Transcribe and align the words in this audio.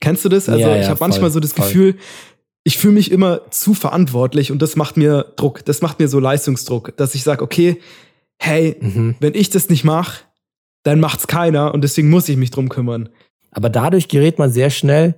Kennst 0.00 0.24
du 0.24 0.28
das? 0.28 0.48
Also 0.48 0.60
Ja, 0.60 0.74
ja, 0.76 0.82
ich 0.82 0.88
habe 0.88 1.00
manchmal 1.00 1.30
so 1.30 1.40
das 1.40 1.52
voll. 1.52 1.66
Gefühl, 1.66 1.94
ich 2.64 2.76
fühle 2.78 2.94
mich 2.94 3.10
immer 3.10 3.50
zu 3.50 3.74
verantwortlich 3.74 4.52
und 4.52 4.60
das 4.60 4.76
macht 4.76 4.96
mir 4.96 5.32
Druck, 5.36 5.64
das 5.64 5.80
macht 5.82 5.98
mir 5.98 6.08
so 6.08 6.18
Leistungsdruck, 6.20 6.96
dass 6.96 7.14
ich 7.14 7.22
sage, 7.22 7.42
okay, 7.42 7.80
hey, 8.38 8.76
Mhm. 8.80 9.16
wenn 9.20 9.34
ich 9.34 9.50
das 9.50 9.68
nicht 9.68 9.84
mache, 9.84 10.22
dann 10.82 11.00
macht's 11.00 11.26
keiner 11.26 11.74
und 11.74 11.82
deswegen 11.82 12.08
muss 12.10 12.28
ich 12.28 12.36
mich 12.36 12.50
drum 12.50 12.68
kümmern. 12.68 13.08
Aber 13.50 13.68
dadurch 13.68 14.08
gerät 14.08 14.38
man 14.38 14.50
sehr 14.52 14.70
schnell 14.70 15.14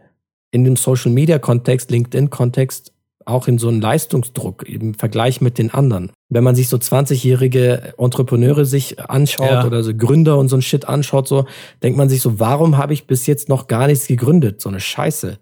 in 0.51 0.65
dem 0.65 0.77
Social 0.77 1.13
Media 1.13 1.39
Kontext, 1.39 1.91
LinkedIn 1.91 2.31
Kontext 2.31 2.93
auch 3.27 3.49
in 3.49 3.59
so 3.59 3.69
einen 3.69 3.81
Leistungsdruck 3.81 4.69
im 4.69 4.95
Vergleich 4.95 5.41
mit 5.41 5.59
den 5.59 5.73
anderen. 5.73 6.11
Wenn 6.29 6.45
man 6.45 6.55
sich 6.55 6.69
so 6.69 6.77
20-jährige 6.77 7.95
Entrepreneure 7.99 8.65
sich 8.65 9.01
anschaut 9.01 9.51
Ja. 9.51 9.67
oder 9.67 9.83
so 9.83 9.95
Gründer 9.95 10.39
und 10.39 10.49
so 10.49 10.57
ein 10.57 10.63
Shit 10.63 10.89
anschaut, 10.89 11.29
so 11.29 11.47
denkt 11.83 11.99
man 11.99 12.09
sich 12.09 12.21
so, 12.23 12.41
warum 12.41 12.79
habe 12.79 12.93
ich 12.93 13.07
bis 13.07 13.27
jetzt 13.27 13.49
noch 13.49 13.67
gar 13.67 13.87
nichts 13.87 14.07
gegründet? 14.07 14.61
So 14.61 14.69
eine 14.69 14.81
Scheiße. 14.81 15.39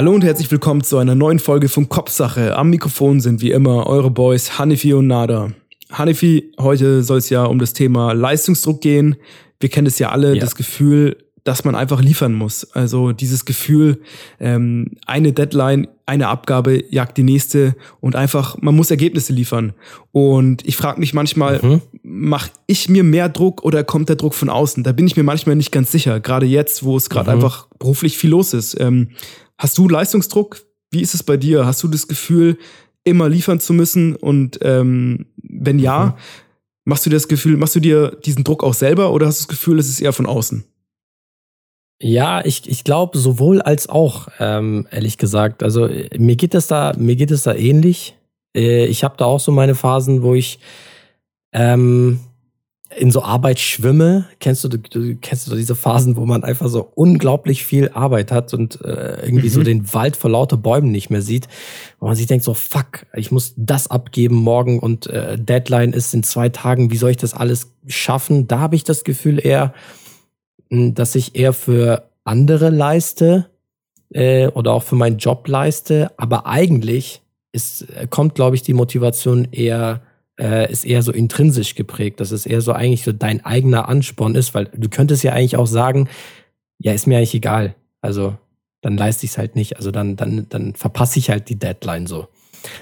Hallo 0.00 0.14
und 0.14 0.24
herzlich 0.24 0.50
willkommen 0.50 0.82
zu 0.82 0.96
einer 0.96 1.14
neuen 1.14 1.38
Folge 1.38 1.68
von 1.68 1.90
Kopfsache. 1.90 2.56
Am 2.56 2.70
Mikrofon 2.70 3.20
sind 3.20 3.42
wie 3.42 3.50
immer 3.50 3.86
eure 3.86 4.10
Boys 4.10 4.58
Hanifi 4.58 4.94
und 4.94 5.08
Nada. 5.08 5.50
Hanifi, 5.92 6.52
heute 6.58 7.02
soll 7.02 7.18
es 7.18 7.28
ja 7.28 7.44
um 7.44 7.58
das 7.58 7.74
Thema 7.74 8.12
Leistungsdruck 8.14 8.80
gehen. 8.80 9.16
Wir 9.60 9.68
kennen 9.68 9.86
es 9.86 9.98
ja 9.98 10.08
alle, 10.08 10.36
Ja. 10.36 10.40
das 10.40 10.54
Gefühl, 10.54 11.18
dass 11.50 11.64
man 11.64 11.74
einfach 11.74 12.00
liefern 12.00 12.32
muss. 12.32 12.62
Also 12.74 13.10
dieses 13.10 13.44
Gefühl, 13.44 14.00
ähm, 14.38 14.92
eine 15.04 15.32
Deadline, 15.32 15.88
eine 16.06 16.28
Abgabe 16.28 16.84
jagt 16.94 17.18
die 17.18 17.24
nächste 17.24 17.74
und 18.00 18.14
einfach, 18.14 18.56
man 18.60 18.76
muss 18.76 18.92
Ergebnisse 18.92 19.32
liefern. 19.32 19.72
Und 20.12 20.64
ich 20.64 20.76
frage 20.76 21.00
mich 21.00 21.12
manchmal, 21.12 21.58
Mhm. 21.60 21.80
mache 22.04 22.50
ich 22.68 22.88
mir 22.88 23.02
mehr 23.02 23.28
Druck 23.28 23.64
oder 23.64 23.82
kommt 23.82 24.08
der 24.08 24.14
Druck 24.16 24.34
von 24.34 24.48
außen? 24.48 24.84
Da 24.84 24.92
bin 24.92 25.08
ich 25.08 25.16
mir 25.16 25.24
manchmal 25.24 25.56
nicht 25.56 25.72
ganz 25.72 25.90
sicher. 25.90 26.20
Gerade 26.20 26.46
jetzt, 26.46 26.84
wo 26.84 26.96
es 26.96 27.10
gerade 27.10 27.30
Mhm. 27.30 27.36
einfach 27.36 27.66
beruflich 27.80 28.16
viel 28.16 28.30
los 28.30 28.54
ist. 28.54 28.78
Ähm, 28.78 29.08
hast 29.58 29.76
du 29.76 29.88
Leistungsdruck? 29.88 30.60
Wie 30.92 31.00
ist 31.02 31.14
es 31.14 31.24
bei 31.24 31.36
dir? 31.36 31.66
Hast 31.66 31.82
du 31.82 31.88
das 31.88 32.06
Gefühl, 32.06 32.58
immer 33.02 33.28
liefern 33.28 33.58
zu 33.58 33.72
müssen? 33.72 34.14
Und 34.14 34.60
ähm, 34.62 35.26
wenn 35.42 35.80
ja, 35.80 36.06
Mhm. 36.06 36.12
machst 36.84 37.06
du 37.06 37.10
dir 37.10 37.16
das 37.16 37.26
Gefühl, 37.28 37.56
machst 37.56 37.74
du 37.74 37.80
dir 37.80 38.16
diesen 38.24 38.44
Druck 38.44 38.62
auch 38.62 38.74
selber 38.74 39.12
oder 39.12 39.26
hast 39.26 39.40
du 39.40 39.42
das 39.42 39.48
Gefühl, 39.48 39.78
es 39.80 39.88
ist 39.88 40.00
eher 40.00 40.12
von 40.12 40.26
außen? 40.26 40.62
Ja, 42.02 42.42
ich, 42.44 42.68
ich 42.68 42.82
glaube 42.84 43.18
sowohl 43.18 43.60
als 43.60 43.88
auch, 43.88 44.28
ähm, 44.38 44.86
ehrlich 44.90 45.18
gesagt. 45.18 45.62
Also 45.62 45.86
äh, 45.86 46.08
mir 46.18 46.36
geht 46.36 46.54
es 46.54 46.66
da, 46.66 46.94
mir 46.96 47.16
geht 47.16 47.30
es 47.30 47.42
da 47.42 47.54
ähnlich. 47.54 48.16
Äh, 48.56 48.86
ich 48.86 49.04
habe 49.04 49.16
da 49.18 49.26
auch 49.26 49.40
so 49.40 49.52
meine 49.52 49.74
Phasen, 49.74 50.22
wo 50.22 50.34
ich 50.34 50.60
ähm, 51.52 52.20
in 52.96 53.10
so 53.10 53.22
Arbeit 53.22 53.60
schwimme. 53.60 54.24
Kennst 54.40 54.64
du, 54.64 54.68
du, 54.68 54.78
du 54.78 55.14
kennst 55.16 55.46
du 55.46 55.54
diese 55.54 55.74
Phasen, 55.76 56.16
wo 56.16 56.24
man 56.26 56.42
einfach 56.42 56.68
so 56.68 56.90
unglaublich 56.94 57.64
viel 57.64 57.90
Arbeit 57.90 58.32
hat 58.32 58.52
und 58.54 58.82
äh, 58.84 59.22
irgendwie 59.24 59.48
so 59.50 59.60
Mhm. 59.60 59.64
den 59.64 59.94
Wald 59.94 60.16
vor 60.16 60.30
lauter 60.30 60.56
Bäumen 60.56 60.90
nicht 60.90 61.10
mehr 61.10 61.22
sieht, 61.22 61.48
wo 62.00 62.06
man 62.06 62.16
sich 62.16 62.26
denkt 62.26 62.44
so 62.44 62.54
fuck, 62.54 63.06
ich 63.14 63.30
muss 63.30 63.52
das 63.56 63.90
abgeben 63.90 64.36
morgen 64.36 64.80
und 64.80 65.06
äh, 65.06 65.38
Deadline 65.38 65.92
ist 65.92 66.14
in 66.14 66.22
zwei 66.22 66.48
Tagen. 66.48 66.90
Wie 66.90 66.96
soll 66.96 67.10
ich 67.10 67.16
das 67.18 67.34
alles 67.34 67.72
schaffen? 67.86 68.48
Da 68.48 68.58
habe 68.58 68.74
ich 68.74 68.84
das 68.84 69.04
Gefühl 69.04 69.38
eher 69.44 69.72
dass 70.70 71.14
ich 71.14 71.34
eher 71.34 71.52
für 71.52 72.10
andere 72.24 72.70
leiste 72.70 73.46
äh, 74.10 74.48
oder 74.48 74.72
auch 74.72 74.82
für 74.82 74.96
meinen 74.96 75.18
Job 75.18 75.46
leiste, 75.48 76.10
aber 76.16 76.46
eigentlich 76.46 77.22
ist, 77.52 77.82
äh, 77.90 78.06
kommt, 78.08 78.34
glaube 78.34 78.56
ich, 78.56 78.62
die 78.62 78.74
Motivation 78.74 79.48
eher, 79.50 80.02
äh, 80.38 80.70
ist 80.70 80.84
eher 80.84 81.02
so 81.02 81.12
intrinsisch 81.12 81.74
geprägt, 81.74 82.20
dass 82.20 82.30
es 82.30 82.46
eher 82.46 82.60
so 82.60 82.72
eigentlich 82.72 83.04
so 83.04 83.12
dein 83.12 83.44
eigener 83.44 83.88
Ansporn 83.88 84.34
ist, 84.34 84.54
weil 84.54 84.68
du 84.76 84.88
könntest 84.88 85.24
ja 85.24 85.32
eigentlich 85.32 85.56
auch 85.56 85.66
sagen, 85.66 86.08
ja, 86.78 86.92
ist 86.92 87.06
mir 87.06 87.18
eigentlich 87.18 87.34
egal. 87.34 87.74
Also 88.00 88.36
dann 88.80 88.96
leiste 88.96 89.26
ich 89.26 89.32
es 89.32 89.38
halt 89.38 89.56
nicht. 89.56 89.76
Also 89.76 89.90
dann, 89.90 90.16
dann, 90.16 90.46
dann 90.48 90.74
verpasse 90.74 91.18
ich 91.18 91.30
halt 91.30 91.48
die 91.48 91.58
Deadline 91.58 92.06
so. 92.06 92.28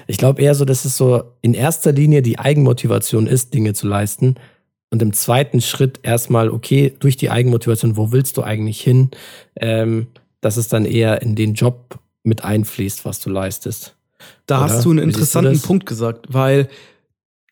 Ich 0.07 0.17
glaube 0.17 0.41
eher 0.41 0.55
so, 0.55 0.65
dass 0.65 0.85
es 0.85 0.97
so 0.97 1.23
in 1.41 1.53
erster 1.53 1.91
Linie 1.91 2.21
die 2.21 2.39
Eigenmotivation 2.39 3.27
ist, 3.27 3.53
Dinge 3.53 3.73
zu 3.73 3.87
leisten. 3.87 4.35
Und 4.91 5.01
im 5.01 5.13
zweiten 5.13 5.61
Schritt 5.61 5.99
erstmal, 6.03 6.49
okay, 6.49 6.93
durch 6.99 7.15
die 7.15 7.29
Eigenmotivation, 7.29 7.95
wo 7.95 8.11
willst 8.11 8.37
du 8.37 8.43
eigentlich 8.43 8.81
hin? 8.81 9.11
Ähm, 9.55 10.07
dass 10.41 10.57
es 10.57 10.67
dann 10.67 10.85
eher 10.85 11.21
in 11.21 11.35
den 11.35 11.53
Job 11.53 11.99
mit 12.23 12.43
einfließt, 12.43 13.05
was 13.05 13.19
du 13.19 13.29
leistest. 13.29 13.95
Da 14.45 14.63
Oder? 14.63 14.73
hast 14.73 14.85
du 14.85 14.91
einen 14.91 14.99
du 14.99 15.03
interessanten 15.03 15.53
das? 15.53 15.61
Punkt 15.61 15.85
gesagt, 15.85 16.27
weil 16.29 16.69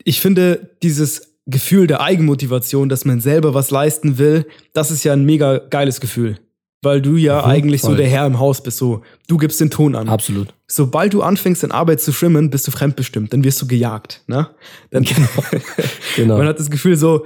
ich 0.04 0.22
finde, 0.22 0.70
dieses 0.84 1.34
Gefühl 1.46 1.88
der 1.88 2.02
Eigenmotivation, 2.02 2.90
dass 2.90 3.06
man 3.06 3.22
selber 3.22 3.54
was 3.54 3.72
leisten 3.72 4.18
will, 4.18 4.46
das 4.74 4.92
ist 4.92 5.04
ja 5.04 5.14
ein 5.14 5.26
mega 5.26 5.58
geiles 5.58 6.02
Gefühl. 6.02 6.38
Weil 6.84 7.02
du 7.02 7.16
ja 7.18 7.44
eigentlich 7.44 7.82
so 7.82 7.96
der 7.96 8.08
Herr 8.08 8.28
im 8.28 8.38
Haus 8.40 8.62
bist, 8.62 8.78
so. 8.78 9.02
Du 9.28 9.38
gibst 9.38 9.60
den 9.60 9.72
Ton 9.72 9.96
an. 9.96 10.10
Absolut. 10.10 10.54
Sobald 10.68 11.14
du 11.14 11.24
anfängst, 11.24 11.64
in 11.64 11.72
Arbeit 11.72 12.02
zu 12.02 12.12
schwimmen, 12.14 12.50
bist 12.52 12.68
du 12.68 12.72
fremdbestimmt, 12.72 13.34
dann 13.34 13.44
wirst 13.44 13.62
du 13.62 13.68
gejagt, 13.68 14.24
ne? 14.28 14.50
Dann, 14.92 15.04
Genau. 16.16 16.38
Man 16.38 16.48
hat 16.48 16.60
das 16.60 16.70
Gefühl 16.70 16.96
so, 16.96 17.26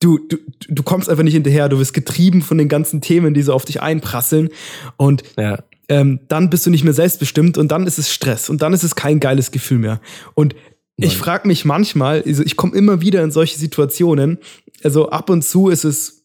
du, 0.00 0.18
du, 0.28 0.36
du 0.68 0.82
kommst 0.82 1.08
einfach 1.08 1.24
nicht 1.24 1.34
hinterher, 1.34 1.68
du 1.68 1.78
wirst 1.78 1.94
getrieben 1.94 2.42
von 2.42 2.56
den 2.58 2.68
ganzen 2.68 3.00
Themen, 3.00 3.34
die 3.34 3.42
so 3.42 3.52
auf 3.52 3.64
dich 3.64 3.82
einprasseln 3.82 4.48
und 4.96 5.22
Ja. 5.38 5.58
ähm, 5.88 6.20
dann 6.28 6.50
bist 6.50 6.64
du 6.66 6.70
nicht 6.70 6.84
mehr 6.84 6.92
selbstbestimmt 6.94 7.58
und 7.58 7.72
dann 7.72 7.86
ist 7.86 7.98
es 7.98 8.12
Stress 8.12 8.48
und 8.48 8.62
dann 8.62 8.72
ist 8.74 8.84
es 8.84 8.94
kein 8.94 9.18
geiles 9.18 9.50
Gefühl 9.50 9.78
mehr. 9.78 10.00
Und 10.34 10.54
ich 10.96 11.14
Nein. 11.14 11.18
frage 11.18 11.48
mich 11.48 11.64
manchmal, 11.64 12.22
also 12.24 12.44
ich 12.44 12.56
komme 12.56 12.76
immer 12.76 13.00
wieder 13.00 13.24
in 13.24 13.32
solche 13.32 13.58
Situationen, 13.58 14.38
also 14.84 15.08
ab 15.10 15.30
und 15.30 15.42
zu 15.42 15.68
ist 15.68 15.82
es 15.84 16.23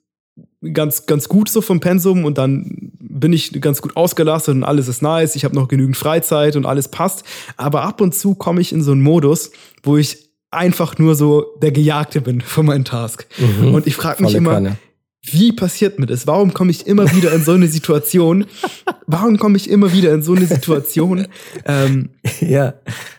ganz, 0.74 1.06
ganz 1.06 1.30
gut 1.30 1.50
so 1.50 1.62
vom 1.62 1.80
Pensum 1.80 2.26
und 2.26 2.38
dann 2.38 2.92
bin 3.00 3.32
ich 3.34 3.62
ganz 3.62 3.82
gut 3.82 3.96
ausgelastet 3.96 4.56
und 4.56 4.64
alles 4.64 4.88
ist 4.88 5.02
nice, 5.02 5.36
ich 5.36 5.46
habe 5.46 5.56
noch 5.56 5.68
genügend 5.68 5.96
Freizeit 5.98 6.56
und 6.56 6.66
alles 6.66 6.90
passt, 6.90 7.24
aber 7.58 7.84
ab 7.84 8.02
und 8.02 8.14
zu 8.14 8.36
komme 8.36 8.60
ich 8.62 8.74
in 8.74 8.84
so 8.84 8.92
einen 8.92 9.02
Modus, 9.02 9.52
wo 9.84 9.98
ich 9.98 10.30
einfach 10.52 10.98
nur 10.98 11.16
so 11.16 11.46
der 11.62 11.72
Gejagte 11.72 12.22
bin 12.22 12.42
von 12.42 12.66
meinem 12.66 12.84
Task. 12.84 13.26
Mhm. 13.38 13.74
Und 13.74 13.88
ich 13.88 13.96
frage 13.96 14.22
mich 14.24 14.32
Volle 14.32 14.38
immer, 14.40 14.54
Kanne. 14.54 14.78
wie 15.22 15.52
passiert 15.54 16.00
mir 16.00 16.08
das? 16.08 16.28
Warum 16.28 16.54
komme 16.54 16.72
ich 16.72 16.88
immer 16.88 17.10
wieder 17.16 17.32
in 17.34 17.44
so 17.44 17.52
eine 17.54 17.68
Situation? 17.68 18.46
Warum 19.08 19.38
komme 19.38 19.58
ich 19.58 19.70
immer 19.70 19.94
wieder 19.94 20.14
in 20.14 20.24
so 20.24 20.34
eine 20.34 20.46
Situation? 20.48 21.28
Ähm, 21.66 22.10
Ja. 22.42 22.74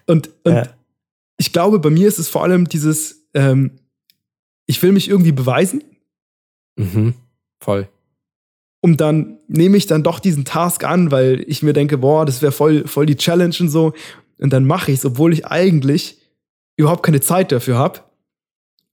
und 0.06 0.30
und 0.44 0.52
Ja. 0.54 0.64
ich 1.38 1.52
glaube, 1.52 1.78
bei 1.78 1.90
mir 1.90 2.08
ist 2.08 2.18
es 2.18 2.28
vor 2.28 2.42
allem 2.42 2.68
dieses, 2.68 3.28
ähm, 3.34 3.78
ich 4.66 4.82
will 4.82 4.92
mich 4.92 5.08
irgendwie 5.08 5.32
beweisen 5.32 5.82
Mhm. 6.76 7.14
Voll. 7.60 7.88
und 8.82 9.00
dann 9.00 9.38
nehme 9.48 9.76
ich 9.76 9.86
dann 9.86 10.02
doch 10.02 10.20
diesen 10.20 10.44
Task 10.46 10.84
an, 10.84 11.10
weil 11.10 11.44
ich 11.46 11.62
mir 11.62 11.72
denke, 11.74 11.98
boah, 11.98 12.24
das 12.24 12.40
wäre 12.40 12.52
voll, 12.52 12.86
voll 12.86 13.04
die 13.06 13.16
Challenge 13.16 13.54
und 13.60 13.68
so. 13.68 13.92
Und 14.38 14.52
dann 14.54 14.64
mache 14.64 14.90
ich 14.90 14.98
es, 15.00 15.04
obwohl 15.04 15.34
ich 15.34 15.44
eigentlich 15.46 16.16
überhaupt 16.78 17.02
keine 17.02 17.20
Zeit 17.20 17.52
dafür 17.52 17.76
habe. 17.76 18.00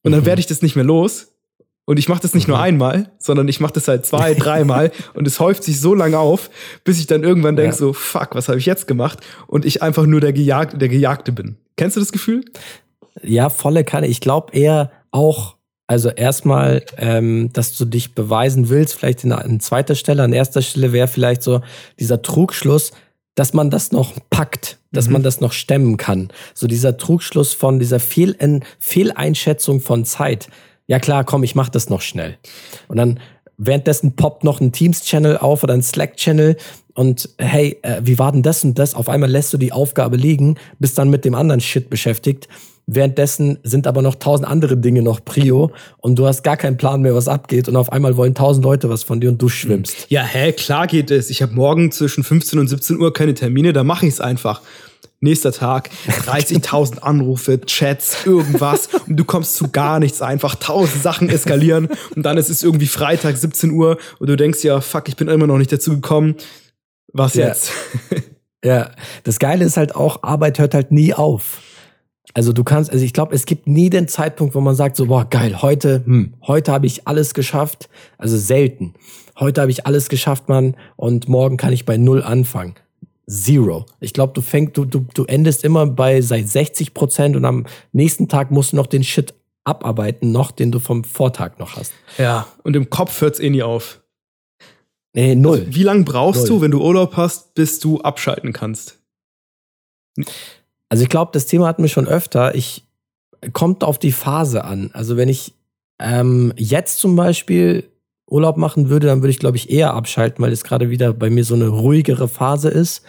Und 0.03 0.11
dann 0.11 0.21
Mhm. 0.21 0.25
werde 0.25 0.41
ich 0.41 0.47
das 0.47 0.61
nicht 0.61 0.75
mehr 0.75 0.83
los. 0.83 1.33
Und 1.85 1.99
ich 1.99 2.09
mache 2.09 2.19
das 2.21 2.33
nicht 2.33 2.49
nur 2.49 2.57
Mhm. 2.57 2.63
einmal, 2.63 3.11
sondern 3.17 3.47
ich 3.47 3.61
mache 3.61 3.71
das 3.73 3.87
halt 3.87 4.05
zwei, 4.05 4.33
dreimal 4.33 4.91
und 5.13 5.25
es 5.25 5.39
häuft 5.39 5.63
sich 5.63 5.79
so 5.79 5.93
lange 5.93 6.19
auf, 6.19 6.49
bis 6.83 6.99
ich 6.99 7.07
dann 7.07 7.23
irgendwann 7.23 7.55
denke, 7.55 7.71
Ja. 7.71 7.77
so, 7.77 7.93
fuck, 7.93 8.35
was 8.35 8.49
habe 8.49 8.59
ich 8.59 8.65
jetzt 8.65 8.87
gemacht? 8.87 9.19
Und 9.47 9.63
ich 9.63 9.81
einfach 9.81 10.05
nur 10.05 10.19
der, 10.19 10.33
Gejag 10.33 10.77
der 10.77 10.89
Gejagte 10.89 11.31
bin. 11.31 11.55
Kennst 11.77 11.95
du 11.95 12.01
das 12.01 12.11
Gefühl? 12.11 12.43
Ja, 13.23 13.49
volle 13.49 13.85
Kanne. 13.85 14.07
Ich 14.07 14.19
glaube 14.19 14.51
eher 14.53 14.91
auch, 15.11 15.55
also 15.87 16.09
erstmal, 16.09 16.83
ähm, 16.97 17.49
dass 17.53 17.77
du 17.77 17.85
dich 17.85 18.13
beweisen 18.13 18.69
willst, 18.69 18.95
vielleicht 18.95 19.23
in, 19.23 19.31
an 19.31 19.59
zweiter 19.61 19.95
Stelle, 19.95 20.23
an 20.23 20.33
erster 20.33 20.61
Stelle 20.61 20.91
wäre 20.91 21.07
vielleicht 21.07 21.41
so 21.41 21.61
dieser 21.99 22.21
Trugschluss, 22.21 22.91
dass 23.35 23.53
man 23.53 23.69
das 23.69 23.91
noch 23.91 24.13
packt, 24.29 24.79
dass 24.91 25.07
Mhm. 25.07 25.13
man 25.13 25.23
das 25.23 25.39
noch 25.39 25.53
stemmen 25.53 25.95
kann. 25.95 26.29
So 26.53 26.67
dieser 26.67 26.97
Trugschluss 26.97 27.53
von 27.53 27.79
dieser 27.79 27.99
Fehl 27.99 28.35
Fehleinschätzung 28.79 29.79
von 29.79 30.05
Zeit. 30.05 30.49
Ja 30.87 30.99
klar, 30.99 31.23
komm, 31.23 31.43
ich 31.43 31.55
mach 31.55 31.69
das 31.69 31.89
noch 31.89 32.01
schnell. 32.01 32.37
Und 32.87 32.97
dann 32.97 33.19
währenddessen 33.57 34.15
poppt 34.15 34.43
noch 34.43 34.59
ein 34.59 34.71
Teams-Channel 34.71 35.37
auf 35.37 35.63
oder 35.63 35.73
ein 35.73 35.81
Slack-Channel 35.81 36.57
und 36.93 37.29
hey, 37.37 37.77
äh, 37.83 38.01
wie 38.03 38.17
war 38.17 38.31
denn 38.31 38.43
das 38.43 38.63
und 38.63 38.77
das? 38.79 38.93
Auf 38.95 39.07
einmal 39.07 39.29
lässt 39.29 39.53
du 39.53 39.57
die 39.57 39.71
Aufgabe 39.71 40.17
liegen, 40.17 40.55
bist 40.79 40.97
dann 40.97 41.09
mit 41.09 41.23
dem 41.25 41.35
anderen 41.35 41.61
Shit 41.61 41.89
beschäftigt. 41.89 42.47
Währenddessen 42.89 43.59
sind 43.63 43.85
aber 43.85 44.01
noch 44.01 44.15
tausend 44.15 44.47
andere 44.47 44.77
Dinge 44.77 45.01
noch 45.01 45.23
Prio 45.23 45.71
und 45.97 46.15
du 46.17 46.25
hast 46.25 46.41
gar 46.43 46.55
keinen 46.55 46.77
Plan 46.77 47.01
mehr, 47.01 47.13
was 47.13 47.27
abgeht 47.27 47.67
und 47.67 47.75
auf 47.75 47.91
einmal 47.91 48.15
wollen 48.15 48.33
tausend 48.33 48.63
Leute 48.63 48.89
was 48.89 49.03
von 49.03 49.19
dir 49.19 49.27
und 49.29 49.41
du 49.41 49.49
schwimmst. 49.49 50.07
Ja, 50.07 50.23
hä, 50.23 50.53
klar 50.53 50.87
geht 50.87 51.11
es. 51.11 51.29
Ich 51.29 51.41
habe 51.41 51.53
morgen 51.53 51.91
zwischen 51.91 52.23
15 52.23 52.59
und 52.59 52.69
17 52.69 52.97
Uhr 52.97 53.11
keine 53.11 53.33
Termine, 53.33 53.73
da 53.73 53.83
mache 53.83 54.05
ich 54.07 54.13
es 54.13 54.21
einfach. 54.21 54.61
Nächster 55.19 55.51
Tag, 55.51 55.89
30.000 56.27 56.99
Anrufe, 56.99 57.59
Chats, 57.65 58.25
irgendwas 58.25 58.87
und 59.07 59.17
du 59.17 59.25
kommst 59.25 59.55
zu 59.55 59.67
gar 59.69 59.99
nichts 59.99 60.21
einfach. 60.21 60.55
Tausend 60.55 61.03
Sachen 61.03 61.27
eskalieren 61.29 61.89
und 62.15 62.23
dann 62.23 62.37
ist 62.37 62.49
es 62.49 62.63
irgendwie 62.63 62.87
Freitag, 62.87 63.35
17 63.35 63.71
Uhr 63.71 63.97
und 64.19 64.29
du 64.29 64.37
denkst 64.37 64.63
ja, 64.63 64.79
fuck, 64.79 65.09
ich 65.09 65.17
bin 65.17 65.27
immer 65.27 65.47
noch 65.47 65.57
nicht 65.57 65.73
dazu 65.73 65.91
gekommen. 65.91 66.35
Was 67.11 67.33
Ja. 67.33 67.47
jetzt? 67.47 67.71
Ja, 68.65 68.89
das 69.23 69.37
Geile 69.37 69.63
ist 69.63 69.77
halt 69.77 69.95
auch, 69.95 70.23
Arbeit 70.23 70.57
hört 70.57 70.73
halt 70.73 70.91
nie 70.91 71.13
auf. 71.13 71.59
Also 72.33 72.53
du 72.53 72.63
kannst, 72.63 72.91
also 72.91 73.03
ich 73.03 73.13
glaube, 73.13 73.33
es 73.33 73.45
gibt 73.45 73.67
nie 73.67 73.89
den 73.89 74.07
Zeitpunkt, 74.07 74.53
wo 74.53 74.61
man 74.61 74.75
sagt 74.75 74.95
so, 74.95 75.07
boah, 75.07 75.25
geil, 75.25 75.61
heute, 75.61 76.03
hm, 76.05 76.33
heute 76.45 76.71
habe 76.71 76.85
ich 76.85 77.07
alles 77.07 77.33
geschafft. 77.33 77.89
Also 78.17 78.37
selten. 78.37 78.93
Heute 79.39 79.61
habe 79.61 79.71
ich 79.71 79.85
alles 79.85 80.09
geschafft, 80.09 80.49
Mann, 80.49 80.75
und 80.95 81.29
morgen 81.29 81.57
kann 81.57 81.73
ich 81.73 81.85
bei 81.85 81.97
null 81.97 82.23
anfangen. 82.23 82.75
Zero. 83.29 83.85
Ich 83.99 84.13
glaube, 84.13 84.33
du 84.33 84.41
fängst, 84.41 84.77
du, 84.77 84.85
du, 84.85 85.05
du 85.13 85.25
endest 85.25 85.63
immer 85.63 85.85
bei 85.85 86.21
seit 86.21 86.47
60 86.47 86.93
Prozent 86.93 87.35
und 87.35 87.45
am 87.45 87.65
nächsten 87.91 88.27
Tag 88.27 88.51
musst 88.51 88.71
du 88.71 88.77
noch 88.77 88.87
den 88.87 89.03
Shit 89.03 89.33
abarbeiten, 89.65 90.31
noch, 90.31 90.51
den 90.51 90.71
du 90.71 90.79
vom 90.79 91.03
Vortag 91.03 91.59
noch 91.59 91.75
hast. 91.75 91.91
Ja, 92.17 92.47
und 92.63 92.75
im 92.75 92.89
Kopf 92.89 93.19
hört's 93.21 93.39
eh 93.39 93.49
nie 93.49 93.63
auf. 93.63 94.01
Nee, 95.13 95.35
null. 95.35 95.65
Wie 95.69 95.83
lange 95.83 96.03
brauchst 96.03 96.41
Null. 96.41 96.49
du, 96.49 96.61
wenn 96.61 96.71
du 96.71 96.81
Urlaub 96.81 97.17
hast, 97.17 97.53
bis 97.53 97.79
du 97.79 97.99
abschalten 98.01 98.53
kannst? 98.53 98.99
Also 100.89 101.03
ich 101.03 101.09
glaube, 101.09 101.31
das 101.33 101.45
Thema 101.45 101.67
hatten 101.67 101.83
wir 101.83 101.89
schon 101.89 102.07
öfter. 102.07 102.55
Ich 102.55 102.83
kommt 103.53 103.83
auf 103.83 103.99
die 103.99 104.11
Phase 104.11 104.63
an. 104.63 104.89
Also 104.93 105.17
wenn 105.17 105.29
ich 105.29 105.53
ähm, 105.99 106.53
jetzt 106.57 106.99
zum 106.99 107.15
Beispiel 107.15 107.89
Urlaub 108.29 108.57
machen 108.57 108.89
würde, 108.89 109.07
dann 109.07 109.21
würde 109.21 109.31
ich, 109.31 109.39
glaube 109.39 109.57
ich, 109.57 109.69
eher 109.69 109.93
abschalten, 109.93 110.43
weil 110.43 110.51
es 110.51 110.63
gerade 110.63 110.89
wieder 110.89 111.13
bei 111.13 111.29
mir 111.29 111.43
so 111.43 111.55
eine 111.55 111.67
ruhigere 111.67 112.27
Phase 112.27 112.69
ist. 112.69 113.03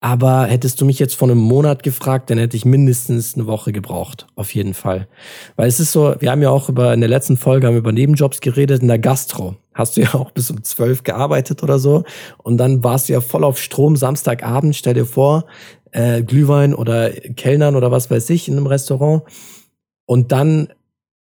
Aber 0.00 0.46
hättest 0.46 0.80
du 0.80 0.84
mich 0.84 0.98
jetzt 0.98 1.14
vor 1.14 1.28
einem 1.28 1.38
Monat 1.38 1.84
gefragt, 1.84 2.28
dann 2.28 2.36
hätte 2.36 2.56
ich 2.56 2.64
mindestens 2.64 3.34
eine 3.34 3.46
Woche 3.46 3.72
gebraucht. 3.72 4.26
Auf 4.34 4.52
jeden 4.52 4.74
Fall. 4.74 5.06
Weil 5.54 5.68
es 5.68 5.78
ist 5.78 5.92
so, 5.92 6.16
wir 6.18 6.32
haben 6.32 6.42
ja 6.42 6.50
auch 6.50 6.68
über, 6.68 6.92
in 6.92 7.00
der 7.00 7.08
letzten 7.08 7.36
Folge 7.36 7.68
haben 7.68 7.74
wir 7.74 7.78
über 7.78 7.92
Nebenjobs 7.92 8.40
geredet, 8.40 8.82
in 8.82 8.88
der 8.88 8.98
Gastro. 8.98 9.54
Hast 9.74 9.96
du 9.96 10.00
ja 10.00 10.14
auch 10.14 10.32
bis 10.32 10.50
um 10.50 10.64
zwölf 10.64 11.04
gearbeitet 11.04 11.62
oder 11.62 11.78
so. 11.78 12.02
Und 12.38 12.58
dann 12.58 12.82
warst 12.82 13.08
du 13.08 13.12
ja 13.12 13.20
voll 13.20 13.44
auf 13.44 13.60
Strom 13.60 13.94
Samstagabend. 13.94 14.74
Stell 14.74 14.94
dir 14.94 15.06
vor, 15.06 15.44
äh, 15.92 16.22
Glühwein 16.22 16.74
oder 16.74 17.10
Kellnern 17.10 17.76
oder 17.76 17.90
was 17.90 18.10
weiß 18.10 18.28
ich 18.30 18.48
in 18.48 18.56
einem 18.56 18.66
Restaurant. 18.66 19.22
Und 20.04 20.32
dann 20.32 20.68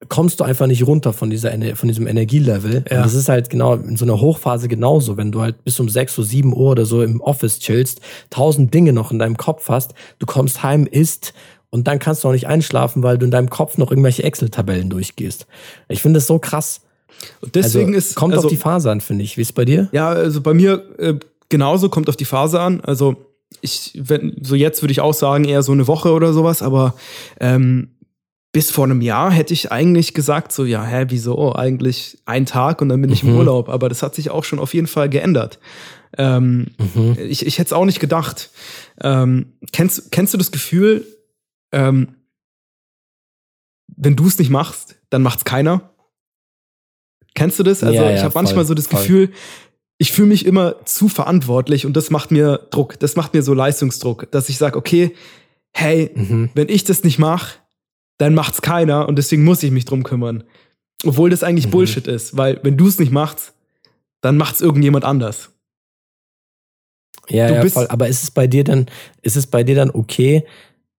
kommst 0.08 0.40
du 0.40 0.46
einfach 0.46 0.68
nicht 0.68 0.88
runter 0.88 1.12
von 1.12 1.30
dieser 1.30 1.52
von 1.76 1.90
diesem 1.90 2.08
Energielevel. 2.08 2.86
Ja. 2.90 2.98
Und 2.98 3.06
das 3.06 3.14
ist 3.14 3.28
halt 3.28 3.50
genau 3.50 3.76
in 3.76 3.98
so 3.98 4.06
einer 4.06 4.22
Hochphase 4.22 4.70
genauso, 4.70 5.18
wenn 5.18 5.32
du 5.32 5.42
halt 5.42 5.64
bis 5.66 5.80
um 5.80 5.90
sechs 5.90 6.18
Uhr, 6.18 6.24
sieben 6.24 6.54
Uhr 6.54 6.72
oder 6.72 6.86
so 6.86 7.04
im 7.04 7.20
Office 7.20 7.60
chillst, 7.60 8.00
tausend 8.30 8.74
Dinge 8.74 8.94
noch 8.94 9.12
in 9.12 9.20
deinem 9.20 9.36
Kopf 9.36 9.68
hast, 9.68 9.94
du 10.20 10.26
kommst 10.26 10.64
heim, 10.64 10.86
isst 10.86 11.34
und 11.70 11.88
dann 11.88 12.00
kannst 12.00 12.24
du 12.24 12.30
auch 12.30 12.32
nicht 12.32 12.48
einschlafen, 12.48 13.04
weil 13.04 13.18
du 13.18 13.26
in 13.26 13.32
deinem 13.32 13.50
Kopf 13.50 13.78
noch 13.78 13.92
irgendwelche 13.92 14.24
Excel-Tabellen 14.24 14.90
durchgehst. 14.90 15.48
Ich 15.90 16.02
finde 16.02 16.18
das 16.18 16.28
so 16.28 16.40
krass. 16.40 16.82
Und 17.42 17.56
deswegen 17.56 17.88
also, 17.88 17.98
ist 17.98 18.16
kommt 18.16 18.34
also, 18.34 18.48
auf 18.48 18.50
die 18.50 18.58
Phase 18.58 18.90
an, 18.90 19.02
finde 19.02 19.26
ich. 19.26 19.38
Wie 19.38 19.42
ist 19.42 19.54
bei 19.54 19.66
dir? 19.66 19.90
Ja, 19.92 20.10
also 20.10 20.40
bei 20.42 20.54
mir 20.54 20.84
äh, 20.98 21.16
genauso 21.50 21.90
kommt 21.90 22.08
auf 22.08 22.16
die 22.16 22.26
Phase 22.26 22.62
an. 22.62 22.82
Also 22.82 23.18
ich, 23.62 23.94
wenn, 24.02 24.38
so 24.44 24.56
jetzt 24.56 24.82
würde 24.82 24.92
ich 24.92 25.02
auch 25.02 25.14
sagen, 25.14 25.46
eher 25.46 25.64
so 25.64 25.72
eine 25.72 25.88
Woche 25.88 26.12
oder 26.12 26.34
sowas, 26.34 26.62
aber 26.62 26.96
ähm, 27.40 27.96
bis 28.52 28.72
vor 28.72 28.86
einem 28.86 29.02
Jahr 29.02 29.32
hätte 29.32 29.54
ich 29.54 29.72
eigentlich 29.72 30.14
gesagt, 30.14 30.52
so, 30.52 30.66
ja, 30.66 30.84
hä, 30.84 31.06
wieso? 31.10 31.54
Eigentlich 31.56 32.18
ein 32.26 32.46
Tag 32.48 32.82
und 32.82 32.90
dann 32.90 33.02
bin 33.02 33.12
ich 33.12 33.22
im 33.24 33.30
Mhm. 33.30 33.38
Urlaub. 33.38 33.70
Aber 33.70 33.90
das 33.90 34.02
hat 34.02 34.16
sich 34.16 34.32
auch 34.32 34.44
schon 34.44 34.58
auf 34.60 34.74
jeden 34.74 34.88
Fall 34.88 35.08
geändert. 35.10 35.60
Ähm, 36.18 36.68
Mhm. 36.80 37.16
ich, 37.28 37.46
ich 37.46 37.60
hätte 37.60 37.68
es 37.68 37.74
auch 37.74 37.86
nicht 37.86 38.00
gedacht. 38.00 38.50
Ähm, 39.02 39.54
kennst, 39.72 40.12
kennst 40.12 40.34
du 40.34 40.40
das 40.40 40.52
Gefühl, 40.52 41.06
ähm, 41.72 42.16
wenn 43.96 44.16
du 44.16 44.26
es 44.26 44.40
nicht 44.40 44.50
machst, 44.50 44.96
dann 45.12 45.22
macht's 45.22 45.46
keiner? 45.46 45.92
Kennst 47.36 47.60
du 47.60 47.64
das? 47.64 47.84
Also 47.84 48.02
Ja, 48.02 48.10
ich 48.10 48.18
ja, 48.18 48.24
habe 48.24 48.34
manchmal 48.34 48.66
so 48.66 48.74
das 48.74 48.88
voll. 48.88 49.00
Gefühl, 49.02 49.32
ich 50.02 50.12
fühle 50.14 50.30
mich 50.30 50.46
immer 50.46 50.84
zu 50.86 51.10
verantwortlich 51.10 51.86
und 51.86 51.96
das 51.96 52.10
macht 52.10 52.32
mir 52.32 52.68
Druck, 52.72 52.98
das 53.00 53.16
macht 53.16 53.34
mir 53.34 53.44
so 53.44 53.54
Leistungsdruck, 53.54 54.32
dass 54.32 54.50
ich 54.50 54.58
sage, 54.58 54.78
okay, 54.78 55.14
hey, 55.74 56.10
Mhm. 56.16 56.50
wenn 56.56 56.70
ich 56.70 56.84
das 56.86 57.04
nicht 57.04 57.20
mache, 57.20 57.58
dann 58.18 58.34
macht's 58.34 58.62
keiner 58.62 59.08
und 59.08 59.18
deswegen 59.18 59.44
muss 59.44 59.62
ich 59.62 59.72
mich 59.72 59.86
drum 59.86 60.04
kümmern. 60.04 60.44
Obwohl 61.06 61.30
das 61.30 61.44
eigentlich 61.44 61.68
Mhm. 61.68 61.72
Bullshit 61.72 62.08
ist, 62.08 62.36
weil 62.38 62.60
wenn 62.64 62.76
du 62.78 62.88
es 62.88 62.98
nicht 62.98 63.12
machst, 63.12 63.54
dann 64.22 64.36
macht's 64.38 64.62
irgendjemand 64.62 65.06
anders. 65.06 65.52
Ja, 67.30 67.48
Du 67.48 67.56
ja, 67.56 67.62
bist- 67.62 67.76
voll. 67.76 67.88
Aber 67.88 68.08
ist 68.08 68.24
es 68.24 68.32
bei 68.32 68.48
dir 68.48 68.64
dann, 68.64 68.88
ist 69.22 69.36
es 69.36 69.48
bei 69.48 69.64
dir 69.64 69.76
dann 69.76 69.92
okay, 69.92 70.46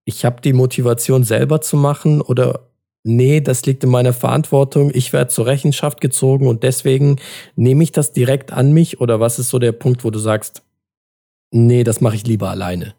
ich 0.04 0.24
habe 0.24 0.40
die 0.40 0.52
Motivation 0.52 1.24
selber 1.24 1.60
zu 1.60 1.76
machen 1.76 2.20
oder 2.20 2.69
nee, 3.02 3.40
das 3.40 3.64
liegt 3.66 3.82
in 3.84 3.90
meiner 3.90 4.12
Verantwortung, 4.12 4.90
ich 4.94 5.12
werde 5.12 5.30
zur 5.30 5.46
Rechenschaft 5.46 6.00
gezogen 6.00 6.46
und 6.46 6.62
deswegen 6.62 7.16
nehme 7.56 7.82
ich 7.82 7.92
das 7.92 8.12
direkt 8.12 8.52
an 8.52 8.72
mich 8.72 9.00
oder 9.00 9.20
was 9.20 9.38
ist 9.38 9.48
so 9.48 9.58
der 9.58 9.72
Punkt, 9.72 10.04
wo 10.04 10.10
du 10.10 10.18
sagst, 10.18 10.62
nee, 11.50 11.84
das 11.84 12.00
mache 12.00 12.16
ich 12.16 12.26
lieber 12.26 12.50
alleine? 12.50 12.94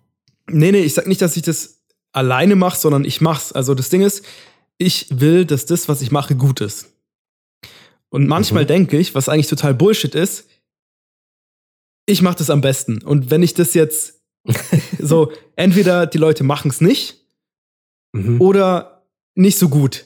Nee, 0.50 0.72
nee, 0.72 0.82
ich 0.82 0.94
sag 0.96 1.08
nicht, 1.08 1.22
dass 1.22 1.38
ich 1.38 1.44
das 1.44 1.82
alleine 2.14 2.56
mache, 2.56 2.78
sondern 2.80 3.06
ich 3.06 3.22
mach's. 3.22 3.52
Also 3.54 3.74
das 3.76 3.90
Ding 3.90 4.02
ist, 4.02 4.26
ich 4.78 5.08
will, 5.12 5.46
dass 5.46 5.66
das, 5.66 5.88
was 5.88 6.02
ich 6.02 6.12
mache, 6.12 6.36
gut 6.36 6.60
ist. 6.62 6.88
Und 8.10 8.28
manchmal 8.28 8.64
Mhm. 8.64 8.68
denke 8.68 8.98
ich, 8.98 9.16
was 9.16 9.30
eigentlich 9.30 9.48
total 9.48 9.74
Bullshit 9.74 10.16
ist, 10.16 10.48
ich 12.08 12.22
mache 12.22 12.38
das 12.40 12.50
am 12.50 12.62
besten. 12.62 13.02
Und 13.04 13.30
wenn 13.30 13.44
ich 13.44 13.54
das 13.54 13.74
jetzt 13.74 14.20
so, 15.00 15.32
entweder 15.56 16.08
die 16.08 16.18
Leute 16.18 16.44
machen 16.44 16.72
es 16.72 16.82
nicht 16.82 17.18
Mhm. 18.14 18.42
oder 18.42 19.01
nicht 19.36 19.58
so 19.58 19.70
gut. 19.70 20.06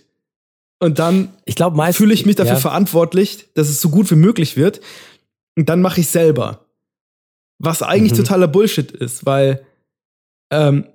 Und 0.80 1.00
dann 1.00 1.30
Ich 1.46 1.56
glaube 1.56 1.78
meistens 1.78 1.98
fühle 1.98 2.14
ich 2.14 2.26
mich 2.26 2.36
dafür 2.36 2.54
ja, 2.56 2.60
verantwortlich, 2.60 3.48
dass 3.54 3.70
es 3.70 3.82
so 3.82 3.90
gut 3.90 4.10
wie 4.12 4.16
möglich 4.16 4.58
wird. 4.58 4.82
Und 5.58 5.70
dann 5.70 5.82
mache 5.82 6.02
ich 6.02 6.10
selber. 6.10 6.66
Was 7.60 7.82
eigentlich 7.82 8.12
Mhm. 8.12 8.18
totaler 8.18 8.48
Bullshit 8.50 8.92
ist, 8.92 9.26
weil 9.26 9.66
ähm, 10.52 10.86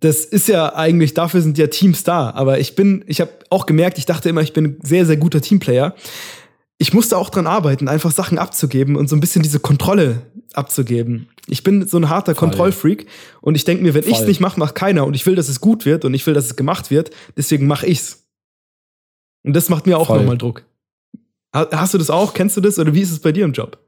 das 0.00 0.24
ist 0.24 0.48
ja 0.48 0.74
eigentlich, 0.74 1.14
dafür 1.14 1.40
sind 1.40 1.56
ja 1.56 1.68
Teams 1.68 2.02
da. 2.04 2.30
Aber 2.30 2.58
ich 2.58 2.74
bin, 2.74 3.04
ich 3.06 3.20
habe 3.20 3.30
auch 3.50 3.66
gemerkt, 3.66 3.98
ich 3.98 4.04
dachte 4.06 4.28
immer, 4.28 4.42
ich 4.42 4.52
bin 4.52 4.64
ein 4.64 4.78
sehr, 4.82 5.06
sehr 5.06 5.16
guter 5.16 5.40
Teamplayer. 5.40 5.94
Ich 6.78 6.92
musste 6.92 7.16
auch 7.16 7.30
dran 7.30 7.46
arbeiten, 7.46 7.88
einfach 7.88 8.10
Sachen 8.10 8.38
abzugeben 8.38 8.96
und 8.96 9.08
so 9.08 9.16
ein 9.16 9.20
bisschen 9.20 9.42
diese 9.42 9.60
Kontrolle 9.60 10.22
abzugeben. 10.52 11.28
Ich 11.48 11.62
bin 11.62 11.86
so 11.86 11.96
ein 11.96 12.08
harter 12.10 12.34
Voll. 12.34 12.48
Kontrollfreak 12.48 13.06
und 13.40 13.54
ich 13.54 13.64
denke 13.64 13.82
mir, 13.82 13.94
wenn 13.94 14.04
ich 14.04 14.18
es 14.18 14.26
nicht 14.26 14.40
mache, 14.40 14.58
macht 14.60 14.74
keiner. 14.74 15.06
Und 15.06 15.14
ich 15.14 15.24
will, 15.26 15.34
dass 15.36 15.48
es 15.48 15.60
gut 15.60 15.86
wird 15.86 16.04
und 16.04 16.12
ich 16.14 16.26
will, 16.26 16.34
dass 16.34 16.46
es 16.46 16.56
gemacht 16.56 16.90
wird. 16.90 17.10
Deswegen 17.36 17.66
mache 17.66 17.86
ich's. 17.86 18.26
Und 19.44 19.54
das 19.54 19.68
macht 19.68 19.86
mir 19.86 19.96
auch 19.98 20.08
nochmal 20.10 20.36
Druck. 20.38 20.64
Ha- 21.54 21.68
Hast 21.72 21.94
du 21.94 21.98
das 21.98 22.10
auch? 22.10 22.34
Kennst 22.34 22.56
du 22.56 22.60
das? 22.60 22.78
Oder 22.78 22.92
wie 22.94 23.00
ist 23.00 23.12
es 23.12 23.20
bei 23.20 23.32
dir 23.32 23.44
im 23.44 23.52
Job? 23.52 23.78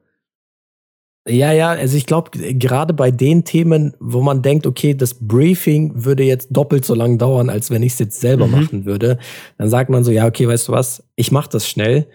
Ja, 1.28 1.52
ja, 1.52 1.70
also 1.70 1.94
ich 1.96 2.06
glaube, 2.06 2.30
gerade 2.54 2.94
bei 2.94 3.10
den 3.10 3.44
Themen, 3.44 3.94
wo 4.00 4.22
man 4.22 4.40
denkt, 4.40 4.66
okay, 4.66 4.94
das 4.94 5.12
Briefing 5.12 5.92
würde 6.04 6.22
jetzt 6.22 6.48
doppelt 6.52 6.86
so 6.86 6.94
lang 6.94 7.18
dauern, 7.18 7.50
als 7.50 7.70
wenn 7.70 7.82
ich 7.82 7.92
es 7.94 7.98
jetzt 7.98 8.20
selber 8.20 8.46
Mhm. 8.46 8.52
machen 8.52 8.84
würde, 8.86 9.18
dann 9.58 9.68
sagt 9.68 9.90
man 9.90 10.04
so, 10.04 10.10
ja, 10.10 10.26
okay, 10.26 10.48
weißt 10.48 10.68
du 10.68 10.72
was, 10.72 11.02
ich 11.16 11.30
mache 11.30 11.50
das 11.50 11.68
schnell, 11.68 12.06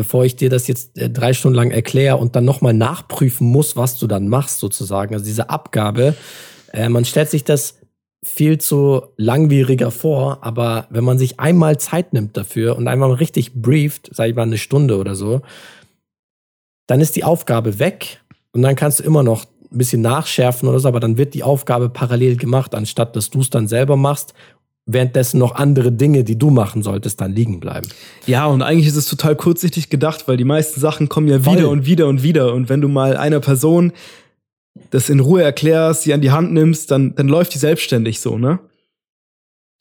bevor 0.00 0.24
ich 0.24 0.34
dir 0.34 0.48
das 0.48 0.66
jetzt 0.66 0.96
äh, 0.96 1.10
drei 1.10 1.34
Stunden 1.34 1.56
lang 1.56 1.70
erkläre 1.70 2.16
und 2.16 2.34
dann 2.34 2.46
nochmal 2.46 2.72
nachprüfen 2.72 3.46
muss, 3.46 3.76
was 3.76 3.98
du 3.98 4.06
dann 4.06 4.28
machst, 4.28 4.58
sozusagen. 4.58 5.12
Also 5.12 5.26
diese 5.26 5.50
Abgabe, 5.50 6.14
äh, 6.72 6.88
man 6.88 7.04
stellt 7.04 7.28
sich 7.28 7.44
das 7.44 7.74
viel 8.24 8.56
zu 8.56 9.02
langwieriger 9.18 9.90
vor, 9.90 10.38
aber 10.40 10.86
wenn 10.88 11.04
man 11.04 11.18
sich 11.18 11.38
einmal 11.38 11.78
Zeit 11.78 12.14
nimmt 12.14 12.34
dafür 12.34 12.76
und 12.76 12.88
einmal 12.88 13.12
richtig 13.12 13.52
brieft, 13.52 14.08
sag 14.10 14.30
ich 14.30 14.34
mal 14.34 14.44
eine 14.44 14.56
Stunde 14.56 14.96
oder 14.96 15.14
so, 15.14 15.42
dann 16.86 17.02
ist 17.02 17.14
die 17.14 17.24
Aufgabe 17.24 17.78
weg 17.78 18.22
und 18.52 18.62
dann 18.62 18.76
kannst 18.76 19.00
du 19.00 19.02
immer 19.02 19.22
noch 19.22 19.44
ein 19.70 19.76
bisschen 19.76 20.00
nachschärfen 20.00 20.66
oder 20.66 20.80
so, 20.80 20.88
aber 20.88 21.00
dann 21.00 21.18
wird 21.18 21.34
die 21.34 21.42
Aufgabe 21.42 21.90
parallel 21.90 22.38
gemacht, 22.38 22.74
anstatt 22.74 23.16
dass 23.16 23.28
du 23.28 23.40
es 23.42 23.50
dann 23.50 23.68
selber 23.68 23.98
machst, 23.98 24.32
währenddessen 24.92 25.38
noch 25.38 25.54
andere 25.54 25.92
Dinge, 25.92 26.24
die 26.24 26.38
du 26.38 26.50
machen 26.50 26.82
solltest, 26.82 27.20
dann 27.20 27.32
liegen 27.32 27.60
bleiben. 27.60 27.88
Ja, 28.26 28.46
und 28.46 28.62
eigentlich 28.62 28.86
ist 28.86 28.96
es 28.96 29.06
total 29.06 29.36
kurzsichtig 29.36 29.90
gedacht, 29.90 30.28
weil 30.28 30.36
die 30.36 30.44
meisten 30.44 30.80
Sachen 30.80 31.08
kommen 31.08 31.28
ja 31.28 31.40
Voll. 31.40 31.56
wieder 31.56 31.70
und 31.70 31.86
wieder 31.86 32.08
und 32.08 32.22
wieder. 32.22 32.54
Und 32.54 32.68
wenn 32.68 32.80
du 32.80 32.88
mal 32.88 33.16
einer 33.16 33.40
Person 33.40 33.92
das 34.90 35.08
in 35.08 35.20
Ruhe 35.20 35.42
erklärst, 35.42 36.02
sie 36.02 36.14
an 36.14 36.20
die 36.20 36.30
Hand 36.30 36.52
nimmst, 36.52 36.90
dann, 36.90 37.14
dann 37.14 37.28
läuft 37.28 37.54
die 37.54 37.58
selbstständig 37.58 38.20
so, 38.20 38.38
ne? 38.38 38.60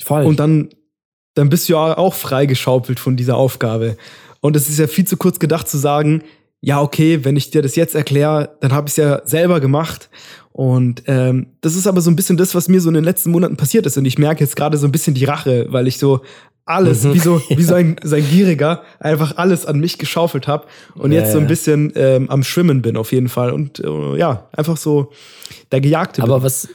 Voll. 0.03 0.23
Und 0.23 0.39
dann, 0.39 0.69
dann 1.35 1.49
bist 1.49 1.67
du 1.67 1.73
ja 1.73 1.97
auch 1.97 2.13
freigeschaupelt 2.13 2.99
von 2.99 3.17
dieser 3.17 3.37
Aufgabe. 3.37 3.97
Und 4.41 4.55
es 4.55 4.69
ist 4.69 4.79
ja 4.79 4.87
viel 4.87 5.05
zu 5.05 5.17
kurz 5.17 5.39
gedacht 5.39 5.67
zu 5.67 5.77
sagen, 5.77 6.23
ja, 6.61 6.81
okay, 6.81 7.23
wenn 7.23 7.37
ich 7.37 7.51
dir 7.51 7.61
das 7.61 7.75
jetzt 7.75 7.95
erkläre, 7.95 8.57
dann 8.61 8.73
habe 8.73 8.87
ich 8.87 8.93
es 8.93 8.97
ja 8.97 9.21
selber 9.25 9.59
gemacht 9.59 10.09
Und 10.59 11.03
ähm, 11.07 11.45
das 11.61 11.77
ist 11.77 11.87
aber 11.87 12.01
so 12.01 12.11
ein 12.11 12.17
bisschen 12.17 12.35
das, 12.35 12.53
was 12.53 12.67
mir 12.67 12.81
so 12.81 12.89
in 12.89 12.95
den 12.95 13.05
letzten 13.05 13.31
Monaten 13.31 13.55
passiert 13.55 13.85
ist. 13.85 13.97
Und 13.97 14.03
ich 14.03 14.17
merke 14.17 14.43
jetzt 14.43 14.57
gerade 14.57 14.77
so 14.77 14.85
ein 14.85 14.91
bisschen 14.91 15.13
die 15.13 15.23
Rache, 15.23 15.67
weil 15.69 15.87
ich 15.87 15.97
so 15.97 16.19
alles, 16.65 17.05
mhm. 17.05 17.13
wie 17.13 17.19
so, 17.19 17.41
wie 17.47 17.63
so 17.63 17.75
ein, 17.75 17.95
so 18.03 18.17
ein 18.17 18.27
Gieriger, 18.29 18.83
einfach 18.99 19.37
alles 19.37 19.65
an 19.65 19.79
mich 19.79 19.97
geschaufelt 19.97 20.49
habe 20.49 20.67
und 20.95 21.13
ja, 21.13 21.21
jetzt 21.21 21.31
so 21.31 21.39
ein 21.39 21.47
bisschen 21.47 21.93
ähm, 21.95 22.29
am 22.29 22.43
Schwimmen 22.43 22.81
bin 22.81 22.97
auf 22.97 23.13
jeden 23.13 23.29
Fall. 23.29 23.53
Und 23.53 23.79
äh, 23.79 24.17
ja, 24.17 24.49
einfach 24.51 24.75
so 24.75 25.13
der 25.71 25.79
Gejagte. 25.79 26.23
Aber 26.23 26.39
bin. 26.39 26.43
was, 26.43 26.67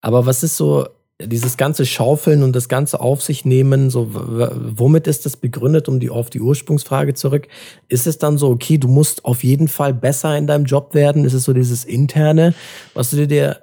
aber 0.00 0.26
was 0.26 0.42
ist 0.42 0.56
so 0.56 0.88
dieses 1.20 1.56
ganze 1.56 1.84
Schaufeln 1.84 2.42
und 2.44 2.54
das 2.54 2.68
ganze 2.68 3.00
auf 3.00 3.22
sich 3.22 3.44
nehmen, 3.44 3.90
so 3.90 4.08
womit 4.12 5.08
ist 5.08 5.26
das 5.26 5.36
begründet, 5.36 5.88
um 5.88 5.98
die 5.98 6.10
auf 6.10 6.30
die 6.30 6.40
Ursprungsfrage 6.40 7.14
zurück? 7.14 7.48
Ist 7.88 8.06
es 8.06 8.18
dann 8.18 8.38
so, 8.38 8.48
okay, 8.50 8.78
du 8.78 8.86
musst 8.86 9.24
auf 9.24 9.42
jeden 9.42 9.66
Fall 9.66 9.92
besser 9.92 10.36
in 10.38 10.46
deinem 10.46 10.64
Job 10.64 10.94
werden? 10.94 11.24
Ist 11.24 11.32
es 11.32 11.44
so 11.44 11.52
dieses 11.52 11.84
interne, 11.84 12.54
was 12.94 13.10
du 13.10 13.26
dir, 13.26 13.62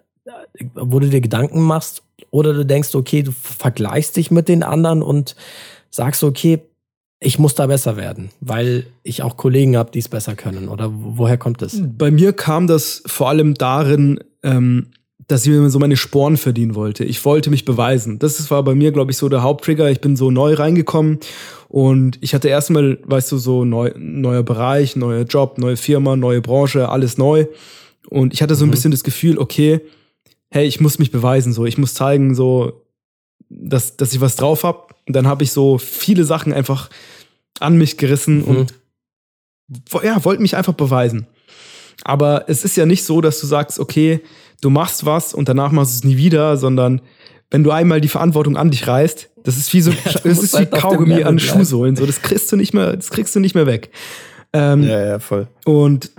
wo 0.74 1.00
du 1.00 1.10
dir 1.10 1.22
Gedanken 1.22 1.62
machst? 1.62 2.04
Oder 2.30 2.54
du 2.54 2.66
denkst, 2.66 2.94
okay, 2.94 3.24
du 3.24 3.32
vergleichst 3.32 4.18
dich 4.18 4.32
mit 4.32 4.50
den 4.50 4.62
anderen 4.62 5.02
und 5.02 5.38
sagst, 5.90 6.24
okay, 6.24 6.60
ich 7.22 7.40
muss 7.40 7.56
da 7.56 7.68
besser 7.68 7.96
werden, 7.96 8.32
weil 8.42 8.86
ich 9.04 9.24
auch 9.24 9.38
Kollegen 9.38 9.78
habe, 9.78 9.92
die 9.92 10.00
es 10.00 10.10
besser 10.10 10.36
können. 10.36 10.68
Oder 10.68 10.92
woher 10.94 11.38
kommt 11.38 11.62
das? 11.62 11.82
Bei 11.82 12.12
mir 12.12 12.34
kam 12.34 12.68
das 12.68 13.02
vor 13.06 13.30
allem 13.30 13.54
darin, 13.54 14.20
ähm, 14.44 14.92
dass 15.28 15.46
ich 15.46 15.52
mir 15.52 15.70
so 15.70 15.80
meine 15.80 15.98
Sporen 15.98 16.38
verdienen 16.38 16.76
wollte. 16.76 17.04
Ich 17.04 17.24
wollte 17.26 17.50
mich 17.50 17.66
beweisen. 17.66 18.20
Das 18.20 18.52
war 18.52 18.64
bei 18.64 18.76
mir, 18.76 18.92
glaube 18.92 19.12
ich, 19.12 19.18
so 19.18 19.28
der 19.28 19.42
Haupttrigger. 19.42 19.90
Ich 19.90 20.02
bin 20.02 20.16
so 20.16 20.30
neu 20.30 20.54
reingekommen 20.54 21.20
und 21.68 22.20
ich 22.22 22.36
hatte 22.36 22.48
erstmal, 22.48 23.00
weißt 23.06 23.32
du, 23.32 23.38
so 23.38 23.66
neu, 23.66 23.92
neuer 23.98 24.44
Bereich, 24.44 24.96
neuer 24.96 25.24
Job, 25.24 25.58
neue 25.58 25.78
Firma, 25.78 26.16
neue 26.16 26.42
Branche, 26.42 26.90
alles 26.90 27.18
neu. 27.18 27.48
Und 28.10 28.34
ich 28.34 28.44
hatte 28.44 28.56
so 28.56 28.66
ein 28.66 28.68
mhm. 28.68 28.72
bisschen 28.72 28.92
das 28.92 29.04
Gefühl, 29.04 29.40
okay, 29.40 29.82
hey, 30.52 30.68
ich 30.68 30.80
muss 30.80 31.00
mich 31.00 31.12
beweisen, 31.12 31.54
so, 31.54 31.66
ich 31.66 31.78
muss 31.78 31.96
zeigen, 31.96 32.36
so, 32.36 32.86
dass, 33.50 33.98
dass 33.98 34.14
ich 34.14 34.22
was 34.22 34.36
drauf 34.36 34.64
habe. 34.64 34.86
Und 35.08 35.16
dann 35.16 35.28
habe 35.28 35.44
ich 35.44 35.52
so 35.52 35.78
viele 35.80 36.24
Sachen 36.24 36.54
einfach 36.54 36.90
an 37.60 37.78
mich 37.78 37.98
gerissen 37.98 38.38
mhm. 38.38 38.44
und 38.44 38.74
ja, 40.04 40.24
wollte 40.24 40.42
mich 40.42 40.56
einfach 40.56 40.74
beweisen. 40.74 41.28
Aber 42.04 42.46
es 42.48 42.64
ist 42.64 42.78
ja 42.78 42.86
nicht 42.86 43.04
so, 43.04 43.22
dass 43.22 43.40
du 43.40 43.48
sagst, 43.48 43.80
okay, 43.80 44.22
du 44.66 44.72
machst 44.72 45.06
was 45.06 45.34
und 45.34 45.48
danach 45.48 45.72
machst 45.72 45.94
du 45.94 45.98
es 45.98 46.04
nie 46.04 46.18
wieder, 46.18 46.58
sondern 46.58 47.02
wenn 47.52 47.64
du 47.64 47.72
einmal 47.72 48.02
die 48.02 48.08
Verantwortung 48.08 48.58
an 48.58 48.72
dich 48.72 48.88
reißt, 48.88 49.30
das 49.44 49.58
ist 49.58 49.72
wie 49.74 49.82
so, 49.82 49.92
ja, 50.06 50.12
das 50.24 50.40
ist 50.40 50.56
halt 50.56 50.74
wie 50.74 50.78
Kaugummi 50.78 51.24
an 51.24 51.40
Schuhsohlen, 51.40 51.96
so, 51.96 52.06
das 52.06 52.22
kriegst 52.22 52.52
du 52.52 52.56
nicht 52.56 52.74
mehr, 52.74 52.96
das 52.96 53.12
kriegst 53.12 53.36
du 53.36 53.40
nicht 53.40 53.54
mehr 53.56 53.68
weg. 53.68 53.92
Ähm, 54.54 54.84
ja, 54.84 55.06
ja, 55.06 55.20
voll. 55.20 55.48
Und 55.66 56.12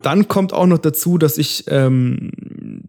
dann 0.00 0.28
kommt 0.28 0.52
auch 0.52 0.66
noch 0.66 0.78
dazu, 0.78 1.16
dass 1.16 1.38
ich 1.38 1.64
ähm, 1.68 2.82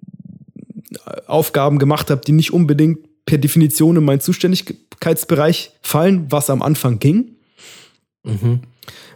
Aufgaben 1.28 1.80
gemacht 1.80 2.10
habe, 2.10 2.22
die 2.26 2.34
nicht 2.34 2.52
unbedingt 2.52 3.00
per 3.26 3.38
Definition 3.38 3.96
in 3.96 4.04
meinen 4.04 4.20
Zuständigkeitsbereich 4.20 5.72
fallen, 5.82 6.26
was 6.30 6.50
am 6.50 6.62
Anfang 6.62 7.00
ging. 7.00 7.36
Mhm. 8.24 8.62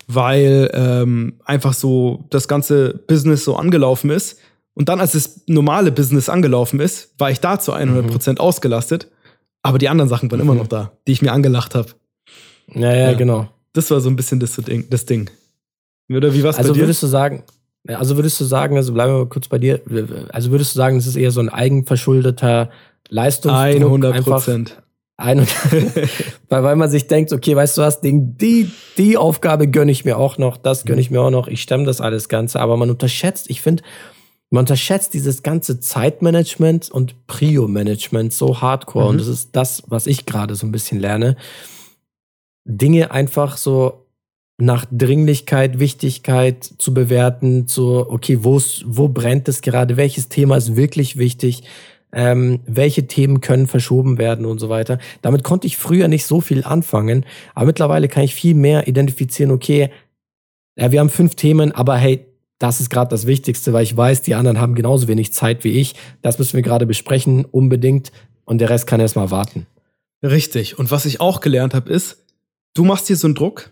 Weil 0.08 0.72
ähm, 0.74 1.34
einfach 1.44 1.74
so 1.74 2.26
das 2.30 2.48
ganze 2.48 3.04
Business 3.08 3.44
so 3.44 3.56
angelaufen 3.56 4.10
ist 4.10 4.40
und 4.80 4.88
dann, 4.88 5.02
als 5.02 5.12
das 5.12 5.42
normale 5.46 5.92
Business 5.92 6.30
angelaufen 6.30 6.80
ist, 6.80 7.14
war 7.18 7.30
ich 7.30 7.42
da 7.42 7.60
zu 7.60 7.74
100% 7.74 8.32
mhm. 8.32 8.38
ausgelastet. 8.38 9.12
Aber 9.62 9.78
die 9.78 9.90
anderen 9.90 10.08
Sachen 10.08 10.32
waren 10.32 10.40
mhm. 10.40 10.46
immer 10.46 10.56
noch 10.56 10.68
da, 10.68 10.94
die 11.06 11.12
ich 11.12 11.22
mir 11.22 11.34
angelacht 11.34 11.76
habe. 11.76 11.90
Ja, 12.74 12.94
ja, 12.94 13.12
ja, 13.12 13.14
genau. 13.14 13.50
Das 13.74 13.92
war 13.92 14.00
so 14.00 14.10
ein 14.10 14.16
bisschen 14.16 14.40
das 14.40 14.56
Ding. 14.56 14.86
Das 14.90 15.04
Ding. 15.06 15.30
Oder 16.10 16.34
wie 16.34 16.44
war's 16.46 16.56
also 16.56 16.70
bei 16.70 16.76
dir? 16.76 16.84
würdest 16.84 17.04
du 17.04 17.08
sagen, 17.08 17.44
also 17.90 18.16
würdest 18.16 18.40
du 18.40 18.46
sagen, 18.46 18.78
also 18.78 18.94
bleiben 18.94 19.12
wir 19.12 19.18
mal 19.18 19.28
kurz 19.28 19.50
bei 19.50 19.58
dir, 19.58 19.82
also 20.30 20.50
würdest 20.50 20.74
du 20.74 20.78
sagen, 20.78 20.96
es 20.96 21.08
ist 21.08 21.18
eher 21.18 21.32
so 21.32 21.42
ein 21.42 21.50
eigenverschuldeter 21.50 22.70
Leistungsdruck? 23.10 23.84
100 23.84 24.24
Prozent. 24.24 24.82
weil, 25.18 25.44
weil 26.48 26.76
man 26.78 26.90
sich 26.90 27.08
denkt, 27.08 27.34
okay, 27.34 27.54
weißt 27.54 27.78
du 27.78 27.82
was, 27.82 28.00
die, 28.00 28.72
die 28.98 29.18
Aufgabe 29.18 29.68
gönne 29.68 29.92
ich 29.92 30.06
mir 30.06 30.18
auch 30.18 30.38
noch, 30.38 30.56
das 30.56 30.86
gönne 30.86 31.02
ich 31.02 31.12
mir 31.12 31.20
auch 31.20 31.32
noch, 31.32 31.50
ich 31.50 31.62
stemme 31.62 31.84
das 31.84 32.00
alles 32.00 32.30
Ganze, 32.30 32.62
aber 32.62 32.78
man 32.78 32.90
unterschätzt, 32.90 33.50
ich 33.50 33.62
finde, 33.62 33.84
man 34.52 34.62
unterschätzt 34.62 35.14
dieses 35.14 35.44
ganze 35.44 35.80
Zeitmanagement 35.80 36.90
und 36.90 37.28
Prio-Management 37.28 38.34
so 38.34 38.62
hardcore. 38.62 39.06
Mhm. 39.06 39.10
Und 39.12 39.18
das 39.20 39.28
ist 39.28 39.56
das, 39.56 39.84
was 39.88 40.08
ich 40.08 40.26
gerade 40.26 40.56
so 40.56 40.66
ein 40.66 40.72
bisschen 40.72 41.00
lerne. 41.00 41.38
Dinge 42.66 43.12
einfach 43.12 43.58
so 43.58 44.06
nach 44.58 44.86
Dringlichkeit, 44.92 45.80
Wichtigkeit 45.80 46.64
zu 46.64 46.94
bewerten, 46.94 47.68
zu, 47.68 48.10
okay, 48.10 48.40
wo, 48.42 48.60
wo 48.86 49.08
brennt 49.08 49.48
es 49.48 49.62
gerade, 49.62 49.96
welches 49.96 50.28
Thema 50.28 50.58
ist 50.58 50.76
wirklich 50.76 51.18
wichtig, 51.18 51.64
ähm, 52.12 52.60
welche 52.66 53.08
Themen 53.08 53.40
können 53.40 53.68
verschoben 53.68 54.18
werden 54.18 54.46
und 54.46 54.60
so 54.60 54.68
weiter. 54.68 54.98
Damit 55.22 55.44
konnte 55.44 55.68
ich 55.68 55.78
früher 55.78 56.08
nicht 56.08 56.26
so 56.26 56.42
viel 56.42 56.64
anfangen, 56.64 57.26
aber 57.56 57.68
mittlerweile 57.68 58.08
kann 58.08 58.24
ich 58.24 58.36
viel 58.36 58.56
mehr 58.56 58.88
identifizieren, 58.88 59.52
okay, 59.52 59.92
ja, 60.78 60.92
wir 60.92 61.00
haben 61.00 61.10
fünf 61.10 61.36
Themen, 61.36 61.72
aber 61.72 61.98
hey, 61.98 62.26
das 62.60 62.82
ist 62.82 62.90
gerade 62.90 63.10
das 63.10 63.26
Wichtigste, 63.26 63.72
weil 63.72 63.84
ich 63.84 63.96
weiß, 63.96 64.22
die 64.22 64.36
anderen 64.36 64.60
haben 64.60 64.76
genauso 64.76 65.08
wenig 65.08 65.34
Zeit 65.34 65.64
wie 65.64 65.80
ich. 65.80 65.96
Das 66.22 66.38
müssen 66.38 66.54
wir 66.54 66.62
gerade 66.62 66.86
besprechen, 66.86 67.46
unbedingt. 67.46 68.12
Und 68.44 68.60
der 68.60 68.70
Rest 68.70 68.86
kann 68.86 69.00
erst 69.00 69.16
mal 69.16 69.32
warten. 69.32 69.66
Richtig. 70.22 70.78
Und 70.78 70.92
was 70.92 71.06
ich 71.06 71.22
auch 71.22 71.40
gelernt 71.40 71.74
habe, 71.74 71.90
ist, 71.90 72.26
du 72.74 72.84
machst 72.84 73.08
dir 73.08 73.16
so 73.16 73.28
einen 73.28 73.36
Druck, 73.36 73.70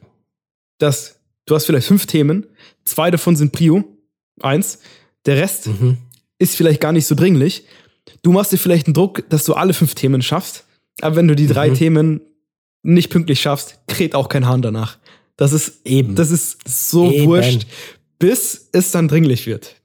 dass 0.78 1.20
du 1.46 1.56
hast 1.56 1.66
vielleicht 1.66 1.88
fünf 1.88 2.06
Themen, 2.06 2.46
zwei 2.86 3.12
davon 3.12 3.36
sind 3.36 3.52
Prio, 3.52 3.84
eins, 4.40 4.80
der 5.26 5.38
Rest 5.38 5.68
mhm. 5.68 5.98
ist 6.40 6.56
vielleicht 6.56 6.80
gar 6.80 6.94
nicht 6.94 7.08
so 7.08 7.16
dringlich. 7.16 7.66
Du 8.22 8.32
machst 8.32 8.54
dir 8.54 8.58
vielleicht 8.58 8.88
einen 8.88 8.94
Druck, 8.94 9.28
dass 9.30 9.44
du 9.44 9.54
alle 9.54 9.74
fünf 9.74 9.96
Themen 9.96 10.22
schaffst, 10.22 10.66
aber 11.02 11.18
wenn 11.18 11.28
du 11.28 11.36
die 11.36 11.48
drei 11.48 11.72
mhm. 11.72 11.74
Themen 11.74 12.22
nicht 12.84 13.10
pünktlich 13.10 13.42
schaffst, 13.42 13.80
kräht 13.88 14.16
auch 14.16 14.30
kein 14.30 14.48
Hahn 14.48 14.62
danach. 14.62 14.98
Das 15.36 15.52
ist 15.52 15.86
eben. 15.86 16.16
Das 16.16 16.32
ist 16.32 16.68
so 16.68 17.12
Eben. 17.12 17.28
wurscht 17.28 17.68
bis 18.20 18.70
es 18.72 18.92
dann 18.92 19.08
dringlich 19.08 19.48
wird. 19.48 19.76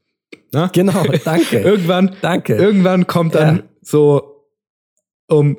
Na? 0.53 0.69
Genau, 0.69 1.05
danke. 1.25 1.59
irgendwann, 1.61 2.17
danke. 2.21 2.57
Irgendwann 2.57 3.07
kommt 3.07 3.35
dann 3.35 3.57
ja. 3.57 3.63
so 3.83 4.47
um 5.29 5.57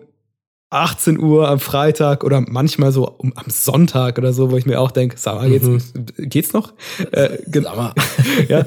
18 0.69 1.19
Uhr 1.19 1.47
am 1.47 1.59
Freitag 1.59 2.23
oder 2.23 2.41
manchmal 2.41 2.91
so 2.91 3.07
um, 3.07 3.31
am 3.35 3.45
Sonntag 3.47 4.17
oder 4.17 4.33
so, 4.33 4.51
wo 4.51 4.57
ich 4.57 4.65
mir 4.65 4.79
auch 4.79 4.91
denke, 4.91 5.17
sag 5.17 5.35
mal, 5.35 5.49
geht's, 5.49 5.93
mhm. 5.93 6.05
geht's 6.29 6.53
noch? 6.53 6.73
Äh, 7.11 7.37
genau. 7.47 7.91
ja. 8.47 8.65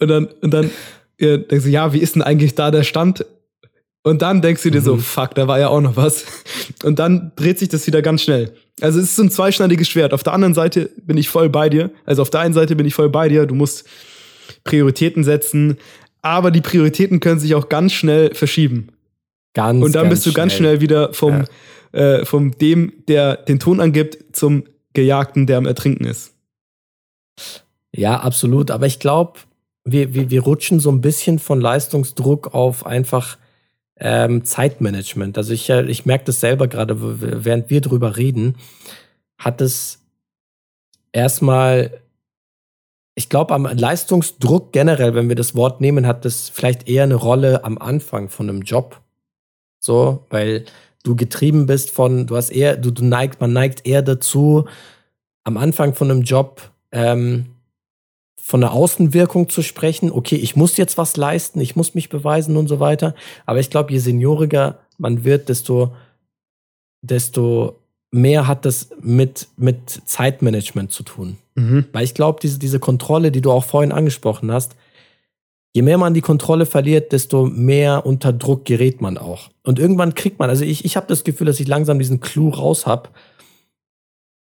Und 0.00 0.08
dann, 0.08 0.26
und 0.40 0.50
dann 0.52 0.70
ja, 1.20 1.36
denkst 1.36 1.64
du, 1.64 1.70
ja, 1.70 1.92
wie 1.92 1.98
ist 1.98 2.14
denn 2.14 2.22
eigentlich 2.22 2.54
da 2.54 2.70
der 2.70 2.84
Stand? 2.84 3.26
Und 4.04 4.22
dann 4.22 4.42
denkst 4.42 4.62
du 4.62 4.70
dir 4.70 4.80
mhm. 4.80 4.84
so, 4.84 4.96
fuck, 4.96 5.34
da 5.34 5.46
war 5.46 5.60
ja 5.60 5.68
auch 5.68 5.80
noch 5.80 5.96
was. 5.96 6.24
Und 6.82 6.98
dann 6.98 7.32
dreht 7.36 7.58
sich 7.58 7.68
das 7.68 7.86
wieder 7.86 8.02
ganz 8.02 8.22
schnell. 8.22 8.54
Also 8.80 8.98
es 8.98 9.06
ist 9.06 9.16
so 9.16 9.22
ein 9.22 9.30
zweischneidiges 9.30 9.88
Schwert. 9.88 10.12
Auf 10.12 10.24
der 10.24 10.32
anderen 10.32 10.54
Seite 10.54 10.90
bin 10.96 11.16
ich 11.16 11.28
voll 11.28 11.48
bei 11.48 11.68
dir. 11.68 11.90
Also 12.04 12.22
auf 12.22 12.30
der 12.30 12.40
einen 12.40 12.54
Seite 12.54 12.74
bin 12.74 12.86
ich 12.86 12.94
voll 12.94 13.10
bei 13.10 13.28
dir. 13.28 13.46
Du 13.46 13.54
musst 13.54 13.84
Prioritäten 14.64 15.22
setzen. 15.22 15.78
Aber 16.20 16.50
die 16.50 16.60
Prioritäten 16.60 17.20
können 17.20 17.38
sich 17.38 17.54
auch 17.54 17.68
ganz 17.68 17.92
schnell 17.92 18.34
verschieben. 18.34 18.88
Ganz, 19.54 19.84
Und 19.84 19.94
dann 19.94 20.08
bist 20.08 20.26
du 20.26 20.32
ganz 20.32 20.52
schnell, 20.52 20.78
schnell 20.78 20.80
wieder 20.80 21.12
vom, 21.12 21.44
ja. 21.92 22.00
äh, 22.00 22.24
vom 22.24 22.56
dem, 22.58 22.92
der 23.06 23.36
den 23.36 23.60
Ton 23.60 23.80
angibt, 23.80 24.34
zum 24.34 24.64
Gejagten, 24.94 25.46
der 25.46 25.58
am 25.58 25.66
Ertrinken 25.66 26.04
ist. 26.04 26.34
Ja, 27.94 28.20
absolut. 28.20 28.70
Aber 28.70 28.86
ich 28.86 28.98
glaube, 28.98 29.40
wir, 29.84 30.14
wir, 30.14 30.30
wir 30.30 30.42
rutschen 30.42 30.80
so 30.80 30.90
ein 30.90 31.00
bisschen 31.00 31.38
von 31.38 31.60
Leistungsdruck 31.60 32.54
auf 32.54 32.86
einfach 32.86 33.36
ähm, 34.02 34.44
Zeitmanagement. 34.44 35.38
Also 35.38 35.52
ich, 35.52 35.70
äh, 35.70 35.84
ich 35.84 36.04
merke 36.04 36.24
das 36.24 36.40
selber 36.40 36.66
gerade, 36.66 36.96
während 37.44 37.70
wir 37.70 37.80
drüber 37.80 38.16
reden, 38.16 38.56
hat 39.38 39.60
es 39.60 40.00
erstmal, 41.12 42.02
ich 43.14 43.28
glaube, 43.28 43.54
am 43.54 43.64
Leistungsdruck 43.64 44.72
generell, 44.72 45.14
wenn 45.14 45.28
wir 45.28 45.36
das 45.36 45.54
Wort 45.54 45.80
nehmen, 45.80 46.06
hat 46.06 46.24
das 46.24 46.48
vielleicht 46.48 46.88
eher 46.88 47.04
eine 47.04 47.14
Rolle 47.14 47.64
am 47.64 47.78
Anfang 47.78 48.28
von 48.28 48.50
einem 48.50 48.62
Job. 48.62 49.00
So, 49.78 50.26
weil 50.30 50.64
du 51.04 51.14
getrieben 51.14 51.66
bist 51.66 51.90
von, 51.90 52.26
du 52.26 52.36
hast 52.36 52.50
eher, 52.50 52.76
du, 52.76 52.90
du 52.90 53.04
neigt, 53.04 53.40
man 53.40 53.52
neigt 53.52 53.86
eher 53.86 54.02
dazu, 54.02 54.66
am 55.44 55.56
Anfang 55.56 55.94
von 55.94 56.10
einem 56.10 56.22
Job 56.22 56.70
ähm, 56.90 57.51
von 58.44 58.60
der 58.60 58.72
Außenwirkung 58.72 59.48
zu 59.48 59.62
sprechen, 59.62 60.10
okay, 60.10 60.34
ich 60.34 60.56
muss 60.56 60.76
jetzt 60.76 60.98
was 60.98 61.16
leisten, 61.16 61.60
ich 61.60 61.76
muss 61.76 61.94
mich 61.94 62.08
beweisen 62.08 62.56
und 62.56 62.66
so 62.66 62.80
weiter. 62.80 63.14
Aber 63.46 63.60
ich 63.60 63.70
glaube, 63.70 63.92
je 63.92 63.98
senioriger 63.98 64.80
man 64.98 65.22
wird, 65.22 65.48
desto, 65.48 65.92
desto 67.02 67.78
mehr 68.10 68.48
hat 68.48 68.64
das 68.64 68.90
mit, 69.00 69.46
mit 69.56 70.02
Zeitmanagement 70.06 70.90
zu 70.90 71.04
tun. 71.04 71.38
Mhm. 71.54 71.86
Weil 71.92 72.04
ich 72.04 72.14
glaube, 72.14 72.40
diese, 72.42 72.58
diese 72.58 72.80
Kontrolle, 72.80 73.30
die 73.30 73.42
du 73.42 73.52
auch 73.52 73.64
vorhin 73.64 73.92
angesprochen 73.92 74.50
hast, 74.50 74.74
je 75.72 75.82
mehr 75.82 75.96
man 75.96 76.12
die 76.12 76.20
Kontrolle 76.20 76.66
verliert, 76.66 77.12
desto 77.12 77.46
mehr 77.46 78.04
unter 78.04 78.32
Druck 78.32 78.64
gerät 78.64 79.00
man 79.00 79.18
auch. 79.18 79.50
Und 79.62 79.78
irgendwann 79.78 80.14
kriegt 80.14 80.40
man, 80.40 80.50
also 80.50 80.64
ich, 80.64 80.84
ich 80.84 80.96
habe 80.96 81.06
das 81.06 81.22
Gefühl, 81.22 81.46
dass 81.46 81.60
ich 81.60 81.68
langsam 81.68 82.00
diesen 82.00 82.18
Clou 82.18 82.48
raus 82.48 82.86
habe, 82.86 83.08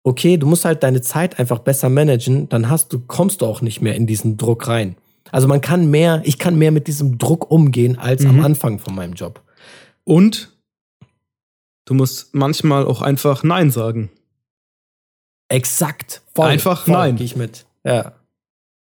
okay, 0.03 0.37
du 0.37 0.47
musst 0.47 0.65
halt 0.65 0.83
deine 0.83 1.01
Zeit 1.03 1.39
einfach 1.39 1.59
besser 1.61 1.89
managen, 1.89 2.49
dann 2.49 2.71
hast 2.71 2.93
du, 2.93 3.01
kommst 3.01 3.43
du 3.43 3.47
auch 3.47 3.61
nicht 3.61 3.81
mehr 3.83 3.95
in 3.95 4.07
diesen 4.07 4.37
Druck 4.37 4.69
rein. 4.69 4.97
Also 5.33 5.47
man 5.47 5.61
kann 5.61 5.91
mehr, 5.91 6.23
ich 6.25 6.39
kann 6.39 6.57
mehr 6.57 6.71
mit 6.73 6.87
diesem 6.89 7.19
Druck 7.19 7.51
umgehen 7.51 7.99
als 7.99 8.25
am 8.25 8.37
Mhm. 8.37 8.45
Anfang 8.45 8.79
von 8.79 8.95
meinem 8.95 9.13
Job. 9.15 9.43
Und 10.05 10.53
du 11.85 11.95
musst 11.95 12.35
manchmal 12.35 12.87
auch 12.87 13.03
einfach 13.03 13.43
Nein 13.43 13.71
sagen. 13.71 14.11
Exakt. 15.49 16.23
Einfach 16.39 16.87
nein. 16.87 17.17
Gehe 17.17 17.27
ich 17.27 17.37
mit. 17.37 17.67
Ja. 17.85 18.13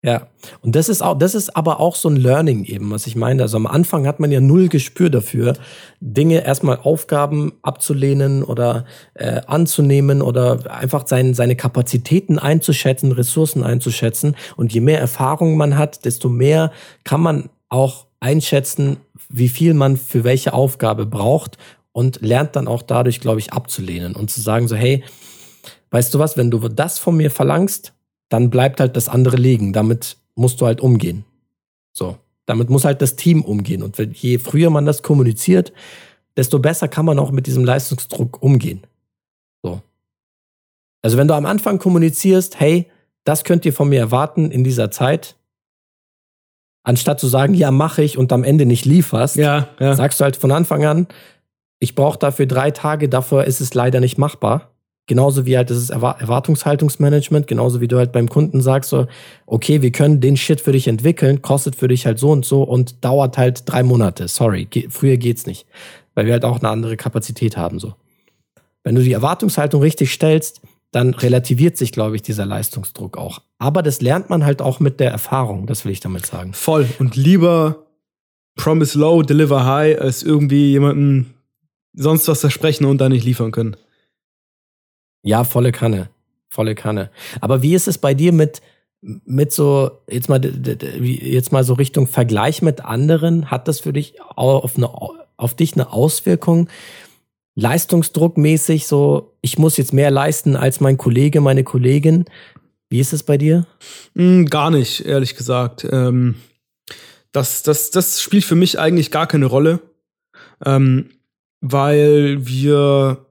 Ja. 0.02 0.28
Und 0.62 0.76
das 0.76 0.88
ist 0.88 1.02
auch, 1.02 1.19
das 1.19 1.35
ist 1.35 1.54
aber 1.54 1.78
auch 1.78 1.95
so 1.95 2.09
ein 2.09 2.16
Learning 2.16 2.64
eben, 2.64 2.90
was 2.90 3.07
ich 3.07 3.16
meine. 3.16 3.42
Also 3.42 3.59
am 3.59 3.66
Anfang 3.66 4.07
hat 4.07 4.19
man 4.19 4.33
ja 4.33 4.40
null 4.40 4.69
Gespür 4.69 5.11
dafür, 5.11 5.54
Dinge 6.00 6.42
erstmal 6.42 6.78
Aufgaben 6.83 7.52
abzulehnen 7.61 8.42
oder 8.42 8.87
äh, 9.12 9.42
anzunehmen 9.47 10.23
oder 10.23 10.71
einfach 10.71 11.07
sein, 11.07 11.35
seine 11.35 11.54
Kapazitäten 11.54 12.38
einzuschätzen, 12.38 13.12
Ressourcen 13.12 13.62
einzuschätzen. 13.62 14.37
Und 14.57 14.73
je 14.73 14.80
mehr 14.80 15.00
Erfahrung 15.00 15.59
man 15.59 15.76
hat, 15.76 16.07
desto 16.07 16.30
mehr 16.30 16.73
kann 17.04 17.21
man 17.21 17.50
auch 17.69 18.07
einschätzen, 18.21 18.97
wie 19.28 19.49
viel 19.50 19.75
man 19.75 19.99
für 19.99 20.25
welche 20.25 20.54
Aufgabe 20.54 21.04
braucht 21.04 21.59
und 21.92 22.23
lernt 22.23 22.57
dann 22.57 22.69
auch 22.69 22.83
dadurch, 22.83 23.21
glaube 23.21 23.40
ich, 23.40 23.52
abzulehnen 23.52 24.16
und 24.16 24.30
zu 24.30 24.40
sagen 24.40 24.66
so, 24.66 24.76
hey, 24.76 25.04
weißt 25.90 26.14
du 26.14 26.19
was, 26.19 26.38
wenn 26.38 26.50
du 26.50 26.69
das 26.69 26.99
von 26.99 27.16
mir 27.16 27.30
verlangst, 27.30 27.92
dann 28.30 28.49
bleibt 28.49 28.80
halt 28.80 28.96
das 28.96 29.08
andere 29.08 29.37
liegen. 29.37 29.75
Damit 29.75 30.16
musst 30.34 30.60
du 30.60 30.66
halt 30.66 30.80
umgehen. 30.80 31.25
So. 31.92 32.16
Damit 32.46 32.70
muss 32.70 32.84
halt 32.84 33.02
das 33.02 33.16
Team 33.16 33.42
umgehen. 33.42 33.82
Und 33.82 33.99
je 33.99 34.38
früher 34.38 34.70
man 34.70 34.87
das 34.87 35.02
kommuniziert, 35.02 35.72
desto 36.37 36.58
besser 36.58 36.88
kann 36.88 37.04
man 37.04 37.18
auch 37.18 37.30
mit 37.32 37.46
diesem 37.46 37.64
Leistungsdruck 37.64 38.42
umgehen. 38.42 38.82
So. 39.62 39.82
Also 41.02 41.16
wenn 41.18 41.28
du 41.28 41.34
am 41.34 41.44
Anfang 41.46 41.78
kommunizierst, 41.78 42.58
hey, 42.58 42.87
das 43.25 43.44
könnt 43.44 43.66
ihr 43.66 43.72
von 43.72 43.88
mir 43.88 44.00
erwarten 44.00 44.50
in 44.50 44.64
dieser 44.64 44.90
Zeit, 44.90 45.37
anstatt 46.82 47.20
zu 47.20 47.26
sagen, 47.26 47.54
ja, 47.54 47.70
mache 47.70 48.02
ich 48.02 48.16
und 48.16 48.32
am 48.32 48.44
Ende 48.44 48.64
nicht 48.64 48.84
lieferst, 48.84 49.37
Ja, 49.37 49.68
ja. 49.78 49.94
sagst 49.94 50.20
du 50.20 50.25
halt 50.25 50.37
von 50.37 50.50
Anfang 50.50 50.84
an, 50.84 51.06
ich 51.78 51.94
brauche 51.94 52.18
dafür 52.18 52.46
drei 52.46 52.70
Tage, 52.70 53.08
dafür 53.08 53.44
ist 53.44 53.60
es 53.60 53.75
leider 53.75 54.00
nicht 54.00 54.18
machbar. 54.18 54.70
Genauso 55.11 55.45
wie 55.45 55.57
halt 55.57 55.71
das 55.71 55.79
ist 55.79 55.90
Erwar- 55.90 56.21
Erwartungshaltungsmanagement, 56.21 57.49
genauso 57.49 57.81
wie 57.81 57.88
du 57.88 57.99
halt 57.99 58.12
beim 58.12 58.29
Kunden 58.29 58.61
sagst, 58.61 58.90
so, 58.90 59.09
okay, 59.45 59.83
wir 59.83 59.90
können 59.90 60.21
den 60.21 60.37
Shit 60.37 60.61
für 60.61 60.71
dich 60.71 60.87
entwickeln, 60.87 61.43
kostet 61.43 61.75
für 61.75 61.88
dich 61.88 62.07
halt 62.07 62.21
so 62.21 62.31
und 62.31 62.45
so 62.45 62.62
und 62.62 63.05
dauert 63.05 63.37
halt 63.37 63.64
drei 63.67 63.83
Monate. 63.83 64.29
Sorry, 64.29 64.67
ge 64.67 64.87
früher 64.88 65.17
geht's 65.17 65.47
nicht. 65.47 65.67
Weil 66.14 66.26
wir 66.26 66.33
halt 66.33 66.45
auch 66.45 66.61
eine 66.61 66.69
andere 66.69 66.97
Kapazität 66.97 67.57
haben, 67.57 67.81
so. 67.81 67.95
Wenn 68.85 68.95
du 68.95 69.02
die 69.02 69.11
Erwartungshaltung 69.11 69.83
richtig 69.83 70.12
stellst, 70.12 70.61
dann 70.93 71.14
relativiert 71.14 71.76
sich, 71.76 71.90
glaube 71.90 72.14
ich, 72.14 72.23
dieser 72.23 72.47
Leistungsdruck 72.47 73.19
auch. 73.19 73.40
Aber 73.59 73.83
das 73.83 74.00
lernt 74.00 74.31
man 74.31 74.45
halt 74.45 74.62
auch 74.62 74.79
mit 74.79 75.00
der 75.00 75.11
Erfahrung, 75.11 75.67
das 75.67 75.85
will 75.85 75.90
ich 75.90 75.99
damit 75.99 76.25
sagen. 76.25 76.52
Voll. 76.52 76.88
Und 77.00 77.17
lieber 77.17 77.85
promise 78.55 78.97
low, 78.97 79.23
deliver 79.23 79.64
high, 79.64 80.00
als 80.00 80.23
irgendwie 80.23 80.71
jemanden 80.71 81.35
sonst 81.95 82.29
was 82.29 82.43
versprechen 82.43 82.85
und 82.85 82.99
dann 83.00 83.11
nicht 83.11 83.25
liefern 83.25 83.50
können. 83.50 83.75
Ja, 85.23 85.45
volle 85.45 85.73
Kanne. 85.73 86.09
Volle 86.49 86.75
Kanne. 86.75 87.11
Aber 87.41 87.62
wie 87.62 87.75
ist 87.75 87.89
es 87.89 87.99
bei 87.99 88.15
dir 88.15 88.33
mit, 88.33 88.61
mit 89.00 89.53
so, 89.53 89.91
jetzt 90.09 90.29
mal, 90.29 90.41
jetzt 91.00 91.53
mal 91.53 91.65
so 91.65 91.75
Richtung 91.75 92.07
Vergleich 92.07 92.62
mit 92.62 92.85
anderen? 92.85 93.50
Hat 93.50 93.69
das 93.69 93.81
für 93.81 93.93
dich 93.93 94.21
au- 94.37 94.59
auf, 94.59 94.77
eine, 94.77 94.91
auf 95.37 95.55
dich 95.55 95.75
eine 95.75 95.93
Auswirkung? 95.93 96.69
Leistungsdruckmäßig 97.57 98.87
so, 98.87 99.37
ich 99.43 99.59
muss 99.59 99.77
jetzt 99.77 99.93
mehr 99.93 100.11
leisten 100.11 100.57
als 100.57 100.81
mein 100.81 100.97
Kollege, 100.97 101.41
meine 101.41 101.65
Kollegin. 101.65 102.25
Wie 102.89 103.00
ist 103.00 103.12
es 103.12 103.23
bei 103.23 103.37
dir? 103.39 103.67
Hm, 104.17 104.47
gar 104.47 104.71
nicht, 104.71 105.05
ehrlich 105.05 105.37
gesagt. 105.37 105.87
Ähm, 105.91 106.37
das, 107.33 107.62
das, 107.62 107.91
das 107.91 108.21
spielt 108.23 108.45
für 108.45 108.57
mich 108.57 108.79
eigentlich 108.81 109.11
gar 109.11 109.27
keine 109.27 109.47
Rolle, 109.47 109.81
ähm, 110.65 111.11
weil 111.61 112.47
wir 112.47 113.27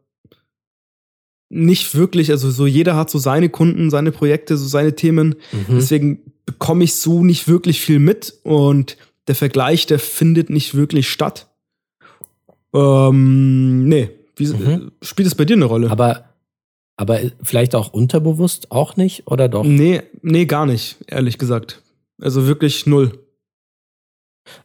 nicht 1.49 1.95
wirklich, 1.95 2.31
also 2.31 2.51
so 2.51 2.67
jeder 2.67 2.95
hat 2.95 3.09
so 3.09 3.17
seine 3.17 3.49
Kunden, 3.49 3.89
seine 3.89 4.11
Projekte, 4.11 4.55
so 4.57 4.67
seine 4.67 4.95
Themen. 4.95 5.35
Mhm. 5.51 5.75
Deswegen 5.75 6.19
bekomme 6.45 6.83
ich 6.83 6.95
so 6.95 7.23
nicht 7.23 7.47
wirklich 7.47 7.81
viel 7.81 7.99
mit 7.99 8.35
und 8.43 8.97
der 9.27 9.35
Vergleich, 9.35 9.85
der 9.85 9.99
findet 9.99 10.49
nicht 10.49 10.75
wirklich 10.75 11.09
statt. 11.09 11.47
Ähm, 12.73 13.87
nee. 13.87 14.09
Wie, 14.35 14.47
Mhm. 14.47 14.91
Spielt 15.01 15.27
es 15.27 15.35
bei 15.35 15.45
dir 15.45 15.55
eine 15.55 15.65
Rolle? 15.65 15.91
Aber, 15.91 16.29
aber 16.95 17.19
vielleicht 17.43 17.75
auch 17.75 17.91
unterbewusst 17.93 18.71
auch 18.71 18.95
nicht 18.95 19.27
oder 19.27 19.49
doch? 19.49 19.63
nee, 19.63 20.01
nee, 20.21 20.45
gar 20.45 20.65
nicht, 20.65 20.97
ehrlich 21.07 21.37
gesagt. 21.37 21.81
Also 22.21 22.47
wirklich 22.47 22.85
null. 22.85 23.19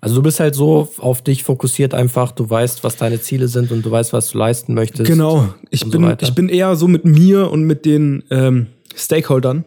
Also 0.01 0.17
du 0.17 0.23
bist 0.23 0.41
halt 0.41 0.55
so 0.55 0.89
auf 0.99 1.23
dich 1.23 1.45
fokussiert 1.45 1.95
einfach, 1.95 2.33
du 2.33 2.49
weißt, 2.49 2.85
was 2.85 2.97
deine 2.97 3.21
Ziele 3.21 3.49
sind 3.49 3.73
und 3.73 3.85
du 3.85 3.91
weißt, 3.91 4.13
was 4.13 4.31
du 4.31 4.39
leisten 4.39 4.75
möchtest. 4.75 5.11
Genau. 5.11 5.55
Ich 5.71 5.81
so 5.81 5.91
bin, 5.91 6.05
weiter. 6.05 6.27
ich 6.27 6.35
bin 6.35 6.49
eher 6.49 6.77
so 6.77 6.89
mit 6.89 7.05
mir 7.05 7.51
und 7.51 7.65
mit 7.65 7.85
den 7.85 8.25
ähm, 8.31 8.67
Stakeholdern. 8.95 9.65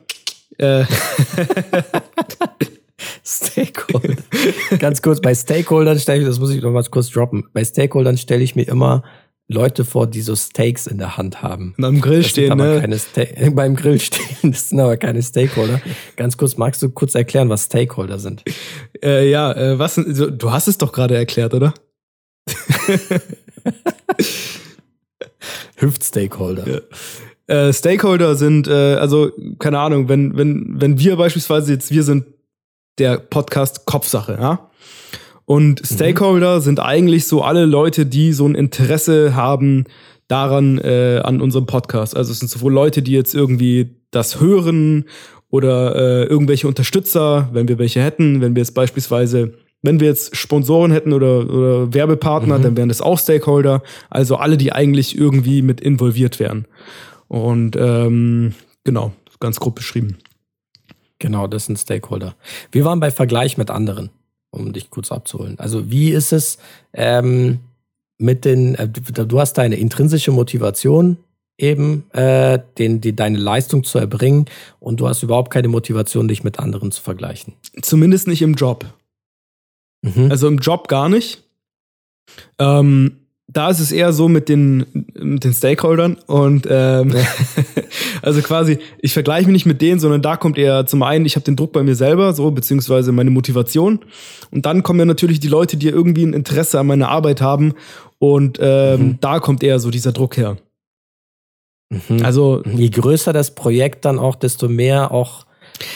Äh, 0.58 0.86
Stakeholder. 3.24 4.16
Ganz 4.80 5.02
kurz, 5.02 5.22
bei 5.22 5.36
Stakeholdern 5.36 6.00
stelle 6.00 6.22
ich, 6.22 6.28
das 6.28 6.40
muss 6.40 6.52
ich 6.52 6.62
noch 6.62 6.72
mal 6.72 6.84
kurz 6.84 7.10
droppen. 7.10 7.46
Bei 7.54 7.64
Stakeholdern 7.64 8.18
stelle 8.18 8.44
ich 8.44 8.56
mir 8.56 8.68
immer 8.68 9.04
Leute 9.50 9.86
vor, 9.86 10.08
die 10.08 10.22
so 10.22 10.36
Steaks 10.36 10.88
in 10.88 10.98
der 10.98 11.16
Hand 11.16 11.42
haben. 11.42 11.74
und 11.78 11.86
am 11.86 12.02
Grill 12.02 12.22
Das 12.22 12.32
stehen, 12.32 12.58
ne? 12.58 12.84
beim 13.52 13.78
Grill 13.78 14.00
stehen, 14.00 14.52
das 14.52 14.70
sind 14.70 14.80
aber 14.80 14.98
keine 14.98 15.24
Stakeholder. 15.24 15.80
Ganz 16.18 16.36
kurz, 16.38 16.58
magst 16.58 16.82
du 16.82 16.90
kurz 16.90 17.16
erklären, 17.16 17.48
was 17.50 17.64
Stakeholder 17.66 18.20
sind? 18.20 18.44
Äh, 19.02 19.30
ja, 19.30 19.54
äh, 19.54 19.80
was, 19.80 19.96
du 19.96 20.52
hast 20.52 20.68
es 20.68 20.78
doch 20.78 20.92
gerade 20.92 21.16
erklärt, 21.16 21.54
oder? 21.54 21.74
Hüft-Stakeholder. 25.78 26.68
Ja. 26.68 26.82
Äh, 27.68 27.74
Stakeholder 27.74 28.36
sind, 28.36 28.68
äh, 28.68 28.96
also, 28.96 29.32
keine 29.60 29.80
Ahnung, 29.80 30.10
wenn, 30.10 30.36
wenn, 30.38 30.82
wenn 30.82 31.00
wir 31.00 31.16
beispielsweise 31.16 31.72
jetzt, 31.72 31.90
wir 31.92 32.04
sind 32.04 32.26
der 32.98 33.18
Podcast 33.18 33.86
Kopfsache, 33.86 34.38
ja? 34.40 34.70
Und 35.50 35.82
Stakeholder 35.86 36.60
sind 36.60 36.82
eigentlich 36.82 37.26
so 37.26 37.42
alle 37.42 37.66
Leute, 37.66 38.06
die 38.06 38.34
so 38.34 38.46
ein 38.46 38.54
Interesse 38.54 39.34
haben 39.34 39.86
daran, 40.28 40.78
äh, 40.80 41.22
an 41.24 41.40
unserem 41.40 41.66
Podcast. 41.66 42.18
Also 42.18 42.34
es 42.34 42.40
sind 42.40 42.50
sowohl 42.50 42.74
Leute, 42.74 43.02
die 43.02 43.14
jetzt 43.14 43.34
irgendwie 43.34 43.96
das 44.12 44.42
hören 44.42 45.06
oder 45.50 45.96
äh, 45.96 46.24
irgendwelche 46.26 46.68
Unterstützer, 46.68 47.48
wenn 47.54 47.70
wir 47.70 47.80
welche 47.80 48.02
hätten, 48.02 48.42
wenn 48.42 48.56
wir 48.58 48.62
jetzt 48.62 48.74
beispielsweise, 48.74 49.54
wenn 49.82 50.02
wir 50.02 50.08
jetzt 50.10 50.36
Sponsoren 50.36 50.92
hätten 50.92 51.14
oder, 51.14 51.50
oder 51.50 51.94
Werbepartner, 51.94 52.58
Mhm. 52.60 52.64
dann 52.64 52.78
wären 52.78 52.90
das 52.90 53.02
auch 53.02 53.18
Stakeholder. 53.18 53.84
Also 54.10 54.36
alle, 54.36 54.58
die 54.58 54.74
eigentlich 54.74 55.18
irgendwie 55.18 55.62
mit 55.62 55.80
involviert 55.80 56.42
wären. 56.42 56.66
Und 57.30 57.78
ähm, 57.80 58.54
genau, 58.84 59.14
ganz 59.40 59.62
grob 59.62 59.76
beschrieben. 59.76 60.18
Genau, 61.20 61.48
das 61.48 61.68
sind 61.68 61.80
Stakeholder. 61.80 62.36
Wir 62.74 62.84
waren 62.84 63.00
bei 63.00 63.12
Vergleich 63.12 63.58
mit 63.58 63.72
anderen, 63.72 64.10
um 64.58 64.74
dich 64.74 64.90
kurz 64.90 65.12
abzuholen. 65.12 65.60
Also 65.60 65.90
wie 65.92 66.12
ist 66.12 66.34
es 66.34 66.58
ähm, 66.94 67.60
mit 68.18 68.46
den, 68.46 68.76
äh, 68.76 68.88
du 68.88 69.40
hast 69.40 69.54
deine 69.54 69.76
intrinsische 69.76 70.32
Motivation 70.32 71.18
eben, 71.58 72.10
äh, 72.12 72.60
den, 72.78 73.02
die, 73.02 73.16
deine 73.16 73.38
Leistung 73.38 73.84
zu 73.84 73.98
erbringen 73.98 74.46
und 74.80 75.00
du 75.00 75.08
hast 75.08 75.24
überhaupt 75.24 75.52
keine 75.52 75.68
Motivation, 75.68 76.28
dich 76.28 76.44
mit 76.44 76.60
anderen 76.60 76.92
zu 76.92 77.02
vergleichen. 77.02 77.54
Zumindest 77.82 78.28
nicht 78.28 78.42
im 78.42 78.54
Job. 78.54 78.86
Mhm. 80.04 80.30
Also 80.30 80.48
im 80.48 80.60
Job 80.60 80.88
gar 80.88 81.10
nicht. 81.10 81.44
Ähm, 82.60 83.18
da 83.50 83.70
ist 83.70 83.80
es 83.80 83.94
eher 83.94 84.12
so 84.12 84.28
mit 84.28 84.50
den, 84.50 84.86
mit 85.18 85.46
den 85.46 85.54
Stakeholdern 85.54 86.18
und 86.28 86.68
ähm, 86.70 87.16
also 88.22 88.42
quasi, 88.42 88.78
ich 89.00 89.14
vergleiche 89.14 89.48
mich 89.48 89.54
nicht 89.54 89.66
mit 89.66 89.82
denen, 89.82 90.02
sondern 90.02 90.22
da 90.22 90.36
kommt 90.36 90.58
eher 90.58 90.86
zum 90.86 91.02
einen, 91.02 91.26
ich 91.26 91.36
habe 91.38 91.46
den 91.46 91.56
Druck 91.56 91.72
bei 91.72 91.82
mir 91.82 91.96
selber, 91.96 92.34
so, 92.34 92.52
beziehungsweise 92.52 93.14
meine 93.14 93.30
Motivation. 93.30 94.00
Und 94.52 94.66
dann 94.66 94.84
kommen 94.84 95.00
ja 95.00 95.06
natürlich 95.06 95.40
die 95.40 95.48
Leute, 95.48 95.78
die 95.78 95.88
irgendwie 95.88 96.26
ein 96.26 96.34
Interesse 96.34 96.78
an 96.80 96.88
meiner 96.88 97.08
Arbeit 97.10 97.42
haben. 97.42 97.74
Und 98.20 98.60
ähm, 98.62 99.00
Mhm. 99.02 99.18
da 99.22 99.40
kommt 99.40 99.64
eher 99.64 99.80
so 99.80 99.92
dieser 99.92 100.12
Druck 100.12 100.36
her. 100.38 100.58
Mhm. 101.90 102.24
Also, 102.26 102.64
Je 102.66 102.90
größer 102.90 103.32
das 103.32 103.56
Projekt 103.56 104.04
dann 104.04 104.20
auch, 104.20 104.36
desto 104.36 104.68
mehr 104.68 105.12
auch, 105.12 105.47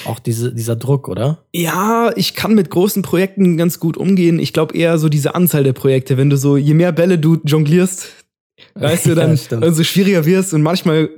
auch 0.06 0.20
diese, 0.20 0.54
dieser 0.54 0.76
Druck, 0.76 1.08
oder? 1.08 1.44
Ja, 1.54 2.12
ich 2.16 2.34
kann 2.36 2.54
mit 2.56 2.70
großen 2.70 3.02
Projekten 3.02 3.58
ganz 3.58 3.80
gut 3.80 3.98
umgehen. 3.98 4.40
Ich 4.40 4.54
glaube 4.54 4.76
eher 4.78 4.98
so 4.98 5.10
diese 5.10 5.36
Anzahl 5.36 5.64
der 5.64 5.74
Projekte. 5.74 6.18
Wenn 6.18 6.30
du 6.30 6.38
so, 6.38 6.58
je 6.58 6.74
mehr 6.74 6.92
Bälle 6.92 7.18
du 7.20 7.38
jonglierst, 7.44 8.08
weißt 8.76 9.06
du, 9.06 9.10
Ja, 9.10 9.16
dann 9.16 9.38
stimmt. 9.38 9.66
umso 9.66 9.84
schwieriger 9.84 10.26
wirst. 10.26 10.54
Und 10.54 10.62
manchmal 10.62 11.10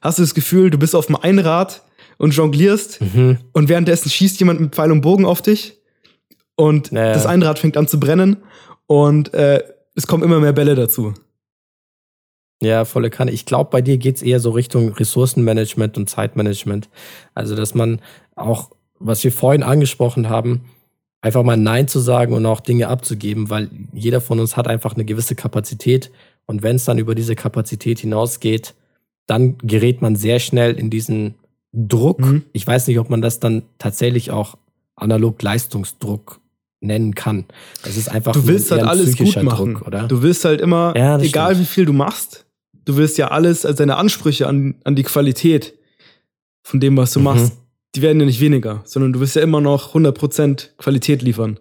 hast 0.00 0.18
du 0.18 0.22
das 0.22 0.34
Gefühl, 0.34 0.70
du 0.70 0.78
bist 0.78 0.94
auf 0.94 1.06
dem 1.06 1.16
Einrad 1.16 1.82
und 2.18 2.32
jonglierst 2.34 3.00
Mhm. 3.00 3.38
und 3.52 3.68
währenddessen 3.68 4.10
schießt 4.10 4.38
jemand 4.40 4.60
mit 4.60 4.74
Pfeil 4.74 4.90
und 4.92 5.00
Bogen 5.02 5.24
auf 5.24 5.40
dich 5.42 5.78
und 6.56 6.90
Ja, 6.90 7.06
ja. 7.06 7.12
das 7.14 7.26
Einrad 7.26 7.58
fängt 7.60 7.76
an 7.76 7.86
zu 7.86 8.00
brennen 8.00 8.38
und 8.86 9.32
äh, 9.34 9.62
es 9.94 10.06
kommen 10.08 10.22
immer 10.24 10.40
mehr 10.40 10.52
Bälle 10.52 10.74
dazu. 10.74 11.14
Ja, 12.60 12.84
volle 12.84 13.10
Kanne. 13.10 13.30
Ich 13.30 13.46
glaube, 13.46 13.70
bei 13.70 13.82
dir 13.82 13.98
geht's 13.98 14.22
eher 14.22 14.40
so 14.40 14.50
Richtung 14.50 14.92
Ressourcenmanagement 14.92 15.96
und 15.96 16.10
Zeitmanagement. 16.10 16.88
Also, 17.34 17.54
dass 17.54 17.74
man 17.74 18.00
auch, 18.34 18.70
was 18.98 19.22
wir 19.22 19.32
vorhin 19.32 19.62
angesprochen 19.62 20.28
haben, 20.28 20.62
einfach 21.20 21.42
mal 21.42 21.56
Nein 21.56 21.88
zu 21.88 22.00
sagen 22.00 22.32
und 22.32 22.46
auch 22.46 22.60
Dinge 22.60 22.88
abzugeben, 22.88 23.50
weil 23.50 23.70
jeder 23.92 24.20
von 24.20 24.40
uns 24.40 24.56
hat 24.56 24.68
einfach 24.68 24.94
eine 24.94 25.04
gewisse 25.04 25.34
Kapazität. 25.34 26.10
Und 26.46 26.62
wenn 26.62 26.76
es 26.76 26.84
dann 26.84 26.98
über 26.98 27.14
diese 27.14 27.36
Kapazität 27.36 28.00
hinausgeht, 28.00 28.74
dann 29.26 29.58
gerät 29.58 30.00
man 30.02 30.16
sehr 30.16 30.40
schnell 30.40 30.74
in 30.74 30.90
diesen 30.90 31.34
Druck. 31.72 32.20
Mhm. 32.20 32.44
Ich 32.52 32.66
weiß 32.66 32.86
nicht, 32.86 32.98
ob 32.98 33.10
man 33.10 33.22
das 33.22 33.40
dann 33.40 33.62
tatsächlich 33.78 34.30
auch 34.30 34.56
analog 34.96 35.40
Leistungsdruck 35.42 36.40
nennen 36.80 37.14
kann. 37.14 37.44
Das 37.82 37.96
ist 37.96 38.08
einfach 38.08 38.32
du 38.32 38.46
willst 38.46 38.70
halt 38.70 38.82
alles 38.82 39.16
gut 39.16 39.42
machen, 39.42 39.74
Druck, 39.74 39.86
oder? 39.86 40.08
Du 40.08 40.22
willst 40.22 40.44
halt 40.44 40.60
immer, 40.60 40.94
ja, 40.96 41.18
egal 41.18 41.54
stimmt. 41.54 41.60
wie 41.60 41.72
viel 41.72 41.84
du 41.86 41.92
machst, 41.92 42.46
du 42.88 42.96
willst 42.96 43.18
ja 43.18 43.28
alles, 43.28 43.66
also 43.66 43.76
deine 43.76 43.96
Ansprüche 43.96 44.46
an, 44.46 44.76
an 44.84 44.96
die 44.96 45.02
Qualität 45.02 45.74
von 46.62 46.80
dem, 46.80 46.96
was 46.96 47.12
du 47.12 47.18
mhm. 47.18 47.24
machst, 47.24 47.52
die 47.94 48.02
werden 48.02 48.18
ja 48.18 48.26
nicht 48.26 48.40
weniger, 48.40 48.80
sondern 48.84 49.12
du 49.12 49.20
wirst 49.20 49.36
ja 49.36 49.42
immer 49.42 49.60
noch 49.60 49.94
100% 49.94 50.76
Qualität 50.78 51.20
liefern. 51.20 51.60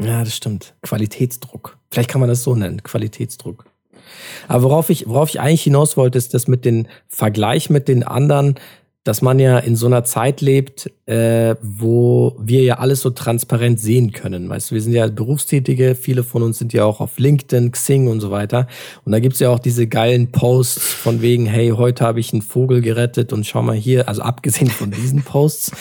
Ja, 0.00 0.24
das 0.24 0.34
stimmt. 0.34 0.74
Qualitätsdruck. 0.80 1.76
Vielleicht 1.90 2.08
kann 2.08 2.20
man 2.20 2.30
das 2.30 2.42
so 2.42 2.54
nennen, 2.54 2.82
Qualitätsdruck. 2.82 3.66
Aber 4.48 4.64
worauf 4.64 4.88
ich, 4.88 5.06
worauf 5.06 5.28
ich 5.28 5.40
eigentlich 5.40 5.62
hinaus 5.62 5.98
wollte, 5.98 6.16
ist 6.16 6.32
das 6.32 6.48
mit 6.48 6.64
dem 6.64 6.86
Vergleich 7.08 7.68
mit 7.68 7.86
den 7.88 8.02
anderen, 8.02 8.54
dass 9.04 9.20
man 9.20 9.40
ja 9.40 9.58
in 9.58 9.74
so 9.74 9.86
einer 9.86 10.04
Zeit 10.04 10.40
lebt, 10.40 10.90
äh, 11.06 11.56
wo 11.60 12.36
wir 12.38 12.62
ja 12.62 12.78
alles 12.78 13.00
so 13.00 13.10
transparent 13.10 13.80
sehen 13.80 14.12
können. 14.12 14.48
Weißt 14.48 14.70
du, 14.70 14.74
wir 14.76 14.82
sind 14.82 14.92
ja 14.92 15.08
Berufstätige, 15.08 15.96
viele 15.96 16.22
von 16.22 16.42
uns 16.42 16.58
sind 16.58 16.72
ja 16.72 16.84
auch 16.84 17.00
auf 17.00 17.18
LinkedIn, 17.18 17.72
Xing 17.72 18.06
und 18.06 18.20
so 18.20 18.30
weiter. 18.30 18.68
Und 19.04 19.12
da 19.12 19.18
gibt's 19.18 19.40
ja 19.40 19.50
auch 19.50 19.58
diese 19.58 19.88
geilen 19.88 20.30
Posts 20.30 20.92
von 20.92 21.20
wegen, 21.20 21.46
hey, 21.46 21.70
heute 21.70 22.04
habe 22.04 22.20
ich 22.20 22.32
einen 22.32 22.42
Vogel 22.42 22.80
gerettet 22.80 23.32
und 23.32 23.44
schau 23.44 23.62
mal 23.62 23.74
hier, 23.74 24.08
also 24.08 24.22
abgesehen 24.22 24.70
von 24.70 24.92
diesen 24.92 25.22
Posts, 25.22 25.72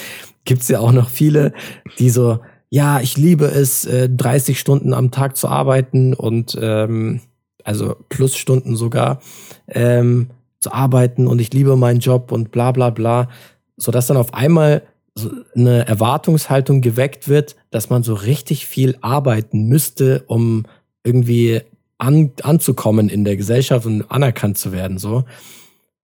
gibt's 0.43 0.67
ja 0.67 0.79
auch 0.79 0.91
noch 0.91 1.09
viele, 1.09 1.53
die 1.99 2.09
so, 2.09 2.39
ja, 2.69 3.01
ich 3.01 3.17
liebe 3.17 3.45
es, 3.45 3.87
30 3.87 4.55
äh, 4.55 4.59
Stunden 4.59 4.93
am 4.93 5.11
Tag 5.11 5.37
zu 5.37 5.47
arbeiten 5.47 6.15
und 6.15 6.57
ähm, 6.59 7.21
also 7.63 7.95
Plusstunden 8.09 8.75
sogar. 8.75 9.21
Ähm, 9.67 10.31
zu 10.61 10.71
arbeiten 10.71 11.27
und 11.27 11.41
ich 11.41 11.53
liebe 11.53 11.75
meinen 11.75 11.99
Job 11.99 12.31
und 12.31 12.51
bla 12.51 12.71
bla 12.71 12.91
bla, 12.91 13.29
sodass 13.77 14.07
dann 14.07 14.17
auf 14.17 14.33
einmal 14.33 14.83
so 15.15 15.29
eine 15.55 15.85
Erwartungshaltung 15.87 16.81
geweckt 16.81 17.27
wird, 17.27 17.57
dass 17.71 17.89
man 17.89 18.03
so 18.03 18.13
richtig 18.13 18.65
viel 18.65 18.97
arbeiten 19.01 19.67
müsste, 19.67 20.23
um 20.27 20.65
irgendwie 21.03 21.61
an, 21.97 22.31
anzukommen 22.43 23.09
in 23.09 23.25
der 23.25 23.35
Gesellschaft 23.35 23.85
und 23.85 24.09
anerkannt 24.09 24.57
zu 24.57 24.71
werden. 24.71 24.97
So. 24.99 25.25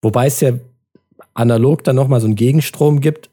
Wobei 0.02 0.26
es 0.26 0.41
ja 0.41 0.54
analog 1.34 1.84
dann 1.84 1.96
nochmal 1.96 2.20
so 2.20 2.28
einen 2.28 2.36
Gegenstrom 2.36 3.00
gibt, 3.00 3.30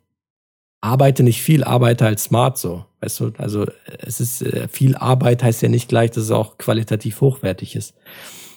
arbeite 0.80 1.22
nicht 1.22 1.42
viel, 1.42 1.64
arbeite 1.64 2.04
halt 2.04 2.20
smart 2.20 2.58
so. 2.58 2.84
Weißt 3.00 3.20
du, 3.20 3.32
also 3.38 3.66
es 3.98 4.20
ist 4.20 4.42
äh, 4.42 4.68
viel 4.68 4.94
Arbeit 4.94 5.42
heißt 5.42 5.62
ja 5.62 5.68
nicht 5.68 5.88
gleich, 5.88 6.10
dass 6.10 6.24
es 6.24 6.30
auch 6.30 6.58
qualitativ 6.58 7.20
hochwertig 7.20 7.74
ist. 7.76 7.94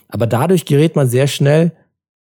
Aber 0.10 0.27
dadurch 0.27 0.65
gerät 0.65 0.95
man 0.95 1.10
sehr 1.10 1.27
schnell 1.27 1.71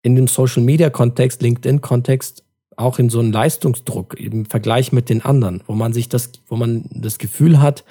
in 0.03 0.15
dem 0.15 0.27
Social 0.27 0.61
Media 0.61 0.91
Kontext, 0.91 1.41
LinkedIn 1.41 1.81
Kontext 1.81 2.43
auch 2.75 2.99
in 2.99 3.09
so 3.09 3.19
einen 3.19 3.31
Leistungsdruck 3.31 4.19
im 4.19 4.45
Vergleich 4.45 4.91
mit 4.91 5.09
den 5.09 5.23
anderen, 5.23 5.61
wo 5.65 5.73
man 5.73 5.93
sich 5.93 6.09
das, 6.09 6.31
wo 6.47 6.55
man 6.55 6.85
das 6.91 7.17
Gefühl 7.17 7.61
hat, 7.61 7.83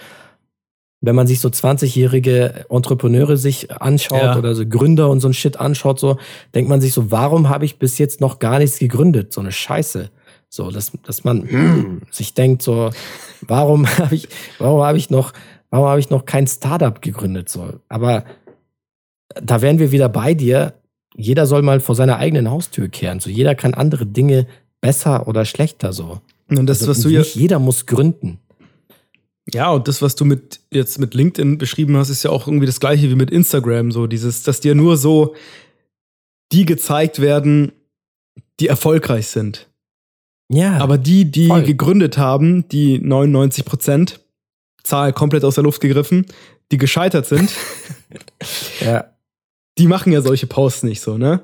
wenn 1.01 1.17
man 1.17 1.27
sich 1.27 1.41
so 1.41 1.49
20-jährige 1.49 2.67
Entrepreneure 2.69 3.37
sich 3.37 3.73
anschaut 3.73 4.23
ja. 4.23 4.39
oder 4.39 4.55
so 4.55 4.65
Gründer 4.65 5.11
und 5.11 5.21
so 5.21 5.29
ein 5.29 5.35
Shit 5.35 5.59
anschaut, 5.59 5.99
so 5.99 6.17
denkt 6.55 6.69
man 6.69 6.81
sich 6.81 6.93
so, 6.93 7.11
warum 7.11 7.49
habe 7.49 7.65
ich 7.65 7.79
bis 7.79 7.99
jetzt 7.99 8.21
noch 8.21 8.39
gar 8.39 8.59
nichts 8.59 8.79
gegründet? 8.79 9.33
So 9.33 9.41
eine 9.41 9.51
Scheiße. 9.51 10.11
So, 10.49 10.71
dass, 10.71 10.93
dass 11.05 11.25
man 11.25 11.49
hm, 11.49 12.03
sich 12.11 12.35
denkt, 12.35 12.63
so, 12.63 12.91
warum 13.41 13.87
habe 13.99 14.15
ich, 14.15 14.29
warum 14.59 14.83
habe 14.83 14.99
ich 14.99 15.11
noch, 15.11 15.33
warum 15.71 15.87
habe 15.87 16.01
ich 16.01 16.11
noch 16.11 16.25
kein 16.25 16.47
Startup 16.47 17.01
gegründet? 17.01 17.49
So, 17.49 17.73
aber 17.89 18.25
da 19.43 19.61
wären 19.61 19.79
wir 19.79 19.91
wieder 19.91 20.09
bei 20.09 20.35
dir 20.35 20.75
jeder 21.17 21.47
soll 21.47 21.63
mal 21.63 21.81
vor 21.81 21.95
seiner 21.95 22.19
eigenen 22.19 22.51
Haustür 22.51 22.89
kehren. 22.89 23.21
So 23.21 23.31
jeder 23.31 23.55
kann 23.55 23.75
andere 23.75 24.07
Dinge 24.07 24.47
besser 24.81 25.29
oder 25.29 25.45
schlechter 25.45 25.93
so. 25.93 26.21
Und 26.49 26.67
das, 26.67 26.81
also, 26.81 26.91
was 26.91 27.01
du 27.01 27.09
nicht 27.09 27.35
jeder 27.35 27.59
muss 27.59 27.87
gründen. 27.87 28.39
Ja, 29.53 29.71
und 29.71 29.89
das, 29.89 30.03
was 30.03 30.15
du 30.15 30.25
mit 30.25 30.61
jetzt 30.71 30.99
mit 30.99 31.15
LinkedIn 31.15 31.59
beschrieben 31.59 31.97
hast, 31.97 32.11
ist 32.11 32.23
ja 32.23 32.31
auch 32.31 32.47
irgendwie 32.47 32.67
das 32.67 32.81
gleiche 32.81 33.11
wie 33.11 33.15
mit 33.15 33.31
Instagram. 33.31 33.91
So 33.91 34.07
dieses, 34.07 34.43
dass 34.43 34.61
dir 34.61 34.75
nur 34.75 34.97
so 34.97 35.35
die 36.53 36.65
gezeigt 36.65 37.21
werden, 37.21 37.73
die 38.61 38.69
erfolgreich 38.69 39.29
sind. 39.29 39.69
Ja. 40.49 40.79
Aber 40.79 40.99
die, 40.99 41.31
die 41.31 41.49
voll. 41.49 41.63
gegründet 41.63 42.19
haben, 42.19 42.69
die 42.69 42.99
99 42.99 43.65
Prozent, 43.65 44.21
Zahl 44.85 45.13
komplett 45.13 45.45
aus 45.45 45.55
der 45.55 45.65
Luft 45.65 45.81
gegriffen, 45.81 46.27
die 46.71 46.77
gescheitert 46.77 47.27
sind, 47.27 47.51
ja 48.81 49.12
die 49.79 49.87
machen 49.87 50.13
ja 50.13 50.21
solche 50.21 50.47
Posts 50.47 50.85
nicht 50.85 51.01
so, 51.01 51.19
ne? 51.19 51.41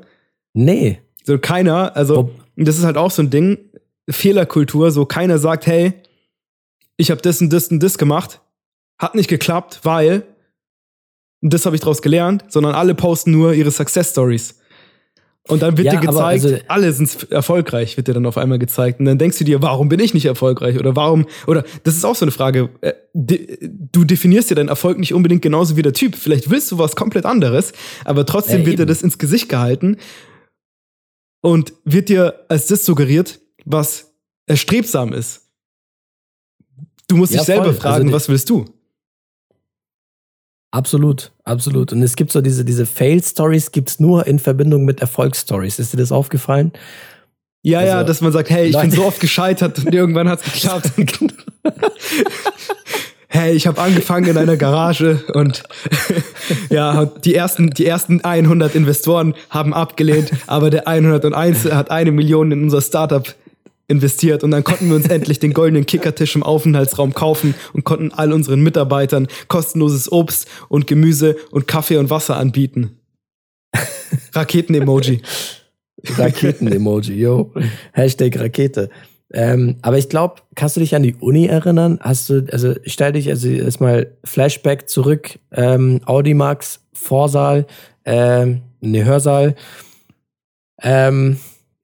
Nee. 0.55 1.01
So 1.25 1.39
keiner, 1.39 1.95
also, 1.97 2.31
das 2.57 2.79
ist 2.79 2.85
halt 2.85 2.97
auch 2.97 3.11
so 3.11 3.23
ein 3.23 3.31
Ding, 3.31 3.59
Fehlerkultur, 4.09 4.91
so 4.91 5.05
keiner 5.07 5.39
sagt, 5.39 5.67
hey, 5.67 5.93
ich 6.97 7.11
habe 7.11 7.21
das 7.21 7.41
und 7.41 7.53
das 7.53 7.69
und 7.69 7.83
das 7.83 7.99
gemacht, 7.99 8.41
hat 8.99 9.15
nicht 9.15 9.29
geklappt, 9.29 9.81
weil, 9.83 10.25
und 11.41 11.53
das 11.53 11.67
habe 11.67 11.77
ich 11.77 11.81
daraus 11.81 12.03
gelernt, 12.03 12.45
sondern 12.49 12.75
alle 12.75 12.95
posten 12.95 13.31
nur 13.31 13.53
ihre 13.53 13.71
Success 13.71 14.11
Stories. 14.11 14.59
Und 15.49 15.63
dann 15.63 15.79
wird 15.79 15.87
ja, 15.87 15.93
dir 15.99 16.07
gezeigt, 16.07 16.45
also, 16.45 16.57
alle 16.69 16.93
sind 16.93 17.33
erfolgreich, 17.33 17.97
wird 17.97 18.07
dir 18.07 18.13
dann 18.13 18.27
auf 18.27 18.37
einmal 18.37 18.59
gezeigt. 18.59 19.01
Und 19.01 19.07
dann 19.07 19.17
denkst 19.17 19.39
du 19.39 19.45
dir, 19.45 19.63
warum 19.63 19.89
bin 19.89 19.99
ich 19.99 20.13
nicht 20.13 20.27
erfolgreich? 20.27 20.79
Oder 20.79 20.95
warum, 20.95 21.27
oder 21.47 21.65
das 21.85 21.97
ist 21.97 22.05
auch 22.05 22.15
so 22.15 22.27
eine 22.27 22.33
Frage. 22.33 22.69
Äh, 22.83 22.93
du 23.15 24.05
definierst 24.05 24.51
dir 24.51 24.55
deinen 24.55 24.69
Erfolg 24.69 24.99
nicht 24.99 25.15
unbedingt 25.15 25.41
genauso 25.41 25.77
wie 25.77 25.83
der 25.83 25.95
Typ. 25.95 26.17
Vielleicht 26.17 26.51
willst 26.51 26.71
du 26.71 26.79
was 26.79 26.97
komplett 26.97 27.25
anderes, 27.25 27.73
aber 28.05 28.27
trotzdem 28.27 28.61
ja, 28.61 28.67
wird 28.67 28.79
dir 28.79 28.87
das 28.87 29.03
ins 29.03 29.17
Gesicht 29.17 29.49
gehalten 29.49 29.97
und 31.41 31.73
wird 31.85 32.11
dir 32.11 32.45
als 32.49 32.67
das 32.67 32.85
suggeriert, 32.85 33.41
was 33.65 34.13
erstrebsam 34.47 35.15
ist. 35.15 35.49
Du 37.09 37.17
musst 37.17 37.33
ja, 37.33 37.39
dich 37.39 37.47
selber 37.47 37.65
voll. 37.65 37.71
Also 37.71 37.81
fragen, 37.81 38.05
also 38.05 38.13
was 38.13 38.29
willst 38.29 38.51
du? 38.51 38.67
Absolut, 40.71 41.33
absolut. 41.45 41.93
Und 41.93 42.03
es 42.03 42.15
gibt 42.15 42.31
so 42.31 42.41
diese, 42.41 42.65
diese 42.65 42.85
Fail-Stories 42.85 43.73
gibt's 43.73 44.01
nur 44.01 44.27
in 44.27 44.39
Verbindung 44.39 44.85
mit 44.85 45.01
Erfolgsstories. 45.01 45.79
Ist 45.79 45.95
dir 45.95 45.97
das 45.97 46.13
aufgefallen? 46.13 46.73
Ja, 47.63 47.81
also, 47.81 47.93
ja, 47.93 48.05
dass 48.05 48.21
man 48.21 48.33
sagt, 48.33 48.51
hey, 48.51 48.67
ich 48.67 48.75
Leute. 48.75 48.89
bin 48.89 48.97
so 48.97 49.05
oft 49.05 49.21
gescheitert 49.21 49.79
und 49.79 49.95
irgendwann 49.95 50.29
hat's 50.29 50.45
geklappt. 50.45 50.93
hey, 53.29 53.53
ich 53.53 53.67
habe 53.67 53.81
angefangen 53.81 54.27
in 54.27 54.37
einer 54.37 54.57
Garage 54.57 55.25
und 55.33 55.65
ja, 56.71 57.07
die 57.07 57.35
ersten, 57.35 57.71
die 57.71 57.87
ersten 57.87 58.23
100 58.23 58.75
Investoren 58.75 59.35
haben 59.51 59.75
abgelehnt, 59.75 60.31
aber 60.47 60.71
der 60.71 60.87
101 60.87 61.65
hat 61.73 61.91
eine 61.91 62.13
Million 62.13 62.53
in 62.53 62.63
unser 62.63 62.81
Startup 62.81 63.35
investiert 63.89 64.45
und 64.45 64.51
dann 64.51 64.65
konnten 64.65 64.89
wir 64.89 64.97
uns 64.97 65.09
endlich 65.09 65.39
den 65.39 65.55
goldenen 65.55 65.87
Kickertisch 65.87 66.37
im 66.37 66.43
Aufenthaltsraum 66.43 67.15
kaufen 67.15 67.55
und 67.73 67.85
konnten 67.85 68.13
all 68.13 68.33
unseren 68.33 68.61
Mitarbeitern 68.61 69.27
kostenloses 69.49 70.13
Obst 70.13 70.47
und 70.69 70.87
Gemüse 70.87 71.37
und 71.51 71.67
Kaffee 71.67 71.97
und 71.97 72.11
Wasser 72.11 72.37
anbieten. 72.37 72.99
Raketen-Emoji. 74.35 75.23
Raketen-Emoji, 76.17 77.15
yo. 77.15 77.53
Hashtag 77.93 78.39
Rakete. 78.39 78.91
Ähm, 79.33 79.77
aber 79.83 79.99
ich 79.99 80.09
glaube, 80.09 80.37
kannst 80.55 80.77
du 80.77 80.81
dich 80.81 80.95
an 80.95 81.03
die 81.03 81.15
Uni 81.15 81.47
erinnern? 81.47 81.99
Hast 82.01 82.31
du, 82.31 82.47
also 82.51 82.75
stell 82.85 83.13
dich 83.13 83.29
also 83.29 83.49
erstmal 83.49 84.17
Flashback 84.25 84.89
zurück, 84.89 85.39
ähm, 85.53 86.01
Audimax, 86.07 86.81
Vorsaal, 86.93 87.67
ähm, 88.05 88.63
ne 88.81 89.05
Hörsaal. 89.05 89.55
Ähm, 90.83 91.39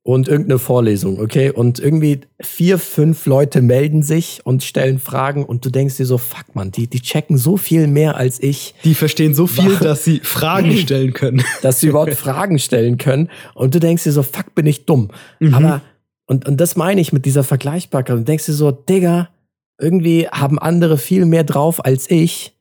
und 0.04 0.28
irgendeine 0.28 0.58
Vorlesung, 0.58 1.18
okay? 1.18 1.50
Und 1.50 1.80
irgendwie 1.80 2.20
vier, 2.38 2.78
fünf 2.78 3.24
Leute 3.24 3.62
melden 3.62 4.02
sich 4.02 4.42
und 4.44 4.62
stellen 4.62 4.98
Fragen 4.98 5.44
und 5.46 5.64
du 5.64 5.70
denkst 5.70 5.96
dir 5.96 6.04
so, 6.04 6.18
fuck 6.18 6.54
man, 6.54 6.70
die, 6.70 6.86
die 6.86 7.00
checken 7.00 7.38
so 7.38 7.56
viel 7.56 7.86
mehr 7.86 8.18
als 8.18 8.40
ich. 8.40 8.74
Die 8.84 8.94
verstehen 8.94 9.34
so 9.34 9.46
viel, 9.46 9.76
dass 9.80 10.04
sie 10.04 10.20
Fragen 10.20 10.76
stellen 10.76 11.14
können. 11.14 11.42
dass 11.62 11.80
sie 11.80 11.88
überhaupt 11.88 12.14
Fragen 12.16 12.58
stellen 12.58 12.98
können. 12.98 13.30
Und 13.54 13.74
du 13.74 13.80
denkst 13.80 14.04
dir 14.04 14.12
so, 14.12 14.22
fuck, 14.22 14.54
bin 14.54 14.66
ich 14.66 14.84
dumm. 14.84 15.08
Mhm. 15.40 15.54
Aber, 15.54 15.80
und, 16.26 16.46
und 16.46 16.60
das 16.60 16.76
meine 16.76 17.00
ich 17.00 17.14
mit 17.14 17.24
dieser 17.24 17.42
Vergleichbarkeit. 17.42 18.18
Du 18.18 18.24
denkst 18.24 18.44
dir 18.44 18.52
so, 18.52 18.72
Digga, 18.72 19.30
irgendwie 19.80 20.28
haben 20.28 20.58
andere 20.58 20.98
viel 20.98 21.24
mehr 21.24 21.44
drauf 21.44 21.82
als 21.82 22.10
ich. 22.10 22.53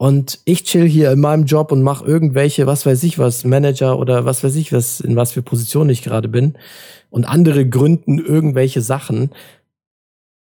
Und 0.00 0.38
ich 0.46 0.64
chill 0.64 0.88
hier 0.88 1.12
in 1.12 1.20
meinem 1.20 1.44
Job 1.44 1.70
und 1.70 1.82
mache 1.82 2.06
irgendwelche, 2.06 2.66
was 2.66 2.86
weiß 2.86 3.02
ich 3.02 3.18
was, 3.18 3.44
Manager 3.44 3.98
oder 3.98 4.24
was 4.24 4.42
weiß 4.42 4.56
ich 4.56 4.72
was, 4.72 5.00
in 5.00 5.14
was 5.14 5.32
für 5.32 5.42
Position 5.42 5.90
ich 5.90 6.00
gerade 6.00 6.26
bin. 6.26 6.54
Und 7.10 7.26
andere 7.26 7.68
gründen 7.68 8.18
irgendwelche 8.18 8.80
Sachen. 8.80 9.28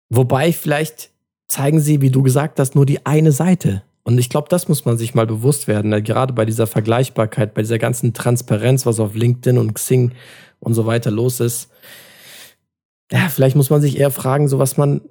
Wobei 0.09 0.55
vielleicht 0.55 1.11
zeigen 1.49 1.81
sie, 1.81 2.01
wie 2.01 2.09
du 2.09 2.23
gesagt 2.23 2.59
hast, 2.61 2.75
nur 2.75 2.87
die 2.87 3.05
eine 3.05 3.31
Seite. 3.31 3.83
Und 4.05 4.17
ich 4.17 4.31
glaube, 4.31 4.49
das 4.49 4.69
muss 4.69 4.87
man 4.87 4.97
sich 4.97 5.15
mal 5.15 5.27
bewusst 5.27 5.69
werden, 5.69 5.91
ne? 5.91 6.03
gerade 6.03 6.33
bei 6.33 6.47
dieser 6.47 6.67
Vergleichbarkeit, 6.67 7.53
bei 7.53 7.61
dieser 7.61 7.79
ganzen 7.79 8.15
Transparenz, 8.15 8.87
was 8.87 9.01
auf 9.01 9.15
LinkedIn 9.15 9.59
und 9.59 9.75
Xing 9.75 10.13
und 10.61 10.73
so 10.73 10.87
weiter 10.87 11.11
los 11.11 11.41
ist 11.41 11.69
ja, 13.13 13.29
vielleicht 13.29 13.57
muss 13.57 13.69
man 13.69 13.83
sich 13.83 13.99
eher 13.99 14.11
fragen, 14.11 14.49
so 14.49 14.59
was 14.59 14.79
man, 14.79 15.03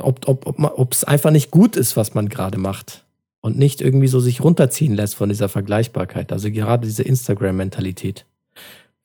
ob 0.00 0.28
ob 0.28 0.46
ob 0.56 0.92
es 0.92 1.02
einfach 1.02 1.32
nicht 1.32 1.50
gut 1.50 1.74
ist, 1.74 1.96
was 1.96 2.14
man 2.14 2.28
gerade 2.28 2.56
macht 2.56 3.04
und 3.48 3.58
nicht 3.58 3.80
irgendwie 3.80 4.08
so 4.08 4.20
sich 4.20 4.42
runterziehen 4.42 4.94
lässt 4.94 5.14
von 5.14 5.30
dieser 5.30 5.48
Vergleichbarkeit. 5.48 6.32
Also 6.32 6.50
gerade 6.50 6.86
diese 6.86 7.02
Instagram-Mentalität. 7.02 8.26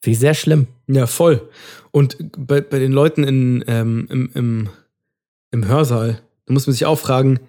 Finde 0.00 0.12
ich 0.12 0.18
sehr 0.18 0.34
schlimm. 0.34 0.66
Ja, 0.86 1.06
voll. 1.06 1.48
Und 1.92 2.18
bei, 2.36 2.60
bei 2.60 2.78
den 2.78 2.92
Leuten 2.92 3.24
in, 3.24 3.64
ähm, 3.66 4.06
im, 4.10 4.30
im, 4.34 4.68
im 5.50 5.66
Hörsaal, 5.66 6.20
da 6.44 6.52
muss 6.52 6.66
man 6.66 6.74
sich 6.74 6.84
auch 6.84 6.98
fragen, 6.98 7.40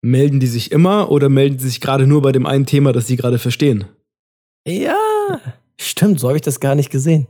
melden 0.00 0.40
die 0.40 0.48
sich 0.48 0.72
immer 0.72 1.12
oder 1.12 1.28
melden 1.28 1.60
sie 1.60 1.68
sich 1.68 1.80
gerade 1.80 2.08
nur 2.08 2.22
bei 2.22 2.32
dem 2.32 2.44
einen 2.44 2.66
Thema, 2.66 2.92
das 2.92 3.06
sie 3.06 3.14
gerade 3.16 3.38
verstehen? 3.38 3.84
Ja, 4.66 4.98
stimmt, 5.80 6.18
so 6.18 6.26
habe 6.26 6.36
ich 6.36 6.42
das 6.42 6.58
gar 6.58 6.74
nicht 6.74 6.90
gesehen. 6.90 7.28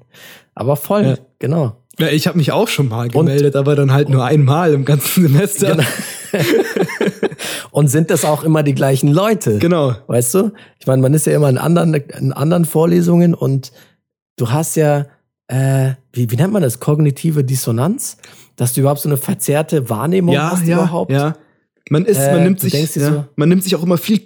Aber 0.55 0.77
voll, 0.77 1.05
ja. 1.05 1.17
genau. 1.39 1.77
Ja, 1.99 2.09
ich 2.09 2.27
habe 2.27 2.39
mich 2.39 2.51
auch 2.51 2.69
schon 2.69 2.89
mal 2.89 3.09
gemeldet, 3.09 3.57
und, 3.57 3.61
aber 3.61 3.77
dann 3.77 3.93
halt 3.93 4.09
nur 4.09 4.25
einmal 4.25 4.73
im 4.73 4.87
ganzen 4.87 5.25
Semester. 5.25 5.77
Genau. 5.77 5.85
und 7.71 7.89
sind 7.89 8.11
das 8.11 8.25
auch 8.25 8.45
immer 8.45 8.63
die 8.63 8.75
gleichen 8.75 9.13
Leute? 9.13 9.59
Genau. 9.59 9.95
Weißt 10.07 10.35
du? 10.35 10.53
Ich 10.79 10.87
meine, 10.87 11.03
man 11.03 11.15
ist 11.15 11.27
ja 11.27 11.35
immer 11.35 11.49
in 11.49 11.59
anderen, 11.59 11.95
in 11.95 12.33
anderen 12.33 12.65
Vorlesungen 12.65 13.35
und 13.35 13.73
du 14.37 14.51
hast 14.51 14.77
ja, 14.77 15.07
äh, 15.49 15.93
wie, 16.13 16.31
wie 16.31 16.37
nennt 16.37 16.53
man 16.53 16.63
das? 16.63 16.81
Kognitive 16.81 17.45
Dissonanz? 17.45 18.17
Dass 18.57 18.75
du 18.75 18.81
überhaupt 18.81 19.01
so 19.01 19.09
eine 19.09 19.17
verzerrte 19.17 19.89
Wahrnehmung 19.89 20.35
ja, 20.35 20.51
hast 20.51 20.67
ja, 20.67 20.77
überhaupt. 20.77 21.13
Ja. 21.13 21.37
Man 21.91 22.05
ist, 22.05 22.19
man 22.19 22.39
äh, 22.39 22.45
nimmt 22.45 22.61
sich, 22.61 22.73
ja, 22.73 22.87
so, 22.87 23.25
man 23.37 23.49
nimmt 23.49 23.65
sich 23.65 23.75
auch 23.75 23.83
immer 23.83 23.99
viel, 23.99 24.21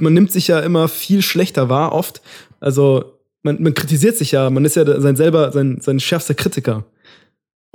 man 0.00 0.14
nimmt 0.14 0.32
sich 0.32 0.48
ja 0.48 0.60
immer 0.60 0.88
viel 0.88 1.22
schlechter 1.22 1.68
wahr, 1.68 1.92
oft. 1.92 2.20
Also, 2.60 3.18
man, 3.42 3.62
man 3.62 3.74
kritisiert 3.74 4.16
sich 4.16 4.32
ja, 4.32 4.50
man 4.50 4.64
ist 4.64 4.76
ja 4.76 5.00
sein 5.00 5.16
selber, 5.16 5.52
sein, 5.52 5.78
sein 5.80 6.00
schärfster 6.00 6.34
Kritiker. 6.34 6.84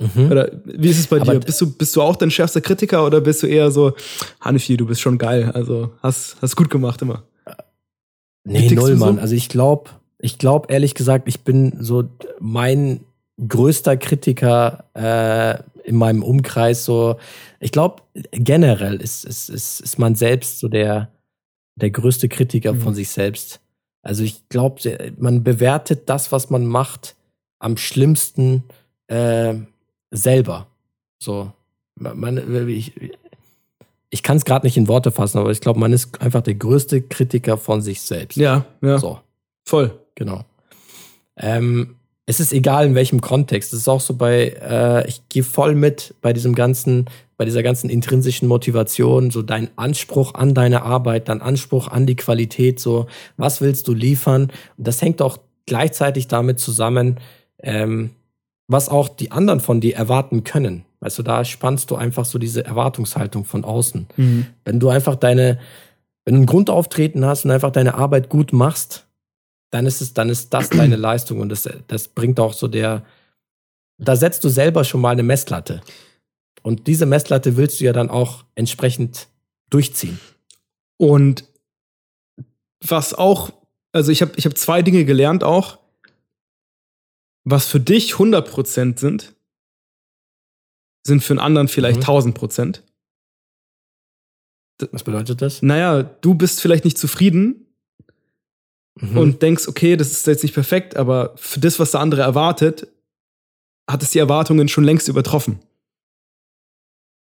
Mhm. 0.00 0.30
Oder 0.30 0.50
wie 0.64 0.88
ist 0.88 0.98
es 0.98 1.06
bei 1.06 1.20
Aber 1.20 1.34
dir? 1.34 1.40
Bist 1.40 1.60
du, 1.60 1.70
bist 1.70 1.94
du 1.94 2.02
auch 2.02 2.16
dein 2.16 2.30
schärfster 2.30 2.60
Kritiker 2.60 3.06
oder 3.06 3.20
bist 3.20 3.42
du 3.42 3.46
eher 3.46 3.70
so, 3.70 3.92
Hanifi, 4.40 4.76
du 4.76 4.86
bist 4.86 5.00
schon 5.00 5.18
geil, 5.18 5.50
also 5.52 5.92
hast, 6.02 6.36
hast 6.42 6.56
gut 6.56 6.70
gemacht 6.70 7.00
immer? 7.02 7.22
Nee, 8.44 8.70
null, 8.70 8.96
Mann. 8.96 9.16
So? 9.16 9.20
Also 9.22 9.34
ich 9.34 9.48
glaube, 9.48 9.90
ich 10.18 10.38
glaube 10.38 10.72
ehrlich 10.72 10.94
gesagt, 10.94 11.28
ich 11.28 11.42
bin 11.42 11.76
so 11.80 12.04
mein 12.40 13.00
größter 13.46 13.96
Kritiker 13.96 14.84
äh, 14.94 15.88
in 15.88 15.96
meinem 15.96 16.22
Umkreis. 16.22 16.84
So, 16.84 17.16
ich 17.60 17.72
glaube 17.72 18.02
generell 18.32 18.96
ist, 18.96 19.24
ist, 19.24 19.48
ist, 19.48 19.80
ist 19.80 19.98
man 19.98 20.14
selbst 20.14 20.58
so 20.58 20.68
der 20.68 21.10
der 21.76 21.90
größte 21.90 22.28
Kritiker 22.28 22.72
mhm. 22.72 22.80
von 22.80 22.94
sich 22.94 23.08
selbst. 23.08 23.60
Also 24.02 24.22
ich 24.22 24.48
glaube, 24.48 25.14
man 25.18 25.42
bewertet 25.42 26.08
das, 26.08 26.30
was 26.30 26.50
man 26.50 26.66
macht, 26.66 27.16
am 27.58 27.76
schlimmsten 27.76 28.64
äh, 29.08 29.54
selber. 30.16 30.66
So, 31.18 31.52
man, 31.96 32.68
ich, 32.68 32.92
ich 34.10 34.22
kann 34.22 34.36
es 34.36 34.44
gerade 34.44 34.66
nicht 34.66 34.76
in 34.76 34.88
Worte 34.88 35.10
fassen, 35.10 35.38
aber 35.38 35.50
ich 35.50 35.60
glaube, 35.60 35.80
man 35.80 35.92
ist 35.92 36.20
einfach 36.20 36.42
der 36.42 36.54
größte 36.54 37.02
Kritiker 37.02 37.58
von 37.58 37.82
sich 37.82 38.00
selbst. 38.00 38.36
Ja, 38.36 38.64
ja. 38.80 38.98
So. 38.98 39.20
Voll. 39.64 39.98
Genau. 40.14 40.44
Ähm, 41.36 41.96
es 42.26 42.40
ist 42.40 42.52
egal 42.52 42.86
in 42.86 42.94
welchem 42.94 43.20
Kontext. 43.20 43.72
Es 43.72 43.80
ist 43.80 43.88
auch 43.88 44.00
so 44.00 44.14
bei, 44.14 44.56
äh, 44.60 45.08
ich 45.08 45.28
gehe 45.28 45.42
voll 45.42 45.74
mit 45.74 46.14
bei 46.22 46.32
diesem 46.32 46.54
ganzen, 46.54 47.06
bei 47.36 47.44
dieser 47.44 47.62
ganzen 47.62 47.90
intrinsischen 47.90 48.48
Motivation, 48.48 49.30
so 49.30 49.42
dein 49.42 49.68
Anspruch 49.76 50.34
an 50.34 50.54
deine 50.54 50.82
Arbeit, 50.82 51.28
dein 51.28 51.42
Anspruch 51.42 51.88
an 51.88 52.06
die 52.06 52.16
Qualität, 52.16 52.80
so 52.80 53.06
was 53.36 53.60
willst 53.60 53.88
du 53.88 53.94
liefern? 53.94 54.52
Und 54.76 54.86
das 54.86 55.02
hängt 55.02 55.20
auch 55.20 55.38
gleichzeitig 55.66 56.28
damit 56.28 56.60
zusammen, 56.60 57.18
ähm, 57.62 58.10
was 58.66 58.88
auch 58.88 59.08
die 59.08 59.30
anderen 59.30 59.60
von 59.60 59.80
dir 59.80 59.96
erwarten 59.96 60.44
können. 60.44 60.84
Weißt 61.00 61.18
du, 61.18 61.22
da 61.22 61.44
spannst 61.44 61.90
du 61.90 61.96
einfach 61.96 62.24
so 62.24 62.38
diese 62.38 62.64
Erwartungshaltung 62.64 63.44
von 63.44 63.64
außen. 63.64 64.06
Mhm. 64.16 64.46
Wenn 64.64 64.80
du 64.80 64.88
einfach 64.88 65.16
deine, 65.16 65.58
wenn 66.24 66.34
du 66.34 66.40
ein 66.40 66.46
Grundauftreten 66.46 67.24
hast 67.24 67.44
und 67.44 67.50
einfach 67.50 67.72
deine 67.72 67.94
Arbeit 67.94 68.30
gut 68.30 68.52
machst, 68.52 69.06
dann 69.70 69.86
ist 69.86 70.00
es, 70.00 70.14
dann 70.14 70.30
ist 70.30 70.54
das 70.54 70.70
deine 70.70 70.96
Leistung 70.96 71.40
und 71.40 71.50
das, 71.50 71.68
das 71.88 72.08
bringt 72.08 72.40
auch 72.40 72.54
so 72.54 72.68
der, 72.68 73.04
da 73.98 74.16
setzt 74.16 74.44
du 74.44 74.48
selber 74.48 74.84
schon 74.84 75.00
mal 75.00 75.10
eine 75.10 75.22
Messlatte. 75.22 75.82
Und 76.62 76.86
diese 76.86 77.04
Messlatte 77.04 77.58
willst 77.58 77.80
du 77.80 77.84
ja 77.84 77.92
dann 77.92 78.08
auch 78.08 78.44
entsprechend 78.54 79.28
durchziehen. 79.68 80.18
Und 80.96 81.44
was 82.80 83.12
auch, 83.12 83.50
also 83.92 84.10
ich 84.10 84.22
habe 84.22 84.32
ich 84.36 84.46
hab 84.46 84.56
zwei 84.56 84.80
Dinge 84.80 85.04
gelernt 85.04 85.44
auch, 85.44 85.78
was 87.44 87.66
für 87.66 87.80
dich 87.80 88.14
100% 88.14 88.98
sind, 88.98 89.34
sind 91.06 91.22
für 91.22 91.34
einen 91.34 91.40
anderen 91.40 91.68
vielleicht 91.68 92.00
mhm. 92.00 92.34
1000%. 92.34 92.80
Was 94.90 95.04
bedeutet 95.04 95.40
das? 95.40 95.62
Naja, 95.62 96.02
du 96.02 96.34
bist 96.34 96.60
vielleicht 96.60 96.84
nicht 96.84 96.98
zufrieden 96.98 97.66
mhm. 98.96 99.18
und 99.18 99.42
denkst, 99.42 99.68
okay, 99.68 99.96
das 99.96 100.10
ist 100.10 100.26
jetzt 100.26 100.42
nicht 100.42 100.54
perfekt, 100.54 100.96
aber 100.96 101.34
für 101.36 101.60
das, 101.60 101.78
was 101.78 101.92
der 101.92 102.00
andere 102.00 102.22
erwartet, 102.22 102.88
hat 103.88 104.02
es 104.02 104.10
die 104.10 104.18
Erwartungen 104.18 104.68
schon 104.68 104.84
längst 104.84 105.08
übertroffen. 105.08 105.60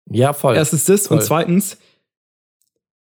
Ja, 0.09 0.33
voll. 0.33 0.55
Erstens 0.55 0.85
das 0.85 1.07
voll. 1.07 1.17
und 1.17 1.23
zweitens, 1.23 1.77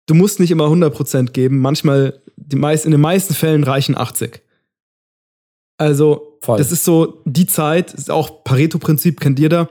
du 0.06 0.14
musst 0.14 0.40
nicht 0.40 0.50
immer 0.50 0.66
100% 0.66 1.30
geben. 1.30 1.58
Manchmal, 1.58 2.20
die 2.36 2.56
meist, 2.56 2.84
in 2.84 2.90
den 2.90 3.00
meisten 3.00 3.34
Fällen 3.34 3.64
reichen 3.64 3.96
80. 3.96 4.42
Also, 5.78 6.38
voll. 6.42 6.58
das 6.58 6.72
ist 6.72 6.84
so 6.84 7.22
die 7.24 7.46
Zeit, 7.46 7.94
ist 7.94 8.10
auch 8.10 8.44
Pareto-Prinzip, 8.44 9.20
kennt 9.20 9.38
ihr 9.38 9.48
da, 9.48 9.68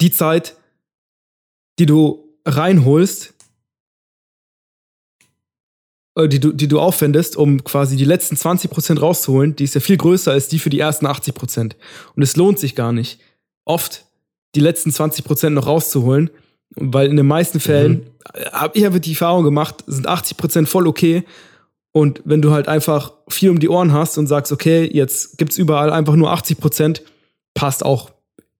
die 0.00 0.10
Zeit, 0.10 0.56
die 1.78 1.86
du 1.86 2.24
reinholst, 2.46 3.34
äh, 6.16 6.28
die 6.28 6.40
du, 6.40 6.52
die 6.52 6.68
du 6.68 6.80
aufwendest, 6.80 7.36
um 7.36 7.62
quasi 7.64 7.96
die 7.96 8.04
letzten 8.04 8.36
20% 8.36 8.98
rauszuholen, 8.98 9.54
die 9.56 9.64
ist 9.64 9.74
ja 9.74 9.80
viel 9.80 9.98
größer 9.98 10.32
als 10.32 10.48
die 10.48 10.58
für 10.58 10.70
die 10.70 10.80
ersten 10.80 11.06
80%. 11.06 11.72
Und 12.16 12.22
es 12.22 12.36
lohnt 12.36 12.58
sich 12.58 12.74
gar 12.74 12.92
nicht, 12.92 13.20
oft 13.64 14.06
die 14.54 14.60
letzten 14.60 14.90
20% 14.90 15.50
noch 15.50 15.66
rauszuholen, 15.66 16.30
weil 16.76 17.08
in 17.08 17.16
den 17.16 17.26
meisten 17.26 17.60
Fällen, 17.60 18.06
mhm. 18.34 18.44
habe 18.52 18.78
ich 18.78 18.86
einfach 18.86 19.00
die 19.00 19.12
Erfahrung 19.12 19.44
gemacht, 19.44 19.84
sind 19.86 20.08
80% 20.08 20.66
voll 20.66 20.86
okay. 20.86 21.24
Und 21.96 22.22
wenn 22.24 22.42
du 22.42 22.50
halt 22.50 22.66
einfach 22.66 23.12
viel 23.28 23.50
um 23.50 23.60
die 23.60 23.68
Ohren 23.68 23.92
hast 23.92 24.18
und 24.18 24.26
sagst, 24.26 24.50
okay, 24.50 24.84
jetzt 24.92 25.38
gibt's 25.38 25.56
überall 25.56 25.92
einfach 25.92 26.16
nur 26.16 26.34
80%, 26.34 27.02
passt 27.54 27.84
auch 27.84 28.10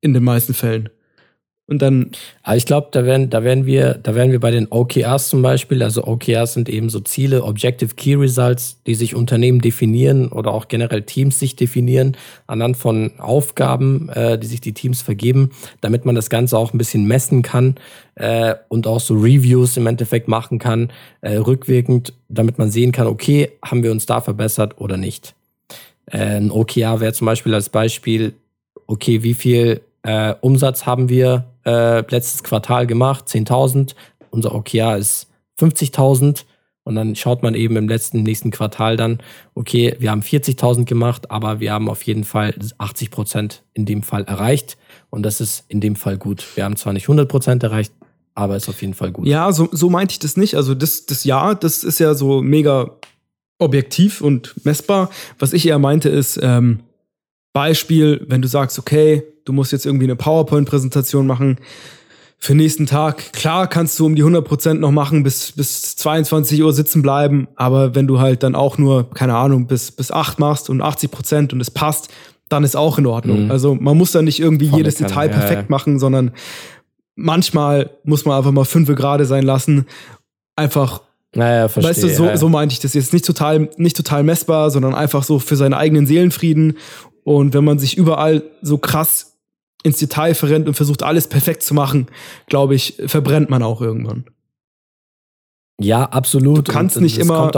in 0.00 0.14
den 0.14 0.22
meisten 0.22 0.54
Fällen. 0.54 0.88
Und 1.66 1.80
dann. 1.80 2.10
Aber 2.42 2.56
ich 2.56 2.66
glaube, 2.66 2.88
da 2.90 3.06
werden, 3.06 3.30
da 3.30 3.42
werden 3.42 3.64
wir, 3.64 3.94
da 3.94 4.14
werden 4.14 4.32
wir 4.32 4.40
bei 4.40 4.50
den 4.50 4.66
OKRs 4.70 5.30
zum 5.30 5.40
Beispiel, 5.40 5.82
also 5.82 6.06
OKRs 6.06 6.52
sind 6.52 6.68
eben 6.68 6.90
so 6.90 7.00
Ziele, 7.00 7.42
Objective 7.42 7.94
Key 7.94 8.16
Results, 8.16 8.82
die 8.86 8.94
sich 8.94 9.14
Unternehmen 9.14 9.62
definieren 9.62 10.28
oder 10.28 10.52
auch 10.52 10.68
generell 10.68 11.02
Teams 11.02 11.38
sich 11.38 11.56
definieren, 11.56 12.18
anhand 12.46 12.76
von 12.76 13.12
Aufgaben, 13.18 14.10
äh, 14.10 14.38
die 14.38 14.46
sich 14.46 14.60
die 14.60 14.74
Teams 14.74 15.00
vergeben, 15.00 15.52
damit 15.80 16.04
man 16.04 16.14
das 16.14 16.28
Ganze 16.28 16.58
auch 16.58 16.74
ein 16.74 16.78
bisschen 16.78 17.06
messen 17.06 17.40
kann 17.40 17.76
äh, 18.16 18.56
und 18.68 18.86
auch 18.86 19.00
so 19.00 19.14
Reviews 19.14 19.78
im 19.78 19.86
Endeffekt 19.86 20.28
machen 20.28 20.58
kann, 20.58 20.92
äh, 21.22 21.36
rückwirkend, 21.36 22.12
damit 22.28 22.58
man 22.58 22.70
sehen 22.70 22.92
kann, 22.92 23.06
okay, 23.06 23.52
haben 23.64 23.82
wir 23.82 23.90
uns 23.90 24.04
da 24.04 24.20
verbessert 24.20 24.78
oder 24.82 24.98
nicht. 24.98 25.34
Äh, 26.04 26.36
ein 26.36 26.50
OKR 26.50 27.00
wäre 27.00 27.14
zum 27.14 27.24
Beispiel 27.24 27.54
als 27.54 27.70
Beispiel, 27.70 28.34
okay, 28.86 29.22
wie 29.22 29.32
viel 29.32 29.80
äh, 30.04 30.34
Umsatz 30.40 30.86
haben 30.86 31.08
wir 31.08 31.46
äh, 31.64 32.00
letztes 32.10 32.42
Quartal 32.42 32.86
gemacht, 32.86 33.26
10.000. 33.26 33.94
Unser 34.30 34.54
OKR 34.54 34.96
ist 34.96 35.28
50.000. 35.58 36.44
Und 36.86 36.96
dann 36.96 37.16
schaut 37.16 37.42
man 37.42 37.54
eben 37.54 37.76
im 37.76 37.88
letzten, 37.88 38.22
nächsten 38.22 38.50
Quartal 38.50 38.98
dann, 38.98 39.18
okay, 39.54 39.96
wir 40.00 40.10
haben 40.10 40.20
40.000 40.20 40.84
gemacht, 40.84 41.30
aber 41.30 41.58
wir 41.58 41.72
haben 41.72 41.88
auf 41.88 42.02
jeden 42.02 42.24
Fall 42.24 42.54
80 42.76 43.10
Prozent 43.10 43.62
in 43.72 43.86
dem 43.86 44.02
Fall 44.02 44.24
erreicht. 44.24 44.76
Und 45.08 45.22
das 45.22 45.40
ist 45.40 45.64
in 45.68 45.80
dem 45.80 45.96
Fall 45.96 46.18
gut. 46.18 46.44
Wir 46.56 46.64
haben 46.64 46.76
zwar 46.76 46.92
nicht 46.92 47.04
100 47.04 47.26
Prozent 47.26 47.62
erreicht, 47.62 47.94
aber 48.34 48.56
ist 48.56 48.68
auf 48.68 48.82
jeden 48.82 48.92
Fall 48.92 49.12
gut. 49.12 49.26
Ja, 49.26 49.50
so, 49.52 49.68
so 49.72 49.88
meinte 49.88 50.12
ich 50.12 50.18
das 50.18 50.36
nicht. 50.36 50.56
Also 50.56 50.74
das, 50.74 51.06
das 51.06 51.24
Ja, 51.24 51.54
das 51.54 51.84
ist 51.84 52.00
ja 52.00 52.12
so 52.12 52.42
mega 52.42 52.90
objektiv 53.58 54.20
und 54.20 54.54
messbar. 54.64 55.08
Was 55.38 55.54
ich 55.54 55.66
eher 55.66 55.78
meinte 55.78 56.10
ist, 56.10 56.38
ähm, 56.42 56.80
Beispiel, 57.54 58.26
wenn 58.28 58.42
du 58.42 58.48
sagst, 58.48 58.78
okay, 58.78 59.22
du 59.46 59.54
musst 59.54 59.72
jetzt 59.72 59.86
irgendwie 59.86 60.04
eine 60.04 60.16
PowerPoint-Präsentation 60.16 61.26
machen 61.26 61.56
für 62.38 62.52
den 62.52 62.58
nächsten 62.58 62.84
Tag. 62.84 63.32
Klar 63.32 63.68
kannst 63.68 63.98
du 63.98 64.04
um 64.04 64.16
die 64.16 64.24
100% 64.24 64.74
noch 64.74 64.90
machen, 64.90 65.22
bis, 65.22 65.52
bis 65.52 65.96
22 65.96 66.62
Uhr 66.62 66.72
sitzen 66.74 67.00
bleiben, 67.00 67.48
aber 67.54 67.94
wenn 67.94 68.06
du 68.06 68.18
halt 68.18 68.42
dann 68.42 68.54
auch 68.54 68.76
nur, 68.76 69.08
keine 69.10 69.36
Ahnung, 69.36 69.66
bis, 69.66 69.92
bis 69.92 70.10
8 70.10 70.38
machst 70.38 70.68
und 70.68 70.82
80% 70.82 71.52
und 71.52 71.60
es 71.60 71.70
passt, 71.70 72.08
dann 72.48 72.64
ist 72.64 72.76
auch 72.76 72.98
in 72.98 73.06
Ordnung. 73.06 73.44
Mhm. 73.44 73.50
Also 73.50 73.74
man 73.74 73.96
muss 73.96 74.12
da 74.12 74.20
nicht 74.20 74.40
irgendwie 74.40 74.68
Volle 74.68 74.80
jedes 74.82 74.96
Detail 74.96 75.28
kann, 75.28 75.38
perfekt 75.38 75.52
ja, 75.52 75.62
ja. 75.62 75.70
machen, 75.70 75.98
sondern 75.98 76.32
manchmal 77.14 77.90
muss 78.02 78.24
man 78.24 78.36
einfach 78.36 78.52
mal 78.52 78.64
fünfe 78.64 78.94
gerade 78.94 79.24
sein 79.24 79.44
lassen. 79.44 79.86
Einfach 80.56 81.02
naja, 81.36 81.68
verstehe. 81.68 81.90
Weißt 81.90 82.02
du, 82.02 82.08
so, 82.08 82.36
so 82.36 82.48
meinte 82.48 82.74
ich 82.74 82.80
das 82.80 82.94
jetzt 82.94 83.12
nicht 83.12 83.24
total, 83.24 83.68
nicht 83.76 83.96
total 83.96 84.22
messbar, 84.22 84.70
sondern 84.70 84.94
einfach 84.94 85.22
so 85.24 85.38
für 85.38 85.56
seinen 85.56 85.74
eigenen 85.74 86.06
Seelenfrieden 86.06 86.78
und 87.24 87.54
wenn 87.54 87.64
man 87.64 87.78
sich 87.78 87.96
überall 87.96 88.42
so 88.62 88.78
krass 88.78 89.38
ins 89.82 89.98
Detail 89.98 90.34
verrennt 90.34 90.68
und 90.68 90.74
versucht, 90.74 91.02
alles 91.02 91.26
perfekt 91.26 91.62
zu 91.62 91.74
machen, 91.74 92.06
glaube 92.46 92.74
ich, 92.74 93.02
verbrennt 93.06 93.50
man 93.50 93.62
auch 93.62 93.80
irgendwann. 93.80 94.24
Ja, 95.80 96.04
absolut. 96.04 96.68
Du 96.68 96.72
kannst 96.72 97.00
nicht 97.00 97.18
immer 97.18 97.50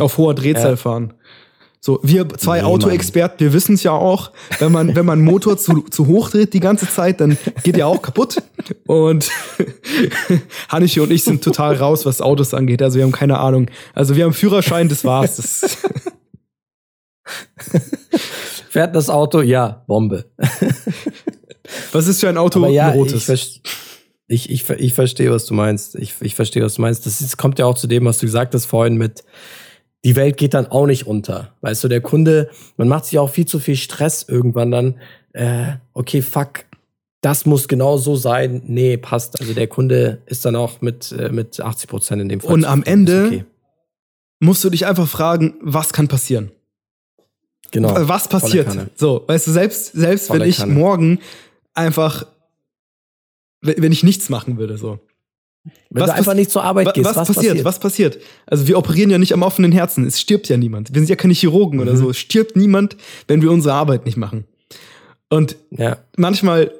auf 0.00 0.18
hoher 0.18 0.34
Drehzahl 0.34 0.70
ja. 0.70 0.76
fahren. 0.76 1.14
So, 1.80 2.00
wir 2.02 2.28
zwei 2.30 2.58
nee, 2.58 2.64
Autoexperten, 2.64 3.38
wir 3.38 3.52
wissen 3.52 3.76
es 3.76 3.84
ja 3.84 3.92
auch, 3.92 4.32
wenn 4.58 4.72
man, 4.72 4.96
wenn 4.96 5.06
man 5.06 5.20
Motor 5.20 5.56
zu, 5.58 5.82
zu 5.82 6.08
hoch 6.08 6.30
dreht 6.30 6.52
die 6.52 6.60
ganze 6.60 6.90
Zeit, 6.90 7.20
dann 7.20 7.38
geht 7.62 7.76
der 7.76 7.86
auch 7.86 8.02
kaputt. 8.02 8.42
Und 8.86 9.30
Haniche 10.68 11.02
und 11.04 11.12
ich 11.12 11.22
sind 11.22 11.44
total 11.44 11.76
raus, 11.76 12.04
was 12.04 12.20
Autos 12.20 12.52
angeht. 12.52 12.82
Also 12.82 12.96
wir 12.96 13.04
haben 13.04 13.12
keine 13.12 13.38
Ahnung. 13.38 13.70
Also 13.94 14.16
wir 14.16 14.24
haben 14.24 14.32
Führerschein, 14.32 14.88
das 14.88 15.04
war's. 15.04 15.36
Das 15.36 15.78
Fährt 18.70 18.94
das 18.94 19.10
Auto? 19.10 19.40
Ja, 19.40 19.84
Bombe. 19.86 20.26
was 21.92 22.06
ist 22.06 22.20
für 22.20 22.28
ein 22.28 22.36
Auto? 22.36 22.66
ja, 22.68 22.88
ein 22.88 22.98
rotes. 22.98 23.28
Ich, 23.28 23.62
ich, 24.26 24.50
ich, 24.50 24.70
ich 24.70 24.94
verstehe, 24.94 25.30
was 25.30 25.46
du 25.46 25.54
meinst. 25.54 25.94
Ich, 25.96 26.14
ich 26.20 26.34
verstehe, 26.34 26.62
was 26.62 26.74
du 26.74 26.82
meinst. 26.82 27.06
Das 27.06 27.20
ist, 27.20 27.36
kommt 27.36 27.58
ja 27.58 27.66
auch 27.66 27.76
zu 27.76 27.86
dem, 27.86 28.04
was 28.04 28.18
du 28.18 28.26
gesagt 28.26 28.54
hast 28.54 28.66
vorhin 28.66 28.96
mit, 28.96 29.24
die 30.04 30.16
Welt 30.16 30.36
geht 30.36 30.54
dann 30.54 30.66
auch 30.66 30.86
nicht 30.86 31.06
unter. 31.06 31.54
Weißt 31.60 31.82
du, 31.82 31.88
der 31.88 32.00
Kunde, 32.00 32.50
man 32.76 32.88
macht 32.88 33.06
sich 33.06 33.18
auch 33.18 33.30
viel 33.30 33.46
zu 33.46 33.58
viel 33.58 33.76
Stress 33.76 34.24
irgendwann 34.28 34.70
dann, 34.70 35.00
äh, 35.32 35.72
okay, 35.92 36.22
fuck, 36.22 36.64
das 37.20 37.46
muss 37.46 37.68
genau 37.68 37.96
so 37.96 38.16
sein. 38.16 38.62
Nee, 38.66 38.96
passt. 38.96 39.40
Also 39.40 39.54
der 39.54 39.66
Kunde 39.66 40.22
ist 40.26 40.44
dann 40.44 40.56
auch 40.56 40.80
mit, 40.80 41.12
äh, 41.12 41.30
mit 41.30 41.60
80 41.60 41.90
Prozent 41.90 42.22
in 42.22 42.28
dem 42.28 42.40
Fall. 42.40 42.52
Und 42.52 42.64
am 42.64 42.82
Ende 42.84 43.26
okay. 43.26 43.44
musst 44.40 44.62
du 44.62 44.70
dich 44.70 44.86
einfach 44.86 45.08
fragen, 45.08 45.54
was 45.60 45.92
kann 45.92 46.06
passieren? 46.06 46.52
Genau. 47.70 47.94
Was 48.08 48.28
passiert? 48.28 48.68
So, 48.96 49.24
weißt 49.26 49.46
du, 49.46 49.50
selbst, 49.50 49.92
selbst 49.92 50.30
wenn 50.32 50.42
ich 50.42 50.58
Kanne. 50.58 50.72
morgen 50.72 51.18
einfach, 51.74 52.26
wenn 53.60 53.92
ich 53.92 54.02
nichts 54.02 54.28
machen 54.28 54.58
würde, 54.58 54.78
so. 54.78 54.98
Wenn 55.90 56.02
was 56.02 56.10
du 56.10 56.16
einfach 56.16 56.34
nicht 56.34 56.50
zur 56.50 56.62
Arbeit 56.64 56.94
gehst, 56.94 57.04
was, 57.04 57.16
was 57.16 57.28
passiert? 57.28 57.46
passiert? 57.46 57.64
Was 57.64 57.78
passiert? 57.78 58.18
Also 58.46 58.68
wir 58.68 58.78
operieren 58.78 59.10
ja 59.10 59.18
nicht 59.18 59.34
am 59.34 59.42
offenen 59.42 59.72
Herzen. 59.72 60.06
Es 60.06 60.20
stirbt 60.20 60.48
ja 60.48 60.56
niemand. 60.56 60.94
Wir 60.94 61.00
sind 61.00 61.10
ja 61.10 61.16
keine 61.16 61.34
Chirurgen 61.34 61.78
mhm. 61.78 61.82
oder 61.82 61.96
so. 61.96 62.10
Es 62.10 62.18
stirbt 62.18 62.56
niemand, 62.56 62.96
wenn 63.26 63.42
wir 63.42 63.50
unsere 63.50 63.74
Arbeit 63.74 64.06
nicht 64.06 64.16
machen. 64.16 64.44
Und 65.28 65.56
ja. 65.70 65.98
manchmal 66.16 66.72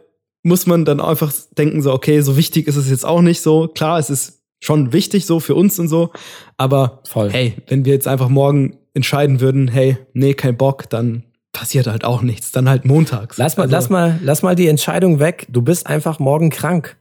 muss 0.43 0.67
man 0.67 0.85
dann 0.85 1.01
einfach 1.01 1.33
denken 1.59 1.83
so, 1.83 1.93
okay, 1.93 2.21
so 2.23 2.37
wichtig 2.37 2.67
ist 2.67 2.77
es 2.77 2.89
jetzt 2.89 3.05
auch 3.05 3.21
nicht 3.21 3.41
so. 3.41 3.69
Klar, 3.69 3.99
es 3.99 4.09
ist 4.09 4.41
schon 4.61 4.93
wichtig 4.93 5.27
so 5.27 5.41
für 5.41 5.55
uns 5.55 5.79
und 5.79 5.89
so. 5.89 6.11
Aber 6.57 7.03
Voll. 7.07 7.31
hey, 7.31 7.57
wenn 7.67 7.85
wir 7.85 7.93
jetzt 7.93 8.09
einfach 8.09 8.29
morgen 8.29 8.79
entscheiden 8.99 9.41
würden, 9.41 9.69
hey, 9.69 9.97
nee, 10.13 10.35
kein 10.35 10.57
Bock, 10.57 10.91
dann 10.91 11.23
passiert 11.53 11.87
halt 11.87 12.05
auch 12.05 12.23
nichts. 12.23 12.53
Dann 12.53 12.69
halt 12.69 12.85
montags. 12.85 13.39
Lass 13.39 13.57
mal, 13.57 13.65
also, 13.65 13.73
lass 13.75 13.89
mal, 13.89 14.19
lass 14.23 14.43
mal 14.43 14.55
die 14.55 14.69
Entscheidung 14.69 15.19
weg. 15.19 15.47
Du 15.49 15.63
bist 15.63 15.87
einfach 15.87 16.19
morgen 16.19 16.51
krank. 16.51 16.97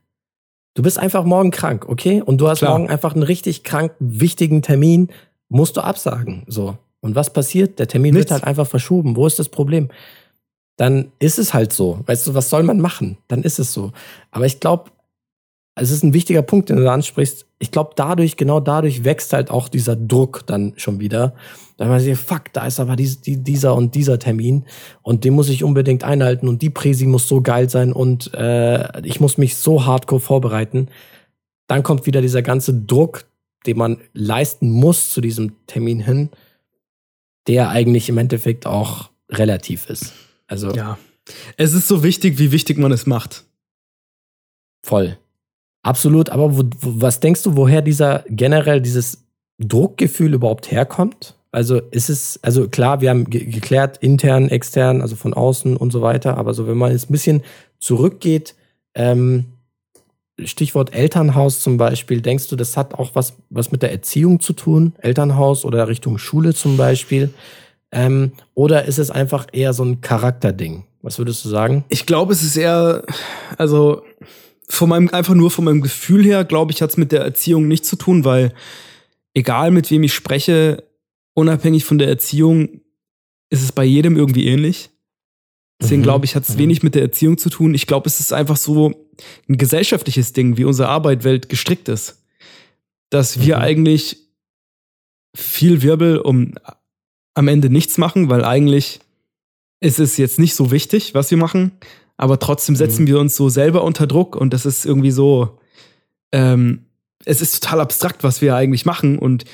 Du 0.73 0.83
bist 0.83 0.99
einfach 0.99 1.23
morgen 1.25 1.51
krank, 1.51 1.89
okay? 1.89 2.21
Und 2.21 2.39
du 2.39 2.47
hast 2.47 2.59
Klar. 2.59 2.77
morgen 2.77 2.89
einfach 2.89 3.13
einen 3.13 3.23
richtig 3.23 3.63
krank 3.63 3.91
wichtigen 3.99 4.61
Termin, 4.61 5.09
musst 5.49 5.75
du 5.75 5.81
absagen. 5.81 6.43
So. 6.47 6.77
Und 7.01 7.15
was 7.15 7.33
passiert? 7.33 7.79
Der 7.79 7.87
Termin 7.87 8.13
Nichts. 8.13 8.29
wird 8.29 8.39
halt 8.39 8.47
einfach 8.47 8.67
verschoben. 8.67 9.15
Wo 9.15 9.25
ist 9.27 9.39
das 9.39 9.49
Problem? 9.49 9.89
Dann 10.77 11.11
ist 11.19 11.39
es 11.39 11.53
halt 11.53 11.73
so. 11.73 11.99
Weißt 12.05 12.27
du, 12.27 12.35
was 12.35 12.49
soll 12.49 12.63
man 12.63 12.79
machen? 12.79 13.17
Dann 13.27 13.43
ist 13.43 13.59
es 13.59 13.73
so. 13.73 13.91
Aber 14.31 14.45
ich 14.45 14.59
glaube, 14.59 14.91
es 15.79 15.91
ist 15.91 16.03
ein 16.03 16.13
wichtiger 16.13 16.41
Punkt, 16.41 16.69
den 16.69 16.77
du 16.77 16.83
da 16.83 16.93
ansprichst. 16.93 17.45
Ich 17.59 17.71
glaube, 17.71 17.91
dadurch, 17.95 18.35
genau 18.35 18.59
dadurch 18.59 19.03
wächst 19.03 19.33
halt 19.33 19.51
auch 19.51 19.69
dieser 19.69 19.95
Druck 19.95 20.45
dann 20.47 20.73
schon 20.77 20.99
wieder. 20.99 21.35
Da 21.77 21.85
man 21.85 21.99
sich, 21.99 22.17
fuck, 22.17 22.51
da 22.53 22.65
ist 22.65 22.79
aber 22.79 22.95
dies, 22.95 23.21
die, 23.21 23.37
dieser 23.37 23.75
und 23.75 23.93
dieser 23.93 24.17
Termin 24.17 24.65
und 25.03 25.23
den 25.23 25.33
muss 25.33 25.49
ich 25.49 25.63
unbedingt 25.63 26.03
einhalten 26.03 26.47
und 26.47 26.63
die 26.63 26.71
Präsi 26.71 27.05
muss 27.05 27.27
so 27.27 27.41
geil 27.41 27.69
sein 27.69 27.93
und 27.93 28.33
äh, 28.33 29.05
ich 29.05 29.19
muss 29.19 29.37
mich 29.37 29.55
so 29.55 29.85
hardcore 29.85 30.19
vorbereiten. 30.19 30.87
Dann 31.67 31.83
kommt 31.83 32.07
wieder 32.07 32.21
dieser 32.21 32.41
ganze 32.41 32.73
Druck, 32.73 33.25
den 33.67 33.77
man 33.77 33.97
leisten 34.13 34.71
muss 34.71 35.11
zu 35.11 35.21
diesem 35.21 35.55
Termin 35.67 35.99
hin, 35.99 36.29
der 37.45 37.69
eigentlich 37.69 38.09
im 38.09 38.17
Endeffekt 38.17 38.65
auch 38.65 39.11
relativ 39.29 39.89
ist. 39.89 40.13
Also 40.47 40.71
ja, 40.71 40.97
es 41.57 41.73
ist 41.73 41.87
so 41.87 42.03
wichtig, 42.03 42.39
wie 42.39 42.51
wichtig 42.51 42.79
man 42.79 42.91
es 42.91 43.05
macht. 43.05 43.43
Voll, 44.81 45.17
absolut. 45.87 46.29
Aber 46.29 46.57
wo, 46.57 46.63
was 46.81 47.19
denkst 47.19 47.43
du, 47.43 47.55
woher 47.55 47.81
dieser 47.81 48.23
generell 48.29 48.81
dieses 48.81 49.23
Druckgefühl 49.59 50.33
überhaupt 50.33 50.71
herkommt? 50.71 51.35
Also 51.51 51.77
ist 51.91 52.09
es, 52.09 52.39
also 52.43 52.67
klar, 52.67 53.01
wir 53.01 53.09
haben 53.09 53.29
geklärt, 53.29 53.97
intern, 53.97 54.49
extern, 54.49 55.01
also 55.01 55.15
von 55.15 55.33
außen 55.33 55.77
und 55.77 55.91
so 55.91 56.01
weiter, 56.01 56.37
aber 56.37 56.53
so 56.53 56.67
wenn 56.67 56.77
man 56.77 56.91
jetzt 56.91 57.09
ein 57.09 57.13
bisschen 57.13 57.41
zurückgeht, 57.79 58.53
ähm, 58.93 59.45
Stichwort 60.43 60.93
Elternhaus 60.93 61.61
zum 61.61 61.77
Beispiel, 61.77 62.21
denkst 62.21 62.47
du, 62.49 62.55
das 62.55 62.77
hat 62.77 62.93
auch 62.93 63.11
was, 63.15 63.33
was 63.49 63.71
mit 63.71 63.81
der 63.81 63.91
Erziehung 63.91 64.39
zu 64.39 64.53
tun, 64.53 64.93
Elternhaus 64.99 65.65
oder 65.65 65.87
Richtung 65.87 66.19
Schule 66.19 66.53
zum 66.53 66.77
Beispiel? 66.77 67.33
Ähm, 67.91 68.33
oder 68.53 68.85
ist 68.85 68.99
es 68.99 69.09
einfach 69.09 69.47
eher 69.51 69.73
so 69.73 69.83
ein 69.83 70.01
Charakterding? 70.01 70.83
Was 71.01 71.17
würdest 71.17 71.43
du 71.45 71.49
sagen? 71.49 71.85
Ich 71.89 72.05
glaube, 72.05 72.33
es 72.33 72.43
ist 72.43 72.57
eher, 72.57 73.03
also 73.57 74.03
von 74.69 74.89
meinem, 74.89 75.09
einfach 75.09 75.33
nur 75.33 75.49
von 75.49 75.65
meinem 75.65 75.81
Gefühl 75.81 76.23
her, 76.23 76.43
glaube 76.43 76.71
ich, 76.71 76.81
hat 76.81 76.89
es 76.89 76.97
mit 76.97 77.11
der 77.11 77.21
Erziehung 77.21 77.67
nichts 77.67 77.87
zu 77.87 77.95
tun, 77.95 78.25
weil 78.25 78.53
egal 79.33 79.71
mit 79.71 79.89
wem 79.89 80.03
ich 80.03 80.13
spreche, 80.13 80.83
unabhängig 81.33 81.85
von 81.85 81.97
der 81.97 82.07
Erziehung 82.09 82.81
ist 83.49 83.63
es 83.63 83.71
bei 83.71 83.85
jedem 83.85 84.17
irgendwie 84.17 84.47
ähnlich. 84.47 84.89
Deswegen 85.79 86.01
mhm. 86.01 86.05
glaube 86.05 86.25
ich, 86.25 86.35
hat 86.35 86.43
es 86.43 86.55
mhm. 86.55 86.59
wenig 86.59 86.83
mit 86.83 86.95
der 86.95 87.03
Erziehung 87.03 87.37
zu 87.37 87.49
tun. 87.49 87.73
Ich 87.73 87.87
glaube, 87.87 88.07
es 88.07 88.19
ist 88.19 88.33
einfach 88.33 88.57
so 88.57 89.09
ein 89.47 89.57
gesellschaftliches 89.57 90.33
Ding, 90.33 90.57
wie 90.57 90.65
unsere 90.65 90.89
Arbeitwelt 90.89 91.49
gestrickt 91.49 91.87
ist. 91.87 92.23
Dass 93.09 93.39
wir 93.39 93.57
mhm. 93.57 93.61
eigentlich 93.61 94.17
viel 95.35 95.81
Wirbel 95.81 96.17
um 96.17 96.55
am 97.35 97.47
Ende 97.47 97.69
nichts 97.69 97.99
machen, 97.99 98.29
weil 98.29 98.43
eigentlich 98.43 98.99
ist 99.79 99.99
es 99.99 100.17
jetzt 100.17 100.39
nicht 100.39 100.55
so 100.55 100.71
wichtig, 100.71 101.13
was 101.13 101.29
wir 101.29 101.37
machen, 101.37 101.71
aber 102.17 102.39
trotzdem 102.39 102.73
mhm. 102.73 102.77
setzen 102.77 103.07
wir 103.07 103.19
uns 103.19 103.35
so 103.35 103.49
selber 103.49 103.83
unter 103.83 104.07
Druck 104.07 104.35
und 104.35 104.53
das 104.53 104.65
ist 104.65 104.85
irgendwie 104.85 105.11
so, 105.11 105.59
ähm, 106.31 106.85
es 107.25 107.41
ist 107.41 107.63
total 107.63 107.81
abstrakt, 107.81 108.23
was 108.23 108.41
wir 108.41 108.55
eigentlich 108.55 108.85
machen 108.85 109.19
und 109.19 109.45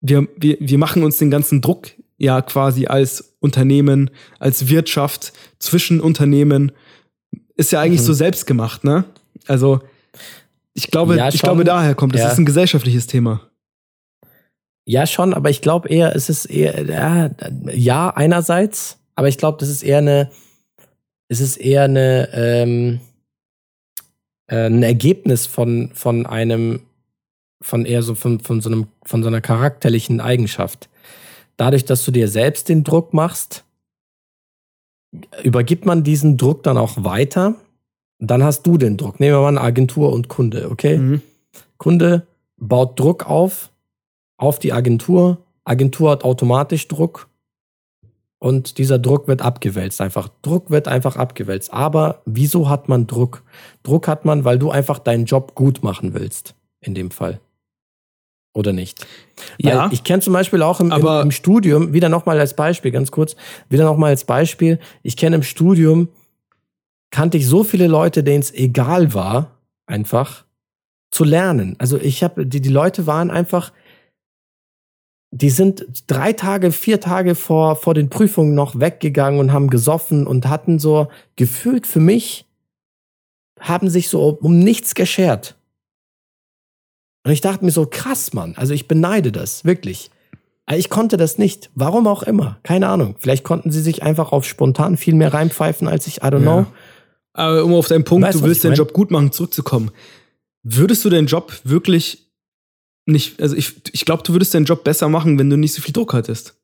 wir, 0.00 0.28
wir, 0.36 0.56
wir 0.60 0.78
machen 0.78 1.02
uns 1.02 1.18
den 1.18 1.30
ganzen 1.30 1.60
Druck 1.60 1.88
ja 2.18 2.40
quasi 2.42 2.86
als 2.86 3.36
Unternehmen, 3.40 4.10
als 4.38 4.68
Wirtschaft, 4.68 5.32
zwischen 5.58 6.00
Unternehmen, 6.00 6.72
ist 7.56 7.72
ja 7.72 7.80
eigentlich 7.80 8.00
mhm. 8.00 8.06
so 8.06 8.12
selbst 8.12 8.46
gemacht, 8.46 8.84
ne? 8.84 9.04
Also, 9.46 9.80
ich 10.74 10.90
glaube, 10.90 11.16
ja, 11.16 11.28
ich 11.28 11.40
glaube, 11.40 11.64
daher 11.64 11.94
kommt 11.94 12.14
es. 12.14 12.20
Ja. 12.20 12.26
Das 12.26 12.34
ist 12.34 12.40
ein 12.40 12.46
gesellschaftliches 12.46 13.06
Thema. 13.06 13.42
Ja, 14.84 15.06
schon, 15.06 15.34
aber 15.34 15.50
ich 15.50 15.62
glaube 15.62 15.88
eher, 15.88 16.14
es 16.14 16.28
ist 16.28 16.46
eher, 16.46 16.84
ja, 16.84 17.30
ja 17.72 18.10
einerseits, 18.10 18.98
aber 19.14 19.28
ich 19.28 19.38
glaube, 19.38 19.58
das 19.58 19.68
ist 19.68 19.82
eher 19.82 19.98
eine, 19.98 20.30
es 21.28 21.40
ist 21.40 21.56
eher 21.56 21.84
eine, 21.84 22.28
ähm, 22.32 23.00
äh, 24.46 24.66
ein 24.66 24.82
Ergebnis 24.82 25.46
von, 25.46 25.90
von 25.92 26.26
einem 26.26 26.80
von 27.62 27.86
eher 27.86 28.02
so 28.02 28.14
von, 28.14 28.40
von, 28.40 28.60
so 28.60 28.68
einem, 28.68 28.86
von 29.02 29.22
so 29.22 29.28
einer 29.28 29.40
charakterlichen 29.40 30.20
Eigenschaft. 30.20 30.88
Dadurch, 31.56 31.84
dass 31.84 32.04
du 32.04 32.10
dir 32.10 32.28
selbst 32.28 32.68
den 32.68 32.84
Druck 32.84 33.14
machst, 33.14 33.64
übergibt 35.42 35.86
man 35.86 36.04
diesen 36.04 36.36
Druck 36.36 36.62
dann 36.62 36.76
auch 36.76 37.02
weiter. 37.02 37.54
Dann 38.18 38.42
hast 38.42 38.66
du 38.66 38.76
den 38.78 38.96
Druck. 38.96 39.20
Nehmen 39.20 39.34
wir 39.34 39.40
mal 39.40 39.48
eine 39.48 39.60
Agentur 39.60 40.12
und 40.12 40.28
Kunde, 40.28 40.70
okay? 40.70 40.98
Mhm. 40.98 41.22
Kunde 41.78 42.26
baut 42.56 42.98
Druck 42.98 43.26
auf, 43.26 43.70
auf 44.36 44.58
die 44.58 44.72
Agentur. 44.72 45.38
Agentur 45.64 46.10
hat 46.10 46.24
automatisch 46.24 46.88
Druck 46.88 47.28
und 48.46 48.78
dieser 48.78 49.00
Druck 49.00 49.26
wird 49.26 49.42
abgewälzt 49.42 50.00
einfach. 50.00 50.28
Druck 50.42 50.70
wird 50.70 50.86
einfach 50.86 51.16
abgewälzt. 51.16 51.72
Aber 51.72 52.22
wieso 52.26 52.68
hat 52.68 52.88
man 52.88 53.08
Druck? 53.08 53.42
Druck 53.82 54.06
hat 54.06 54.24
man, 54.24 54.44
weil 54.44 54.56
du 54.56 54.70
einfach 54.70 55.00
deinen 55.00 55.24
Job 55.24 55.56
gut 55.56 55.82
machen 55.82 56.14
willst. 56.14 56.54
In 56.78 56.94
dem 56.94 57.10
Fall. 57.10 57.40
Oder 58.54 58.72
nicht? 58.72 59.04
Ja. 59.58 59.86
Weil 59.86 59.92
ich 59.92 60.04
kenne 60.04 60.22
zum 60.22 60.32
Beispiel 60.32 60.62
auch 60.62 60.78
im, 60.78 60.92
im, 60.92 61.04
im 61.04 61.30
Studium, 61.32 61.92
wieder 61.92 62.08
nochmal 62.08 62.38
als 62.38 62.54
Beispiel, 62.54 62.92
ganz 62.92 63.10
kurz, 63.10 63.34
wieder 63.68 63.82
nochmal 63.82 64.10
als 64.10 64.24
Beispiel, 64.24 64.78
ich 65.02 65.16
kenne 65.16 65.34
im 65.34 65.42
Studium, 65.42 66.08
kannte 67.10 67.38
ich 67.38 67.48
so 67.48 67.64
viele 67.64 67.88
Leute, 67.88 68.22
denen 68.22 68.40
es 68.40 68.54
egal 68.54 69.12
war, 69.12 69.58
einfach 69.86 70.44
zu 71.10 71.24
lernen. 71.24 71.74
Also 71.78 71.98
ich 71.98 72.22
habe, 72.22 72.46
die, 72.46 72.60
die 72.60 72.68
Leute 72.68 73.08
waren 73.08 73.32
einfach, 73.32 73.72
die 75.30 75.50
sind 75.50 75.86
drei 76.06 76.32
Tage, 76.32 76.72
vier 76.72 77.00
Tage 77.00 77.34
vor, 77.34 77.76
vor 77.76 77.94
den 77.94 78.08
Prüfungen 78.08 78.54
noch 78.54 78.78
weggegangen 78.78 79.40
und 79.40 79.52
haben 79.52 79.68
gesoffen 79.68 80.26
und 80.26 80.48
hatten 80.48 80.78
so 80.78 81.08
gefühlt 81.36 81.86
für 81.86 82.00
mich, 82.00 82.46
haben 83.60 83.90
sich 83.90 84.08
so 84.08 84.38
um 84.40 84.58
nichts 84.58 84.94
geschert. 84.94 85.56
Und 87.24 87.32
ich 87.32 87.40
dachte 87.40 87.64
mir 87.64 87.72
so, 87.72 87.86
krass, 87.86 88.32
Mann. 88.34 88.54
Also 88.56 88.72
ich 88.72 88.86
beneide 88.86 89.32
das, 89.32 89.64
wirklich. 89.64 90.10
Ich 90.72 90.90
konnte 90.90 91.16
das 91.16 91.38
nicht. 91.38 91.70
Warum 91.74 92.06
auch 92.06 92.22
immer. 92.22 92.58
Keine 92.62 92.88
Ahnung. 92.88 93.16
Vielleicht 93.18 93.44
konnten 93.44 93.70
sie 93.70 93.80
sich 93.80 94.02
einfach 94.02 94.32
auf 94.32 94.44
spontan 94.44 94.96
viel 94.96 95.14
mehr 95.14 95.34
reinpfeifen 95.34 95.86
als 95.88 96.06
ich. 96.06 96.18
I 96.18 96.26
don't 96.26 96.42
know. 96.42 96.66
Aber 97.32 97.64
um 97.64 97.74
auf 97.74 97.88
deinen 97.88 98.04
Punkt, 98.04 98.26
Weißt, 98.26 98.40
du 98.40 98.44
willst 98.44 98.64
deinen? 98.64 98.74
Job 98.74 98.92
gut 98.92 99.10
machen, 99.10 99.30
zurückzukommen. 99.30 99.90
Würdest 100.62 101.04
du 101.04 101.10
deinen 101.10 101.26
Job 101.26 101.52
wirklich 101.64 102.25
nicht, 103.06 103.40
also 103.40 103.56
ich, 103.56 103.74
ich 103.92 104.04
glaube, 104.04 104.22
du 104.22 104.32
würdest 104.32 104.54
deinen 104.54 104.64
Job 104.64 104.84
besser 104.84 105.08
machen, 105.08 105.38
wenn 105.38 105.48
du 105.48 105.56
nicht 105.56 105.72
so 105.72 105.80
viel 105.80 105.92
Druck 105.92 106.12
hattest. 106.12 106.56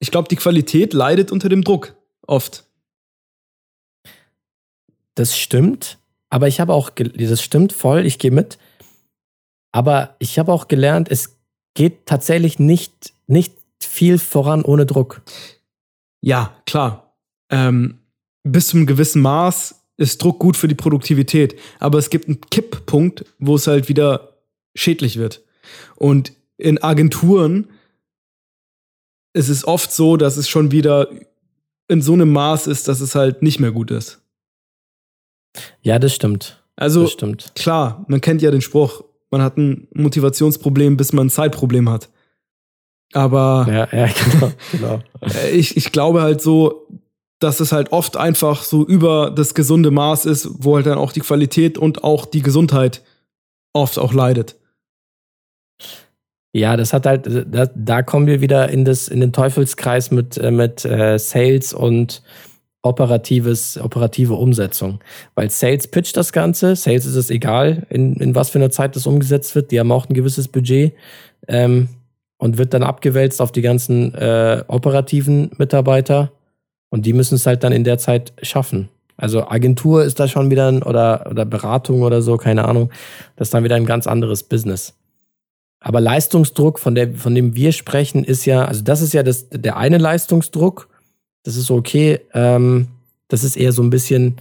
Ich 0.00 0.10
glaube, 0.10 0.28
die 0.28 0.36
Qualität 0.36 0.92
leidet 0.92 1.30
unter 1.30 1.48
dem 1.48 1.62
Druck. 1.62 1.94
Oft. 2.26 2.64
Das 5.14 5.36
stimmt. 5.36 5.98
Aber 6.30 6.48
ich 6.48 6.60
habe 6.60 6.72
auch, 6.72 6.90
das 6.90 7.42
stimmt 7.42 7.72
voll, 7.72 8.06
ich 8.06 8.18
gehe 8.18 8.30
mit. 8.30 8.58
Aber 9.72 10.16
ich 10.18 10.38
habe 10.38 10.52
auch 10.52 10.68
gelernt, 10.68 11.10
es 11.10 11.36
geht 11.74 12.06
tatsächlich 12.06 12.58
nicht, 12.58 13.12
nicht 13.26 13.54
viel 13.80 14.18
voran 14.18 14.62
ohne 14.62 14.86
Druck. 14.86 15.22
Ja, 16.20 16.60
klar. 16.66 17.14
Ähm, 17.50 17.98
bis 18.44 18.68
zu 18.68 18.76
einem 18.76 18.86
gewissen 18.86 19.22
Maß 19.22 19.84
ist 19.96 20.22
Druck 20.22 20.38
gut 20.38 20.56
für 20.56 20.68
die 20.68 20.74
Produktivität. 20.74 21.58
Aber 21.80 21.98
es 21.98 22.10
gibt 22.10 22.28
einen 22.28 22.40
Kipppunkt, 22.40 23.24
wo 23.38 23.56
es 23.56 23.66
halt 23.66 23.88
wieder 23.88 24.27
schädlich 24.78 25.18
wird. 25.18 25.42
Und 25.96 26.32
in 26.56 26.82
Agenturen 26.82 27.68
ist 29.32 29.48
es 29.48 29.66
oft 29.66 29.92
so, 29.92 30.16
dass 30.16 30.36
es 30.36 30.48
schon 30.48 30.70
wieder 30.72 31.08
in 31.88 32.02
so 32.02 32.12
einem 32.12 32.32
Maß 32.32 32.66
ist, 32.66 32.88
dass 32.88 33.00
es 33.00 33.14
halt 33.14 33.42
nicht 33.42 33.60
mehr 33.60 33.72
gut 33.72 33.90
ist. 33.90 34.20
Ja, 35.80 35.98
das 35.98 36.14
stimmt. 36.14 36.62
Also 36.76 37.02
das 37.02 37.12
stimmt. 37.12 37.52
klar, 37.54 38.04
man 38.08 38.20
kennt 38.20 38.42
ja 38.42 38.50
den 38.50 38.60
Spruch, 38.60 39.04
man 39.30 39.42
hat 39.42 39.56
ein 39.56 39.88
Motivationsproblem, 39.94 40.96
bis 40.96 41.12
man 41.12 41.26
ein 41.26 41.30
Zeitproblem 41.30 41.88
hat. 41.88 42.08
Aber 43.12 43.66
Ja, 43.68 43.88
ja, 43.90 44.12
genau. 44.30 44.52
genau. 44.72 45.02
äh, 45.22 45.50
ich, 45.50 45.76
ich 45.76 45.92
glaube 45.92 46.22
halt 46.22 46.40
so, 46.40 46.86
dass 47.38 47.60
es 47.60 47.72
halt 47.72 47.92
oft 47.92 48.16
einfach 48.16 48.62
so 48.62 48.86
über 48.86 49.30
das 49.30 49.54
gesunde 49.54 49.90
Maß 49.90 50.26
ist, 50.26 50.48
wo 50.58 50.76
halt 50.76 50.86
dann 50.86 50.98
auch 50.98 51.12
die 51.12 51.20
Qualität 51.20 51.78
und 51.78 52.04
auch 52.04 52.26
die 52.26 52.42
Gesundheit 52.42 53.02
oft 53.72 53.98
auch 53.98 54.12
leidet. 54.12 54.56
Ja, 56.52 56.76
das 56.76 56.92
hat 56.92 57.04
halt, 57.06 57.26
da, 57.26 57.66
da 57.74 58.02
kommen 58.02 58.26
wir 58.26 58.40
wieder 58.40 58.70
in, 58.70 58.84
das, 58.84 59.08
in 59.08 59.20
den 59.20 59.32
Teufelskreis 59.32 60.10
mit, 60.10 60.38
äh, 60.38 60.50
mit 60.50 60.84
äh, 60.84 61.18
Sales 61.18 61.72
und 61.74 62.22
operatives, 62.82 63.78
operative 63.78 64.34
Umsetzung. 64.34 65.00
Weil 65.34 65.50
Sales 65.50 65.88
pitcht 65.88 66.16
das 66.16 66.32
Ganze, 66.32 66.74
Sales 66.76 67.04
ist 67.04 67.16
es 67.16 67.30
egal, 67.30 67.86
in, 67.90 68.14
in 68.16 68.34
was 68.34 68.50
für 68.50 68.58
einer 68.58 68.70
Zeit 68.70 68.96
das 68.96 69.06
umgesetzt 69.06 69.54
wird, 69.54 69.70
die 69.70 69.80
haben 69.80 69.92
auch 69.92 70.08
ein 70.08 70.14
gewisses 70.14 70.48
Budget 70.48 70.94
ähm, 71.48 71.88
und 72.38 72.56
wird 72.56 72.72
dann 72.72 72.82
abgewälzt 72.82 73.42
auf 73.42 73.52
die 73.52 73.62
ganzen 73.62 74.14
äh, 74.14 74.62
operativen 74.68 75.50
Mitarbeiter 75.58 76.32
und 76.88 77.04
die 77.04 77.12
müssen 77.12 77.34
es 77.34 77.46
halt 77.46 77.62
dann 77.62 77.72
in 77.72 77.84
der 77.84 77.98
Zeit 77.98 78.32
schaffen. 78.42 78.88
Also 79.16 79.48
Agentur 79.48 80.04
ist 80.04 80.20
da 80.20 80.28
schon 80.28 80.50
wieder 80.50 80.68
ein, 80.68 80.82
oder, 80.82 81.26
oder 81.28 81.44
Beratung 81.44 82.02
oder 82.02 82.22
so, 82.22 82.36
keine 82.36 82.64
Ahnung, 82.64 82.90
das 83.36 83.48
ist 83.48 83.54
dann 83.54 83.64
wieder 83.64 83.74
ein 83.74 83.86
ganz 83.86 84.06
anderes 84.06 84.44
Business. 84.44 84.97
Aber 85.80 86.00
Leistungsdruck, 86.00 86.78
von, 86.78 86.94
der, 86.94 87.14
von 87.14 87.34
dem 87.34 87.54
wir 87.54 87.72
sprechen, 87.72 88.24
ist 88.24 88.44
ja, 88.44 88.64
also 88.64 88.82
das 88.82 89.00
ist 89.00 89.12
ja 89.14 89.22
das, 89.22 89.48
der 89.50 89.76
eine 89.76 89.98
Leistungsdruck. 89.98 90.88
Das 91.44 91.56
ist 91.56 91.70
okay. 91.70 92.20
Ähm, 92.34 92.88
das 93.28 93.44
ist 93.44 93.56
eher 93.56 93.72
so 93.72 93.82
ein 93.82 93.90
bisschen 93.90 94.40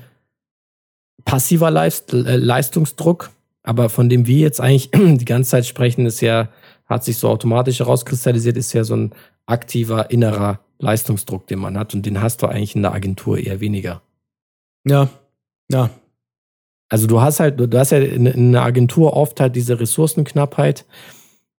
passiver 1.25 1.69
Leist, 1.69 2.13
äh, 2.13 2.37
Leistungsdruck. 2.37 3.29
Aber 3.63 3.89
von 3.89 4.09
dem 4.09 4.25
wir 4.25 4.39
jetzt 4.39 4.61
eigentlich 4.61 4.89
die 4.95 5.25
ganze 5.25 5.51
Zeit 5.51 5.65
sprechen, 5.65 6.05
ist 6.05 6.21
ja, 6.21 6.49
hat 6.85 7.03
sich 7.03 7.17
so 7.17 7.29
automatisch 7.29 7.79
herauskristallisiert, 7.79 8.57
ist 8.57 8.73
ja 8.73 8.83
so 8.83 8.95
ein 8.95 9.11
aktiver 9.45 10.09
innerer 10.09 10.59
Leistungsdruck, 10.79 11.47
den 11.47 11.59
man 11.59 11.77
hat. 11.77 11.93
Und 11.93 12.05
den 12.05 12.21
hast 12.21 12.41
du 12.41 12.47
eigentlich 12.47 12.75
in 12.75 12.81
der 12.81 12.93
Agentur 12.93 13.37
eher 13.37 13.59
weniger. 13.59 14.01
Ja, 14.85 15.09
ja, 15.69 15.89
Also 16.89 17.07
du 17.07 17.21
hast 17.21 17.41
halt, 17.41 17.59
du 17.59 17.77
hast 17.77 17.91
ja 17.91 17.99
in, 17.99 18.25
in 18.25 18.55
einer 18.55 18.65
Agentur 18.65 19.13
oft 19.15 19.39
halt 19.39 19.55
diese 19.55 19.79
Ressourcenknappheit 19.79 20.85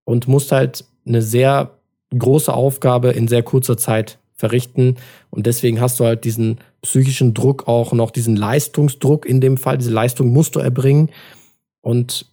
und 0.09 0.27
musst 0.27 0.53
halt 0.53 0.87
eine 1.07 1.21
sehr 1.21 1.73
große 2.17 2.51
Aufgabe 2.51 3.11
in 3.11 3.29
sehr 3.29 3.43
kurzer 3.43 3.77
Zeit 3.77 4.19
verrichten. 4.33 4.97
Und 5.29 5.45
deswegen 5.45 5.83
hast 5.83 6.01
du 6.01 6.07
halt 6.07 6.25
diesen 6.25 6.61
psychischen 6.81 7.35
Druck 7.35 7.69
auch 7.69 7.93
noch, 7.93 8.11
diesen 8.11 8.35
Leistungsdruck 8.35 9.27
in 9.27 9.43
dem 9.43 9.59
Fall. 9.59 9.77
Diese 9.77 9.91
Leistung 9.91 10.29
musst 10.29 10.57
du 10.57 10.61
erbringen. 10.61 11.11
Und 11.83 12.25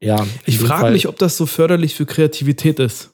ja. 0.00 0.26
Ich 0.44 0.58
frage 0.58 0.90
mich, 0.90 1.06
ob 1.06 1.16
das 1.16 1.36
so 1.36 1.46
förderlich 1.46 1.94
für 1.94 2.04
Kreativität 2.04 2.80
ist. 2.80 3.10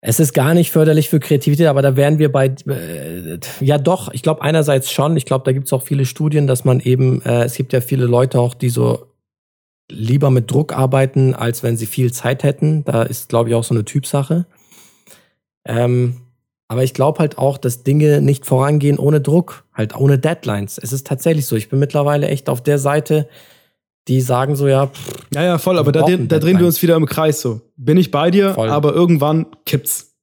Es 0.00 0.18
ist 0.18 0.32
gar 0.32 0.54
nicht 0.54 0.70
förderlich 0.70 1.10
für 1.10 1.20
Kreativität, 1.20 1.66
aber 1.66 1.82
da 1.82 1.94
wären 1.94 2.18
wir 2.18 2.32
bei, 2.32 2.54
äh, 2.68 3.38
ja 3.60 3.76
doch, 3.76 4.10
ich 4.14 4.22
glaube 4.22 4.40
einerseits 4.40 4.90
schon, 4.90 5.18
ich 5.18 5.26
glaube, 5.26 5.44
da 5.44 5.52
gibt 5.52 5.66
es 5.66 5.74
auch 5.74 5.82
viele 5.82 6.06
Studien, 6.06 6.46
dass 6.46 6.64
man 6.64 6.80
eben, 6.80 7.20
äh, 7.22 7.44
es 7.44 7.54
gibt 7.54 7.74
ja 7.74 7.82
viele 7.82 8.06
Leute 8.06 8.40
auch, 8.40 8.54
die 8.54 8.70
so 8.70 9.11
lieber 9.92 10.30
mit 10.30 10.50
Druck 10.50 10.72
arbeiten, 10.76 11.34
als 11.34 11.62
wenn 11.62 11.76
sie 11.76 11.86
viel 11.86 12.12
Zeit 12.12 12.42
hätten. 12.42 12.84
Da 12.84 13.02
ist, 13.02 13.28
glaube 13.28 13.48
ich, 13.50 13.54
auch 13.54 13.64
so 13.64 13.74
eine 13.74 13.84
Typsache. 13.84 14.46
Ähm, 15.64 16.16
aber 16.68 16.82
ich 16.82 16.94
glaube 16.94 17.18
halt 17.18 17.36
auch, 17.38 17.58
dass 17.58 17.82
Dinge 17.82 18.22
nicht 18.22 18.46
vorangehen 18.46 18.98
ohne 18.98 19.20
Druck, 19.20 19.64
halt 19.74 19.94
ohne 19.94 20.18
Deadlines. 20.18 20.78
Es 20.78 20.92
ist 20.92 21.06
tatsächlich 21.06 21.46
so. 21.46 21.54
Ich 21.54 21.68
bin 21.68 21.78
mittlerweile 21.78 22.28
echt 22.28 22.48
auf 22.48 22.62
der 22.62 22.78
Seite, 22.78 23.28
die 24.08 24.20
sagen 24.20 24.56
so, 24.56 24.66
ja, 24.66 24.86
pff, 24.86 25.26
Ja, 25.34 25.44
ja, 25.44 25.58
voll, 25.58 25.78
aber 25.78 25.92
da, 25.92 26.04
da 26.06 26.38
drehen 26.38 26.58
wir 26.58 26.66
uns 26.66 26.82
wieder 26.82 26.96
im 26.96 27.06
Kreis 27.06 27.40
so. 27.42 27.60
Bin 27.76 27.98
ich 27.98 28.10
bei 28.10 28.30
dir, 28.30 28.54
Voll. 28.54 28.70
aber 28.70 28.94
irgendwann 28.94 29.46
kippt's. 29.66 30.14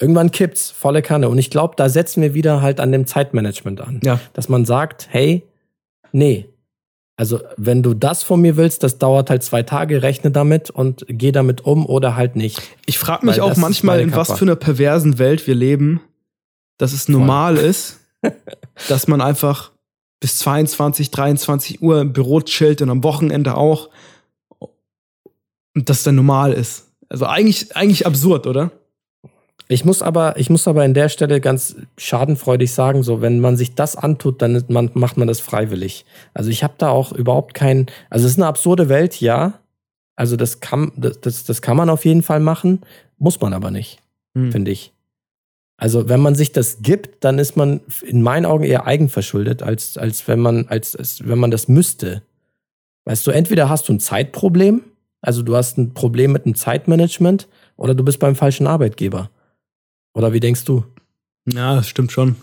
irgendwann 0.00 0.30
kippt's, 0.30 0.70
volle 0.70 1.02
Kanne. 1.02 1.28
Und 1.28 1.38
ich 1.38 1.50
glaube, 1.50 1.74
da 1.76 1.88
setzen 1.88 2.22
wir 2.22 2.34
wieder 2.34 2.62
halt 2.62 2.80
an 2.80 2.90
dem 2.90 3.06
Zeitmanagement 3.06 3.80
an. 3.80 4.00
Ja. 4.02 4.18
Dass 4.32 4.48
man 4.48 4.64
sagt, 4.64 5.08
hey, 5.10 5.42
nee. 6.12 6.48
Also, 7.18 7.40
wenn 7.56 7.82
du 7.82 7.94
das 7.94 8.22
von 8.22 8.42
mir 8.42 8.58
willst, 8.58 8.82
das 8.82 8.98
dauert 8.98 9.30
halt 9.30 9.42
zwei 9.42 9.62
Tage, 9.62 10.02
rechne 10.02 10.30
damit 10.30 10.68
und 10.68 11.06
geh 11.08 11.32
damit 11.32 11.64
um 11.64 11.86
oder 11.86 12.14
halt 12.14 12.36
nicht. 12.36 12.60
Ich 12.84 12.98
frage 12.98 13.24
mich 13.24 13.36
Weil 13.36 13.42
auch 13.42 13.56
manchmal, 13.56 14.00
in 14.00 14.14
was 14.14 14.32
für 14.32 14.44
einer 14.44 14.56
perversen 14.56 15.18
Welt 15.18 15.46
wir 15.46 15.54
leben, 15.54 16.02
dass 16.76 16.92
es 16.92 17.08
normal 17.08 17.56
ist, 17.56 18.00
dass 18.88 19.08
man 19.08 19.22
einfach 19.22 19.72
bis 20.20 20.38
22, 20.38 21.10
23 21.10 21.82
Uhr 21.82 22.00
im 22.02 22.12
Büro 22.12 22.42
chillt 22.42 22.82
und 22.82 22.90
am 22.90 23.02
Wochenende 23.02 23.56
auch. 23.56 23.88
Und 25.74 25.88
das 25.88 26.02
dann 26.02 26.16
normal 26.16 26.52
ist. 26.52 26.90
Also 27.08 27.26
eigentlich, 27.26 27.76
eigentlich 27.76 28.06
absurd, 28.06 28.46
oder? 28.46 28.72
Ich 29.68 29.84
muss 29.84 30.00
aber, 30.00 30.38
ich 30.38 30.48
muss 30.48 30.68
aber 30.68 30.84
in 30.84 30.94
der 30.94 31.08
Stelle 31.08 31.40
ganz 31.40 31.76
schadenfreudig 31.98 32.72
sagen, 32.72 33.02
so, 33.02 33.20
wenn 33.20 33.40
man 33.40 33.56
sich 33.56 33.74
das 33.74 33.96
antut, 33.96 34.40
dann 34.40 34.64
man, 34.68 34.90
macht 34.94 35.16
man 35.16 35.26
das 35.26 35.40
freiwillig. 35.40 36.04
Also 36.34 36.50
ich 36.50 36.62
habe 36.62 36.74
da 36.78 36.90
auch 36.90 37.12
überhaupt 37.12 37.54
keinen, 37.54 37.86
also 38.10 38.26
es 38.26 38.32
ist 38.32 38.38
eine 38.38 38.46
absurde 38.46 38.88
Welt, 38.88 39.20
ja. 39.20 39.54
Also 40.14 40.36
das 40.36 40.60
kann, 40.60 40.92
das, 40.96 41.20
das, 41.20 41.44
das 41.44 41.62
kann 41.62 41.76
man 41.76 41.90
auf 41.90 42.04
jeden 42.04 42.22
Fall 42.22 42.40
machen, 42.40 42.82
muss 43.18 43.40
man 43.40 43.52
aber 43.52 43.70
nicht. 43.70 43.98
Hm. 44.36 44.52
finde 44.52 44.70
ich. 44.70 44.92
Also, 45.78 46.08
wenn 46.08 46.20
man 46.20 46.34
sich 46.34 46.52
das 46.52 46.78
gibt, 46.80 47.24
dann 47.24 47.38
ist 47.38 47.56
man 47.56 47.80
in 48.02 48.22
meinen 48.22 48.46
Augen 48.46 48.64
eher 48.64 48.86
eigenverschuldet, 48.86 49.62
als, 49.62 49.98
als 49.98 50.26
wenn 50.28 50.40
man, 50.40 50.68
als, 50.68 50.94
als 50.96 51.26
wenn 51.26 51.38
man 51.38 51.50
das 51.50 51.68
müsste. 51.68 52.22
Weißt 53.04 53.26
du, 53.26 53.30
entweder 53.30 53.68
hast 53.68 53.88
du 53.88 53.92
ein 53.92 54.00
Zeitproblem, 54.00 54.82
also 55.20 55.42
du 55.42 55.54
hast 55.56 55.76
ein 55.76 55.92
Problem 55.92 56.32
mit 56.32 56.44
dem 56.44 56.54
Zeitmanagement, 56.54 57.48
oder 57.76 57.94
du 57.94 58.04
bist 58.04 58.18
beim 58.20 58.36
falschen 58.36 58.66
Arbeitgeber. 58.66 59.30
Oder 60.16 60.32
wie 60.32 60.40
denkst 60.40 60.64
du? 60.64 60.82
Ja, 61.46 61.74
das 61.76 61.88
stimmt 61.88 62.10
schon. 62.10 62.36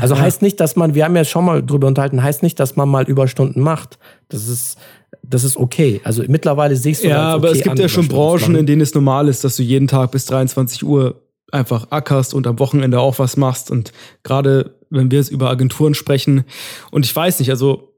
Also 0.00 0.14
Ja. 0.14 0.20
heißt 0.20 0.40
nicht, 0.40 0.60
dass 0.60 0.76
man, 0.76 0.94
wir 0.94 1.04
haben 1.04 1.16
ja 1.16 1.24
schon 1.24 1.44
mal 1.44 1.64
drüber 1.66 1.88
unterhalten, 1.88 2.22
heißt 2.22 2.44
nicht, 2.44 2.60
dass 2.60 2.76
man 2.76 2.88
mal 2.88 3.04
Überstunden 3.08 3.60
macht. 3.60 3.98
Das 4.28 4.46
ist, 4.46 4.78
das 5.22 5.42
ist 5.42 5.56
okay. 5.56 6.00
Also 6.04 6.22
mittlerweile 6.28 6.76
siehst 6.76 7.02
du 7.02 7.08
Ja, 7.08 7.26
als 7.26 7.34
aber 7.34 7.48
okay 7.48 7.58
es 7.58 7.64
gibt 7.64 7.78
ja 7.80 7.88
schon 7.88 8.06
Branchen, 8.06 8.54
in 8.54 8.66
denen 8.66 8.80
es 8.82 8.94
normal 8.94 9.26
ist, 9.26 9.42
dass 9.42 9.56
du 9.56 9.64
jeden 9.64 9.88
Tag 9.88 10.12
bis 10.12 10.26
23 10.26 10.84
Uhr 10.84 11.20
einfach 11.50 11.90
ackerst 11.90 12.34
und 12.34 12.46
am 12.46 12.60
Wochenende 12.60 13.00
auch 13.00 13.18
was 13.18 13.36
machst. 13.36 13.72
Und 13.72 13.92
gerade 14.22 14.76
wenn 14.90 15.10
wir 15.10 15.18
jetzt 15.18 15.30
über 15.32 15.50
Agenturen 15.50 15.94
sprechen, 15.94 16.44
und 16.92 17.04
ich 17.04 17.14
weiß 17.14 17.40
nicht, 17.40 17.50
also 17.50 17.94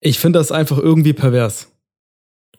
ich 0.00 0.18
finde 0.18 0.40
das 0.40 0.50
einfach 0.50 0.78
irgendwie 0.78 1.12
pervers. 1.12 1.68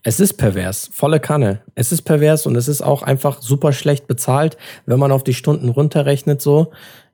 Es 0.08 0.22
ist 0.22 0.36
pervers, 0.36 0.90
volle 0.94 1.20
Kanne. 1.20 1.64
Es 1.76 1.92
ist 1.92 2.04
pervers 2.04 2.46
und 2.46 2.56
es 2.56 2.70
ist 2.70 2.82
auch 2.82 3.04
einfach 3.04 3.42
super 3.42 3.74
schlecht 3.74 4.08
bezahlt, 4.08 4.56
wenn 4.86 5.00
man 5.00 5.12
auf 5.12 5.22
die 5.22 5.34
Stunden 5.34 5.68
runterrechnet 5.68 6.42
so. 6.42 6.72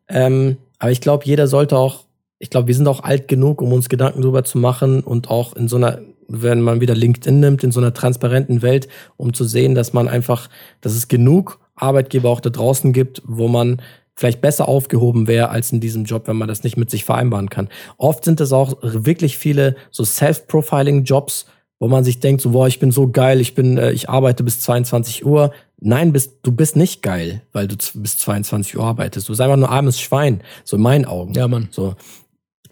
Ähm, 0.08 0.58
aber 0.78 0.92
ich 0.92 1.02
glaube, 1.02 1.26
jeder 1.26 1.48
sollte 1.48 1.76
auch, 1.76 2.06
ich 2.38 2.52
glaube, 2.52 2.68
wir 2.68 2.76
sind 2.76 2.88
auch 2.88 3.02
alt 3.02 3.28
genug, 3.28 3.64
um 3.64 3.74
uns 3.74 3.90
Gedanken 3.90 4.22
drüber 4.22 4.44
zu 4.44 4.60
machen 4.60 5.02
und 5.02 5.32
auch 5.32 5.56
in 5.56 5.68
so 5.68 5.78
einer, 5.78 6.02
wenn 6.28 6.62
man 6.62 6.82
wieder 6.82 6.94
LinkedIn 6.94 7.40
nimmt, 7.40 7.64
in 7.64 7.72
so 7.72 7.80
einer 7.80 7.96
transparenten 7.96 8.62
Welt, 8.62 8.88
um 9.18 9.34
zu 9.34 9.44
sehen, 9.44 9.74
dass 9.74 9.94
man 9.94 10.08
einfach, 10.08 10.48
dass 10.82 10.94
es 10.94 11.08
genug 11.08 11.60
Arbeitgeber 11.74 12.30
auch 12.30 12.42
da 12.42 12.52
draußen 12.52 12.94
gibt, 12.94 13.24
wo 13.26 13.48
man 13.48 13.82
vielleicht 14.14 14.40
besser 14.40 14.68
aufgehoben 14.68 15.28
wäre 15.28 15.50
als 15.50 15.72
in 15.72 15.80
diesem 15.80 16.04
Job, 16.04 16.28
wenn 16.28 16.38
man 16.38 16.48
das 16.48 16.64
nicht 16.64 16.78
mit 16.78 16.92
sich 16.92 17.06
vereinbaren 17.06 17.50
kann. 17.50 17.70
Oft 17.98 18.24
sind 18.24 18.40
es 18.40 18.54
auch 18.54 18.78
wirklich 18.84 19.40
viele 19.40 19.78
so 19.90 20.06
Self-Profiling-Jobs, 20.06 21.48
wo 21.80 21.88
man 21.88 22.04
sich 22.04 22.20
denkt, 22.20 22.42
so, 22.42 22.52
boah, 22.52 22.68
ich 22.68 22.80
bin 22.80 22.92
so 22.92 23.10
geil, 23.10 23.42
ich 23.42 23.56
bin, 23.56 23.78
äh, 23.78 23.92
ich 23.92 24.10
arbeite 24.10 24.44
bis 24.44 24.60
22 24.62 25.26
Uhr. 25.26 25.52
Nein, 25.80 26.14
bist, 26.14 26.38
du 26.44 26.52
bist 26.52 26.76
nicht 26.76 27.02
geil, 27.02 27.42
weil 27.52 27.68
du 27.68 27.76
bis 27.96 28.18
22 28.20 28.78
Uhr 28.78 28.86
arbeitest. 28.86 29.28
Du 29.28 29.32
bist 29.34 29.42
einfach 29.42 29.58
nur 29.58 29.70
armes 29.70 30.00
Schwein, 30.00 30.42
so 30.64 30.78
in 30.78 30.84
meinen 30.84 31.06
Augen. 31.06 31.34
Ja, 31.34 31.48
Mann. 31.48 31.68
So. 31.72 31.96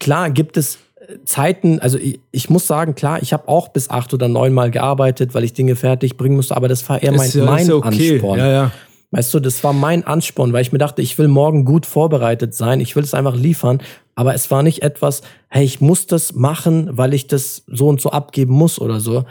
Klar 0.00 0.30
gibt 0.30 0.56
es 0.56 0.78
äh, 0.96 1.18
Zeiten, 1.24 1.78
also 1.80 1.98
ich, 1.98 2.20
ich 2.30 2.48
muss 2.48 2.66
sagen, 2.66 2.94
klar, 2.94 3.22
ich 3.22 3.32
habe 3.32 3.48
auch 3.48 3.68
bis 3.68 3.90
acht 3.90 4.14
oder 4.14 4.28
neun 4.28 4.54
Mal 4.54 4.70
gearbeitet, 4.70 5.34
weil 5.34 5.44
ich 5.44 5.52
Dinge 5.52 5.76
fertig 5.76 6.16
bringen 6.16 6.36
musste, 6.36 6.56
aber 6.56 6.68
das 6.68 6.88
war 6.88 7.02
eher 7.02 7.12
mein, 7.12 7.28
Ist 7.28 7.34
ja, 7.34 7.44
mein 7.44 7.66
ist 7.66 7.72
okay. 7.72 8.12
Ansporn. 8.12 8.38
Ja, 8.38 8.50
ja. 8.50 8.72
Weißt 9.12 9.34
du, 9.34 9.40
das 9.40 9.62
war 9.62 9.74
mein 9.74 10.06
Ansporn, 10.06 10.54
weil 10.54 10.62
ich 10.62 10.72
mir 10.72 10.78
dachte, 10.78 11.02
ich 11.02 11.18
will 11.18 11.28
morgen 11.28 11.66
gut 11.66 11.84
vorbereitet 11.84 12.54
sein, 12.54 12.80
ich 12.80 12.96
will 12.96 13.04
es 13.04 13.12
einfach 13.12 13.36
liefern, 13.36 13.82
aber 14.14 14.34
es 14.34 14.50
war 14.50 14.62
nicht 14.62 14.82
etwas, 14.82 15.22
hey, 15.48 15.64
ich 15.64 15.80
muss 15.80 16.06
das 16.06 16.34
machen, 16.34 16.96
weil 16.96 17.14
ich 17.14 17.26
das 17.26 17.64
so 17.66 17.88
und 17.88 18.00
so 18.00 18.10
abgeben 18.10 18.52
muss 18.52 18.78
oder 18.78 19.00
so. 19.00 19.24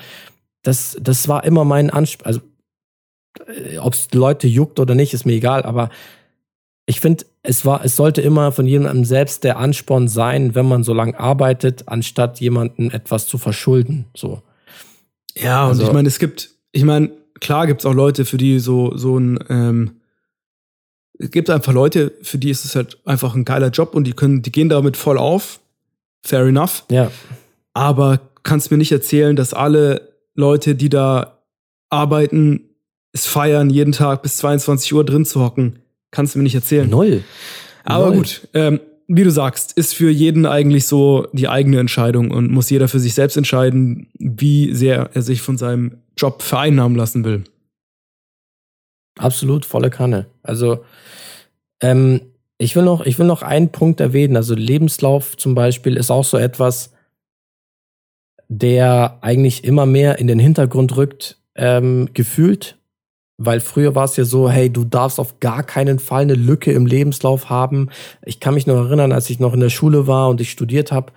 Das, 0.63 0.97
das 1.01 1.27
war 1.27 1.43
immer 1.43 1.65
mein 1.65 1.89
Ansporn. 1.89 2.27
Also, 2.27 2.41
ob 3.79 3.93
es 3.93 4.11
Leute 4.13 4.47
juckt 4.47 4.79
oder 4.79 4.95
nicht, 4.95 5.13
ist 5.13 5.25
mir 5.25 5.33
egal, 5.33 5.63
aber 5.63 5.89
ich 6.85 6.99
finde, 6.99 7.25
es 7.43 7.65
war, 7.65 7.85
es 7.85 7.95
sollte 7.95 8.21
immer 8.21 8.51
von 8.51 8.65
jemandem 8.67 9.05
selbst 9.05 9.43
der 9.43 9.57
Ansporn 9.57 10.07
sein, 10.07 10.53
wenn 10.55 10.67
man 10.67 10.83
so 10.83 10.93
lange 10.93 11.17
arbeitet, 11.19 11.87
anstatt 11.87 12.39
jemanden 12.39 12.91
etwas 12.91 13.27
zu 13.27 13.37
verschulden. 13.37 14.05
So. 14.15 14.41
Ja, 15.35 15.63
und 15.63 15.69
Also- 15.69 15.83
ich 15.83 15.93
meine, 15.93 16.07
es 16.07 16.19
gibt, 16.19 16.49
ich 16.71 16.83
meine, 16.83 17.11
klar 17.39 17.67
gibt 17.67 17.81
es 17.81 17.85
auch 17.85 17.93
Leute, 17.93 18.25
für 18.25 18.37
die 18.37 18.59
so, 18.59 18.95
so 18.97 19.17
ein, 19.17 19.39
ähm, 19.49 20.00
es 21.21 21.31
gibt 21.31 21.49
einfach 21.49 21.73
Leute, 21.73 22.11
für 22.21 22.37
die 22.37 22.49
ist 22.49 22.65
es 22.65 22.75
halt 22.75 22.97
einfach 23.05 23.35
ein 23.35 23.45
geiler 23.45 23.69
Job 23.69 23.93
und 23.95 24.05
die 24.05 24.13
können, 24.13 24.41
die 24.41 24.51
gehen 24.51 24.69
damit 24.69 24.97
voll 24.97 25.17
auf. 25.17 25.59
Fair 26.23 26.41
enough. 26.45 26.83
Ja, 26.89 27.11
Aber 27.73 28.19
kannst 28.43 28.71
mir 28.71 28.77
nicht 28.77 28.91
erzählen, 28.91 29.35
dass 29.35 29.53
alle 29.53 30.09
Leute, 30.35 30.75
die 30.75 30.89
da 30.89 31.37
arbeiten, 31.89 32.61
es 33.13 33.27
feiern, 33.27 33.69
jeden 33.69 33.91
Tag 33.91 34.21
bis 34.23 34.37
22 34.37 34.93
Uhr 34.93 35.05
drin 35.05 35.25
zu 35.25 35.41
hocken. 35.41 35.79
Kannst 36.11 36.33
du 36.33 36.39
mir 36.39 36.43
nicht 36.43 36.55
erzählen. 36.55 36.89
null. 36.89 37.23
Aber 37.83 38.07
Null. 38.07 38.17
gut, 38.17 38.47
ähm, 38.53 38.79
wie 39.07 39.23
du 39.23 39.31
sagst, 39.31 39.73
ist 39.77 39.93
für 39.93 40.09
jeden 40.09 40.45
eigentlich 40.45 40.85
so 40.87 41.27
die 41.33 41.49
eigene 41.49 41.79
Entscheidung 41.79 42.31
und 42.31 42.51
muss 42.51 42.69
jeder 42.69 42.87
für 42.87 42.99
sich 42.99 43.13
selbst 43.13 43.35
entscheiden, 43.37 44.07
wie 44.17 44.73
sehr 44.73 45.09
er 45.13 45.21
sich 45.21 45.41
von 45.41 45.57
seinem 45.57 45.97
Job 46.17 46.41
vereinnahmen 46.41 46.95
lassen 46.97 47.25
will. 47.25 47.43
Absolut, 49.17 49.65
volle 49.65 49.89
Kanne. 49.89 50.27
Also, 50.43 50.83
ähm, 51.81 52.21
ich 52.57 52.75
will 52.75 52.83
noch, 52.83 53.05
ich 53.05 53.17
will 53.17 53.25
noch 53.25 53.41
einen 53.41 53.69
Punkt 53.69 53.99
erwähnen. 53.99 54.35
Also, 54.35 54.53
Lebenslauf 54.53 55.35
zum 55.35 55.55
Beispiel 55.55 55.97
ist 55.97 56.11
auch 56.11 56.23
so 56.23 56.37
etwas, 56.37 56.91
der 58.47 59.17
eigentlich 59.21 59.63
immer 59.63 59.85
mehr 59.85 60.19
in 60.19 60.27
den 60.27 60.39
Hintergrund 60.39 60.95
rückt, 60.95 61.37
ähm, 61.55 62.09
gefühlt. 62.13 62.77
Weil 63.43 63.59
früher 63.59 63.95
war 63.95 64.03
es 64.03 64.17
ja 64.17 64.23
so, 64.23 64.51
hey, 64.51 64.69
du 64.69 64.83
darfst 64.83 65.19
auf 65.19 65.39
gar 65.39 65.63
keinen 65.63 65.97
Fall 65.97 66.21
eine 66.21 66.35
Lücke 66.35 66.71
im 66.71 66.85
Lebenslauf 66.85 67.49
haben. 67.49 67.89
Ich 68.23 68.39
kann 68.39 68.53
mich 68.53 68.67
noch 68.67 68.75
erinnern, 68.75 69.11
als 69.11 69.31
ich 69.31 69.39
noch 69.39 69.55
in 69.55 69.59
der 69.61 69.71
Schule 69.71 70.05
war 70.05 70.29
und 70.29 70.39
ich 70.41 70.51
studiert 70.51 70.91
habe. 70.91 71.11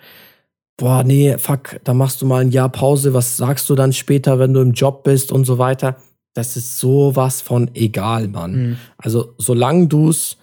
Boah, 0.78 1.04
nee, 1.04 1.36
fuck, 1.36 1.80
da 1.84 1.92
machst 1.92 2.22
du 2.22 2.26
mal 2.26 2.40
ein 2.40 2.50
Jahr 2.50 2.70
Pause. 2.70 3.12
Was 3.12 3.36
sagst 3.36 3.68
du 3.68 3.74
dann 3.74 3.92
später, 3.92 4.38
wenn 4.38 4.54
du 4.54 4.60
im 4.60 4.72
Job 4.72 5.04
bist 5.04 5.30
und 5.32 5.44
so 5.44 5.58
weiter? 5.58 5.96
Das 6.32 6.56
ist 6.56 6.78
sowas 6.78 7.42
von 7.42 7.70
egal, 7.74 8.28
Mann. 8.28 8.78
Also, 8.96 9.34
solange 9.36 9.88
du 9.88 10.08
es 10.08 10.38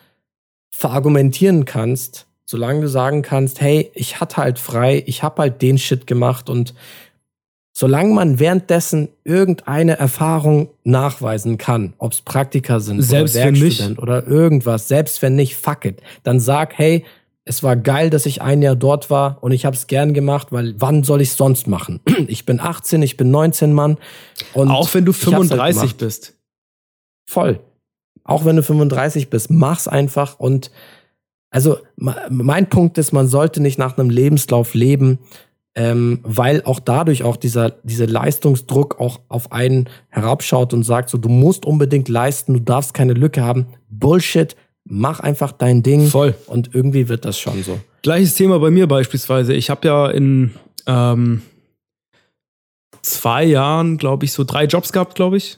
verargumentieren 0.73 1.65
kannst, 1.65 2.27
solange 2.45 2.81
du 2.81 2.89
sagen 2.89 3.21
kannst, 3.21 3.61
hey, 3.61 3.91
ich 3.93 4.19
hatte 4.19 4.37
halt 4.37 4.59
frei, 4.59 5.03
ich 5.05 5.23
habe 5.23 5.41
halt 5.43 5.61
den 5.61 5.77
Shit 5.77 6.07
gemacht 6.07 6.49
und 6.49 6.73
solange 7.73 8.13
man 8.13 8.39
währenddessen 8.39 9.09
irgendeine 9.23 9.97
Erfahrung 9.97 10.69
nachweisen 10.83 11.57
kann, 11.57 11.93
ob 11.97 12.11
es 12.11 12.21
Praktika 12.21 12.79
sind 12.79 13.01
Selbst 13.01 13.35
oder. 13.35 13.45
Werkstudent 13.45 13.99
oder 13.99 14.27
irgendwas, 14.27 14.87
selbst 14.87 15.21
wenn 15.21 15.35
nicht, 15.35 15.55
fuck 15.55 15.85
it, 15.85 16.01
dann 16.23 16.39
sag, 16.39 16.77
hey, 16.77 17.05
es 17.43 17.63
war 17.63 17.75
geil, 17.75 18.09
dass 18.09 18.25
ich 18.25 18.41
ein 18.41 18.61
Jahr 18.61 18.75
dort 18.75 19.09
war 19.09 19.37
und 19.41 19.51
ich 19.51 19.65
habe 19.65 19.75
es 19.75 19.87
gern 19.87 20.13
gemacht, 20.13 20.47
weil 20.51 20.75
wann 20.77 21.03
soll 21.03 21.21
ich 21.21 21.33
sonst 21.33 21.67
machen? 21.67 21.99
Ich 22.27 22.45
bin 22.45 22.59
18, 22.59 23.01
ich 23.01 23.17
bin 23.17 23.31
19 23.31 23.73
Mann 23.73 23.97
und 24.53 24.69
Auch 24.69 24.93
wenn 24.93 25.05
du 25.05 25.11
ich 25.11 25.17
hab's 25.17 25.25
halt 25.25 25.47
35 25.49 25.81
gemacht. 25.81 25.97
bist. 25.97 26.35
Voll. 27.25 27.59
Auch 28.23 28.45
wenn 28.45 28.55
du 28.55 28.63
35 28.63 29.29
bist, 29.29 29.49
mach's 29.49 29.87
einfach 29.87 30.39
und 30.39 30.71
also 31.51 31.79
mein 31.97 32.69
Punkt 32.69 32.97
ist, 32.97 33.11
man 33.11 33.27
sollte 33.27 33.61
nicht 33.61 33.77
nach 33.77 33.97
einem 33.97 34.09
Lebenslauf 34.09 34.73
leben, 34.73 35.19
ähm, 35.75 36.19
weil 36.23 36.63
auch 36.63 36.79
dadurch 36.79 37.23
auch 37.23 37.35
dieser, 37.35 37.71
dieser 37.83 38.07
Leistungsdruck 38.07 38.99
auch 38.99 39.19
auf 39.27 39.51
einen 39.51 39.89
herabschaut 40.09 40.73
und 40.73 40.83
sagt 40.83 41.09
so, 41.09 41.17
du 41.17 41.29
musst 41.29 41.65
unbedingt 41.65 42.07
leisten, 42.07 42.53
du 42.53 42.59
darfst 42.59 42.93
keine 42.93 43.13
Lücke 43.13 43.43
haben. 43.43 43.67
Bullshit, 43.89 44.55
mach 44.85 45.19
einfach 45.19 45.51
dein 45.51 45.83
Ding 45.83 46.07
Voll. 46.07 46.35
und 46.47 46.73
irgendwie 46.73 47.09
wird 47.09 47.25
das 47.25 47.37
schon 47.37 47.63
so. 47.63 47.79
Gleiches 48.01 48.35
Thema 48.35 48.59
bei 48.59 48.71
mir 48.71 48.87
beispielsweise. 48.87 49.53
Ich 49.53 49.69
habe 49.69 49.87
ja 49.87 50.09
in 50.09 50.51
ähm, 50.87 51.41
zwei 53.01 53.43
Jahren, 53.43 53.97
glaube 53.97 54.25
ich, 54.25 54.31
so 54.31 54.43
drei 54.43 54.65
Jobs 54.65 54.91
gehabt, 54.91 55.15
glaube 55.15 55.37
ich. 55.37 55.57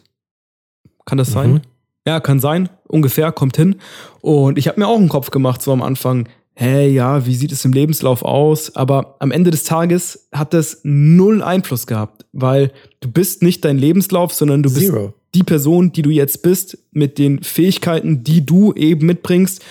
Kann 1.05 1.17
das 1.17 1.31
sein? 1.31 1.61
Ja, 2.05 2.19
kann 2.19 2.39
sein. 2.39 2.69
Ungefähr, 2.87 3.31
kommt 3.31 3.57
hin. 3.57 3.75
Und 4.21 4.57
ich 4.57 4.67
habe 4.67 4.79
mir 4.79 4.87
auch 4.87 4.97
einen 4.97 5.09
Kopf 5.09 5.31
gemacht, 5.31 5.61
so 5.61 5.71
am 5.71 5.81
Anfang. 5.81 6.27
Hey, 6.55 6.91
ja, 6.91 7.25
wie 7.25 7.33
sieht 7.33 7.51
es 7.51 7.65
im 7.65 7.73
Lebenslauf 7.73 8.23
aus? 8.23 8.75
Aber 8.75 9.15
am 9.19 9.31
Ende 9.31 9.49
des 9.49 9.63
Tages 9.63 10.27
hat 10.31 10.53
das 10.53 10.81
null 10.83 11.41
Einfluss 11.41 11.87
gehabt, 11.87 12.25
weil 12.31 12.71
du 12.99 13.09
bist 13.09 13.41
nicht 13.41 13.65
dein 13.65 13.77
Lebenslauf, 13.77 14.33
sondern 14.33 14.61
du 14.61 14.71
bist 14.71 14.87
Zero. 14.87 15.13
die 15.33 15.43
Person, 15.43 15.91
die 15.93 16.03
du 16.03 16.11
jetzt 16.11 16.43
bist, 16.43 16.77
mit 16.91 17.17
den 17.17 17.41
Fähigkeiten, 17.41 18.23
die 18.23 18.45
du 18.45 18.73
eben 18.73 19.07
mitbringst, 19.07 19.63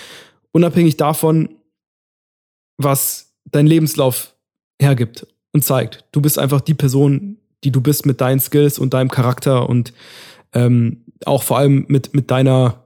unabhängig 0.51 0.97
davon, 0.97 1.49
was 2.77 3.33
dein 3.45 3.67
Lebenslauf 3.67 4.33
hergibt 4.81 5.27
und 5.53 5.63
zeigt. 5.63 6.03
Du 6.11 6.19
bist 6.19 6.37
einfach 6.37 6.59
die 6.59 6.73
Person, 6.73 7.37
die 7.63 7.71
du 7.71 7.79
bist 7.79 8.05
mit 8.05 8.19
deinen 8.19 8.41
Skills 8.41 8.77
und 8.77 8.93
deinem 8.93 9.09
Charakter 9.09 9.69
und 9.69 9.93
ähm, 10.53 11.03
auch 11.25 11.43
vor 11.43 11.57
allem 11.57 11.85
mit, 11.87 12.13
mit 12.13 12.31
deiner 12.31 12.83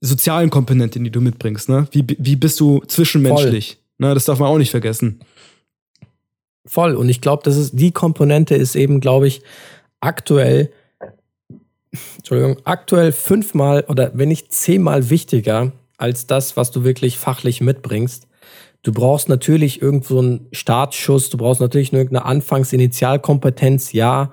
sozialen 0.00 0.50
Komponente, 0.50 0.98
die 1.00 1.10
du 1.10 1.20
mitbringst. 1.20 1.68
Ne? 1.68 1.86
Wie, 1.92 2.04
wie 2.18 2.36
bist 2.36 2.58
du 2.60 2.80
zwischenmenschlich? 2.86 3.78
Ne, 3.98 4.14
das 4.14 4.24
darf 4.24 4.38
man 4.38 4.48
auch 4.48 4.58
nicht 4.58 4.70
vergessen. 4.70 5.20
Voll. 6.64 6.94
Und 6.94 7.08
ich 7.08 7.20
glaube, 7.20 7.42
das 7.44 7.56
ist 7.56 7.78
die 7.78 7.92
Komponente 7.92 8.54
ist 8.54 8.74
eben, 8.74 9.00
glaube 9.00 9.26
ich, 9.26 9.42
aktuell, 10.00 10.72
Entschuldigung, 12.16 12.56
aktuell 12.64 13.12
fünfmal 13.12 13.84
oder 13.88 14.12
wenn 14.14 14.28
nicht 14.28 14.52
zehnmal 14.52 15.10
wichtiger 15.10 15.72
als 15.98 16.26
das, 16.26 16.56
was 16.56 16.70
du 16.70 16.82
wirklich 16.82 17.18
fachlich 17.18 17.60
mitbringst. 17.60 18.26
Du 18.82 18.92
brauchst 18.92 19.28
natürlich 19.28 19.82
irgendwo 19.82 20.20
einen 20.20 20.46
Startschuss, 20.52 21.28
du 21.28 21.36
brauchst 21.36 21.60
natürlich 21.60 21.92
irgendeine 21.92 22.24
Anfangsinitialkompetenz, 22.24 23.92
ja. 23.92 24.32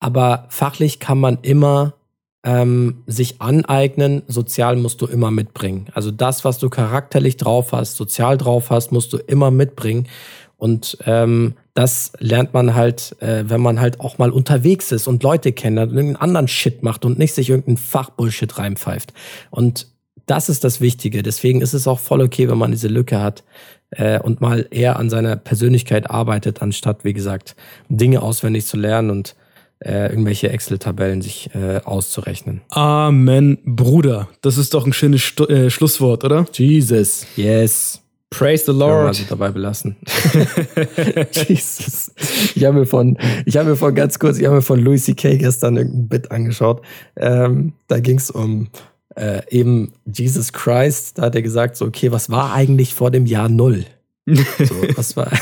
Aber 0.00 0.46
fachlich 0.48 0.98
kann 0.98 1.18
man 1.18 1.38
immer 1.42 1.94
ähm, 2.42 3.02
sich 3.06 3.40
aneignen, 3.40 4.22
sozial 4.26 4.76
musst 4.76 5.02
du 5.02 5.06
immer 5.06 5.30
mitbringen. 5.30 5.88
Also 5.92 6.10
das, 6.10 6.44
was 6.44 6.58
du 6.58 6.70
charakterlich 6.70 7.36
drauf 7.36 7.72
hast, 7.72 7.96
sozial 7.96 8.38
drauf 8.38 8.70
hast, 8.70 8.92
musst 8.92 9.12
du 9.12 9.18
immer 9.18 9.50
mitbringen. 9.50 10.08
Und 10.56 10.98
ähm, 11.06 11.54
das 11.74 12.12
lernt 12.18 12.52
man 12.52 12.74
halt, 12.74 13.16
äh, 13.20 13.44
wenn 13.46 13.60
man 13.60 13.80
halt 13.80 14.00
auch 14.00 14.18
mal 14.18 14.30
unterwegs 14.30 14.92
ist 14.92 15.06
und 15.06 15.22
Leute 15.22 15.52
kennt 15.52 15.78
und 15.78 15.90
irgendeinen 15.90 16.16
anderen 16.16 16.48
Shit 16.48 16.82
macht 16.82 17.04
und 17.04 17.18
nicht 17.18 17.34
sich 17.34 17.48
irgendeinen 17.50 17.78
Fachbullshit 17.78 18.58
reinpfeift. 18.58 19.12
Und 19.50 19.86
das 20.26 20.48
ist 20.48 20.64
das 20.64 20.80
Wichtige. 20.80 21.22
Deswegen 21.22 21.60
ist 21.60 21.72
es 21.72 21.86
auch 21.86 21.98
voll 21.98 22.20
okay, 22.20 22.48
wenn 22.48 22.58
man 22.58 22.72
diese 22.72 22.88
Lücke 22.88 23.20
hat 23.20 23.42
äh, 23.90 24.18
und 24.20 24.40
mal 24.40 24.66
eher 24.70 24.98
an 24.98 25.10
seiner 25.10 25.36
Persönlichkeit 25.36 26.10
arbeitet, 26.10 26.62
anstatt, 26.62 27.04
wie 27.04 27.14
gesagt, 27.14 27.56
Dinge 27.88 28.22
auswendig 28.22 28.66
zu 28.66 28.76
lernen 28.76 29.10
und 29.10 29.34
äh, 29.80 30.10
irgendwelche 30.10 30.50
Excel-Tabellen 30.50 31.22
sich 31.22 31.50
äh, 31.54 31.80
auszurechnen. 31.84 32.60
Amen, 32.70 33.58
Bruder. 33.64 34.28
Das 34.42 34.58
ist 34.58 34.74
doch 34.74 34.86
ein 34.86 34.92
schönes 34.92 35.22
Stu 35.22 35.44
äh, 35.44 35.70
Schlusswort, 35.70 36.24
oder? 36.24 36.46
Jesus. 36.52 37.26
Yes. 37.36 38.00
Praise 38.30 38.64
the 38.64 38.72
Lord. 38.72 39.16
so 39.16 39.24
dabei 39.28 39.50
belassen. 39.50 39.96
Jesus. 41.48 42.12
Ich 42.54 42.64
habe 42.64 42.78
mir 42.78 42.86
von, 42.86 43.18
ich 43.44 43.56
habe 43.56 43.70
mir 43.70 43.76
von 43.76 43.94
ganz 43.94 44.18
kurz, 44.18 44.38
ich 44.38 44.44
habe 44.44 44.56
mir 44.56 44.62
von 44.62 44.78
Louis 44.78 45.04
C.K. 45.04 45.36
gestern 45.36 45.76
irgendein 45.76 46.08
Bit 46.08 46.30
angeschaut. 46.30 46.82
Ähm, 47.16 47.72
da 47.88 47.98
ging 47.98 48.18
es 48.18 48.30
um 48.30 48.68
äh, 49.16 49.42
eben 49.50 49.92
Jesus 50.06 50.52
Christ. 50.52 51.18
Da 51.18 51.22
hat 51.22 51.34
er 51.34 51.42
gesagt, 51.42 51.76
so, 51.76 51.86
okay, 51.86 52.12
was 52.12 52.30
war 52.30 52.52
eigentlich 52.52 52.94
vor 52.94 53.10
dem 53.10 53.26
Jahr 53.26 53.48
Null? 53.48 53.84
So, 54.26 54.74
was 54.94 55.16
war. 55.16 55.32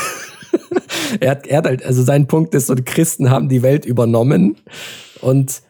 Er, 1.21 1.31
hat, 1.31 1.47
er 1.47 1.59
hat 1.59 1.67
halt, 1.67 1.85
also 1.85 2.03
sein 2.03 2.27
Punkt 2.27 2.55
ist, 2.55 2.67
so, 2.67 2.75
die 2.75 2.85
Christen 2.85 3.31
haben 3.31 3.49
die 3.49 3.63
Welt 3.63 3.85
übernommen 3.85 4.57
und 5.21 5.63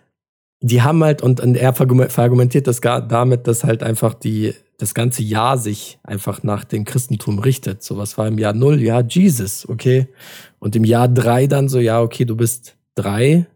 die 0.61 0.83
haben 0.83 1.03
halt, 1.05 1.23
und, 1.23 1.41
und 1.41 1.57
er 1.57 1.73
verargumentiert 1.73 2.67
das 2.67 2.81
gar 2.81 3.07
damit, 3.07 3.47
dass 3.47 3.65
halt 3.65 3.83
einfach 3.83 4.15
die, 4.15 4.55
das 4.79 4.95
ganze 4.95 5.23
Jahr 5.23 5.59
sich 5.59 5.99
einfach 6.03 6.43
nach 6.43 6.65
dem 6.65 6.85
Christentum 6.85 7.39
richtet. 7.39 7.83
So 7.83 7.97
was 7.97 8.19
war 8.19 8.27
im 8.27 8.39
Jahr 8.39 8.55
null, 8.55 8.81
ja, 8.81 9.01
Jesus, 9.01 9.69
okay. 9.69 10.09
Und 10.59 10.75
im 10.77 10.85
Jahr 10.85 11.09
drei 11.09 11.47
dann 11.47 11.69
so, 11.69 11.79
ja, 11.79 12.01
okay, 12.01 12.25
du 12.25 12.37
bist 12.37 12.77
drei. 12.95 13.47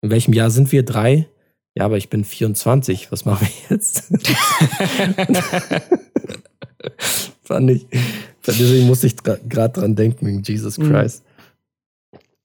In 0.00 0.10
welchem 0.10 0.32
Jahr 0.32 0.50
sind 0.50 0.72
wir? 0.72 0.84
Drei? 0.84 1.28
Ja, 1.74 1.84
aber 1.84 1.96
ich 1.96 2.10
bin 2.10 2.24
24. 2.24 3.12
Was 3.12 3.24
machen 3.24 3.46
wir 3.46 3.76
jetzt? 3.76 4.12
fand 7.42 7.70
ich. 7.70 7.86
Deswegen 8.46 8.86
musste 8.86 9.06
ich 9.06 9.16
gerade 9.16 9.80
dran 9.80 9.94
denken, 9.94 10.26
wegen 10.26 10.42
Jesus 10.42 10.78
mhm. 10.78 10.90
Christ. 10.90 11.22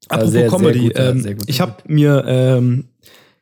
Apropos 0.09 0.31
sehr, 0.31 0.47
Comedy, 0.47 0.79
sehr 0.79 0.87
guter, 0.89 1.09
ähm, 1.09 1.21
sehr 1.21 1.35
ich 1.47 1.61
habe 1.61 1.75
mir 1.87 2.23
ähm, 2.27 2.85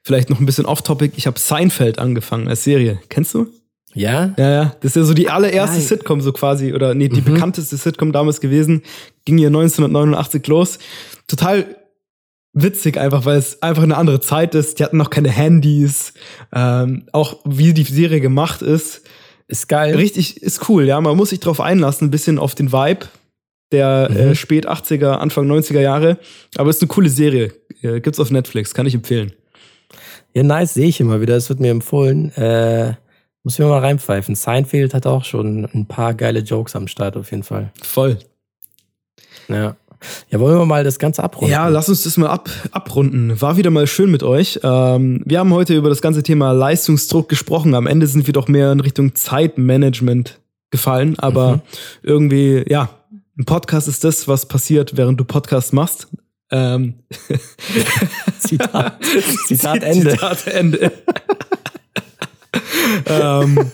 vielleicht 0.02 0.30
noch 0.30 0.40
ein 0.40 0.46
bisschen 0.46 0.66
off-topic, 0.66 1.14
ich 1.18 1.28
habe 1.28 1.40
Seinfeld 1.40 2.00
angefangen 2.00 2.48
als 2.48 2.64
Serie. 2.64 3.00
Kennst 3.10 3.34
du? 3.34 3.48
Ja? 3.94 4.34
Ja, 4.38 4.50
ja. 4.52 4.76
Das 4.82 4.92
ist 4.92 4.96
ja 4.96 5.04
so 5.04 5.14
die 5.14 5.30
allererste 5.30 5.78
Geil. 5.78 5.88
Sitcom 5.88 6.22
so 6.22 6.34
quasi, 6.34 6.74
oder 6.74 6.94
nee, 6.94 7.08
die 7.08 7.22
mhm. 7.22 7.34
bekannteste 7.34 7.78
Sitcom 7.78 8.12
damals 8.12 8.42
gewesen. 8.42 8.84
Ging 9.24 9.38
ja 9.38 9.48
1989 9.48 10.46
los. 10.48 10.80
Total 11.28 11.66
witzig 12.54 12.98
einfach, 12.98 13.26
weil 13.26 13.38
es 13.38 13.62
einfach 13.62 13.84
eine 13.84 13.98
andere 13.98 14.20
Zeit 14.20 14.54
ist. 14.54 14.80
Die 14.80 14.84
hatten 14.84 14.98
noch 14.98 15.10
keine 15.10 15.30
Handys. 15.30 16.14
Ähm, 16.54 17.08
auch 17.12 17.38
wie 17.46 17.74
die 17.74 17.84
Serie 17.84 18.22
gemacht 18.22 18.62
ist. 18.62 19.02
Ist 19.48 19.68
geil. 19.68 19.96
Richtig, 19.96 20.42
ist 20.42 20.70
cool, 20.70 20.86
ja. 20.86 21.00
Man 21.02 21.16
muss 21.18 21.30
sich 21.30 21.40
drauf 21.40 21.62
einlassen, 21.62 22.08
ein 22.08 22.12
bisschen 22.12 22.40
auf 22.40 22.56
den 22.56 22.72
Vibe 22.72 23.08
der 23.72 24.10
mhm. 24.10 24.18
äh, 24.18 24.36
spät 24.36 24.68
80er, 24.68 25.14
Anfang 25.14 25.50
90er 25.50 25.82
Jahre. 25.82 26.18
Aber 26.56 26.70
ist 26.70 26.82
eine 26.82 26.88
coole 26.88 27.10
Serie. 27.10 27.54
Äh, 27.82 28.00
gibt's 28.00 28.20
auf 28.20 28.32
Netflix, 28.32 28.74
kann 28.74 28.86
ich 28.86 28.96
empfehlen. 28.96 29.34
Ja, 30.34 30.44
nice, 30.44 30.74
sehe 30.74 30.88
ich 30.88 31.00
immer 31.00 31.22
wieder. 31.22 31.36
Es 31.36 31.50
wird 31.50 31.60
mir 31.60 31.72
empfohlen. 31.72 32.32
Äh, 32.36 32.94
muss 33.44 33.54
ich 33.54 33.60
mir 33.60 33.68
mal 33.68 33.80
reinpfeifen. 33.80 34.36
Seinfeld 34.36 34.94
hat 34.94 35.06
auch 35.06 35.24
schon 35.24 35.66
ein 35.74 35.86
paar 35.88 36.14
geile 36.14 36.40
Jokes 36.40 36.76
am 36.76 36.88
Start 36.88 37.16
auf 37.16 37.32
jeden 37.32 37.44
Fall. 37.44 37.72
Voll. 37.82 38.18
Ja. 39.48 39.76
Ja, 40.30 40.40
wollen 40.40 40.58
wir 40.58 40.66
mal 40.66 40.84
das 40.84 41.00
Ganze 41.00 41.24
abrunden? 41.24 41.52
Ja, 41.52 41.68
lass 41.68 41.90
uns 41.90 42.04
das 42.04 42.18
mal 42.18 42.30
ab, 42.30 42.50
abrunden. 42.72 43.40
War 43.42 43.58
wieder 43.58 43.72
mal 43.72 43.88
schön 43.88 44.12
mit 44.12 44.24
euch. 44.24 44.60
Ähm, 44.64 45.22
wir 45.26 45.40
haben 45.40 45.54
heute 45.54 45.76
über 45.76 45.90
das 45.90 46.02
ganze 46.02 46.24
Thema 46.24 46.52
Leistungsdruck 46.52 47.30
gesprochen. 47.30 47.76
Am 47.76 47.88
Ende 47.88 48.08
sind 48.08 48.28
wir 48.28 48.34
doch 48.34 48.48
mehr 48.48 48.72
in 48.72 48.80
Richtung 48.80 49.16
Zeitmanagement 49.16 50.40
gefallen. 50.72 51.18
Aber 51.20 51.58
mhm. 51.58 51.62
irgendwie, 52.04 52.66
ja, 52.68 52.90
ein 53.38 53.46
Podcast 53.46 53.88
ist 53.88 54.04
das, 54.04 54.28
was 54.28 54.48
passiert, 54.48 54.98
während 54.98 55.20
du 55.20 55.26
Podcast 55.26 55.74
machst. 55.74 56.08
Ähm. 56.52 56.96
Zitat, 58.40 59.04
Zitat 59.48 59.84
Ende. 59.84 60.12
Zitat 60.12 60.48
Ende 60.48 60.92
ähm, 63.08 63.72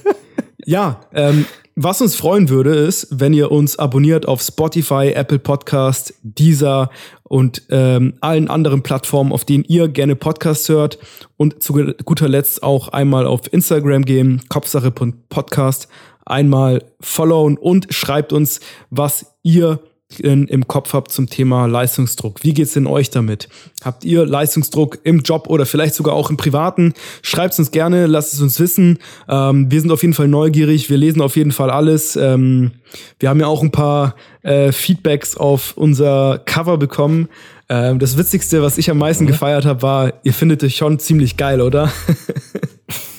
ja, 0.65 1.01
ähm, 1.13 1.45
was 1.83 2.01
uns 2.01 2.15
freuen 2.15 2.49
würde, 2.49 2.73
ist, 2.75 3.07
wenn 3.11 3.33
ihr 3.33 3.51
uns 3.51 3.79
abonniert 3.79 4.27
auf 4.27 4.41
Spotify, 4.41 5.11
Apple 5.15 5.39
Podcast, 5.39 6.13
Deezer 6.23 6.89
und 7.23 7.63
ähm, 7.69 8.13
allen 8.21 8.47
anderen 8.47 8.83
Plattformen, 8.83 9.31
auf 9.31 9.45
denen 9.45 9.63
ihr 9.63 9.87
gerne 9.87 10.15
Podcasts 10.15 10.67
hört. 10.69 10.99
Und 11.37 11.63
zu 11.63 11.73
guter 12.05 12.27
Letzt 12.27 12.63
auch 12.63 12.89
einmal 12.89 13.25
auf 13.25 13.51
Instagram 13.51 14.05
gehen, 14.05 14.41
Kopfsache.podcast, 14.49 15.87
einmal 16.25 16.83
followen 16.99 17.57
und 17.57 17.93
schreibt 17.93 18.33
uns, 18.33 18.59
was 18.89 19.37
ihr 19.43 19.79
in, 20.19 20.47
im 20.47 20.67
Kopf 20.67 20.93
habt 20.93 21.11
zum 21.11 21.29
Thema 21.29 21.65
Leistungsdruck. 21.65 22.43
Wie 22.43 22.53
geht's 22.53 22.73
denn 22.73 22.87
euch 22.87 23.09
damit? 23.09 23.49
Habt 23.83 24.03
ihr 24.03 24.25
Leistungsdruck 24.25 24.99
im 25.03 25.21
Job 25.21 25.47
oder 25.47 25.65
vielleicht 25.65 25.95
sogar 25.95 26.13
auch 26.13 26.29
im 26.29 26.37
Privaten? 26.37 26.93
Schreibt 27.21 27.57
uns 27.57 27.71
gerne, 27.71 28.07
lasst 28.07 28.33
es 28.33 28.41
uns 28.41 28.59
wissen. 28.59 28.99
Ähm, 29.29 29.71
wir 29.71 29.81
sind 29.81 29.91
auf 29.91 30.01
jeden 30.01 30.13
Fall 30.13 30.27
neugierig, 30.27 30.89
wir 30.89 30.97
lesen 30.97 31.21
auf 31.21 31.35
jeden 31.35 31.51
Fall 31.51 31.69
alles. 31.69 32.15
Ähm, 32.15 32.71
wir 33.19 33.29
haben 33.29 33.39
ja 33.39 33.47
auch 33.47 33.63
ein 33.63 33.71
paar 33.71 34.15
äh, 34.43 34.71
Feedbacks 34.71 35.37
auf 35.37 35.77
unser 35.77 36.39
Cover 36.45 36.77
bekommen. 36.77 37.29
Ähm, 37.69 37.99
das 37.99 38.17
Witzigste, 38.17 38.61
was 38.61 38.77
ich 38.77 38.89
am 38.91 38.97
meisten 38.97 39.23
ja. 39.25 39.31
gefeiert 39.31 39.65
habe, 39.65 39.81
war, 39.81 40.13
ihr 40.23 40.33
findet 40.33 40.63
euch 40.63 40.75
schon 40.75 40.99
ziemlich 40.99 41.37
geil, 41.37 41.61
oder? 41.61 41.91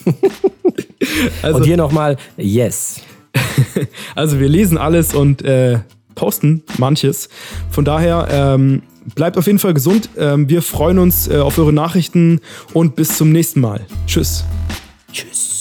also, 1.43 1.57
Und 1.57 1.65
hier 1.65 1.77
nochmal, 1.77 2.17
yes. 2.37 3.01
also 4.15 4.41
wir 4.41 4.49
lesen 4.49 4.77
alles 4.79 5.15
und 5.15 5.43
äh, 5.43 5.79
posten 6.15 6.63
manches. 6.79 7.29
Von 7.71 7.85
daher 7.85 8.29
ähm, 8.31 8.83
bleibt 9.15 9.37
auf 9.37 9.47
jeden 9.47 9.59
Fall 9.59 9.75
gesund. 9.75 10.09
Ähm, 10.17 10.49
wir 10.49 10.63
freuen 10.63 10.99
uns 10.99 11.29
äh, 11.29 11.39
auf 11.39 11.59
eure 11.59 11.73
Nachrichten 11.73 12.41
und 12.73 12.97
bis 12.97 13.17
zum 13.17 13.33
nächsten 13.33 13.61
Mal. 13.61 13.87
Tschüss. 14.07 14.45
Tschüss. 15.13 15.52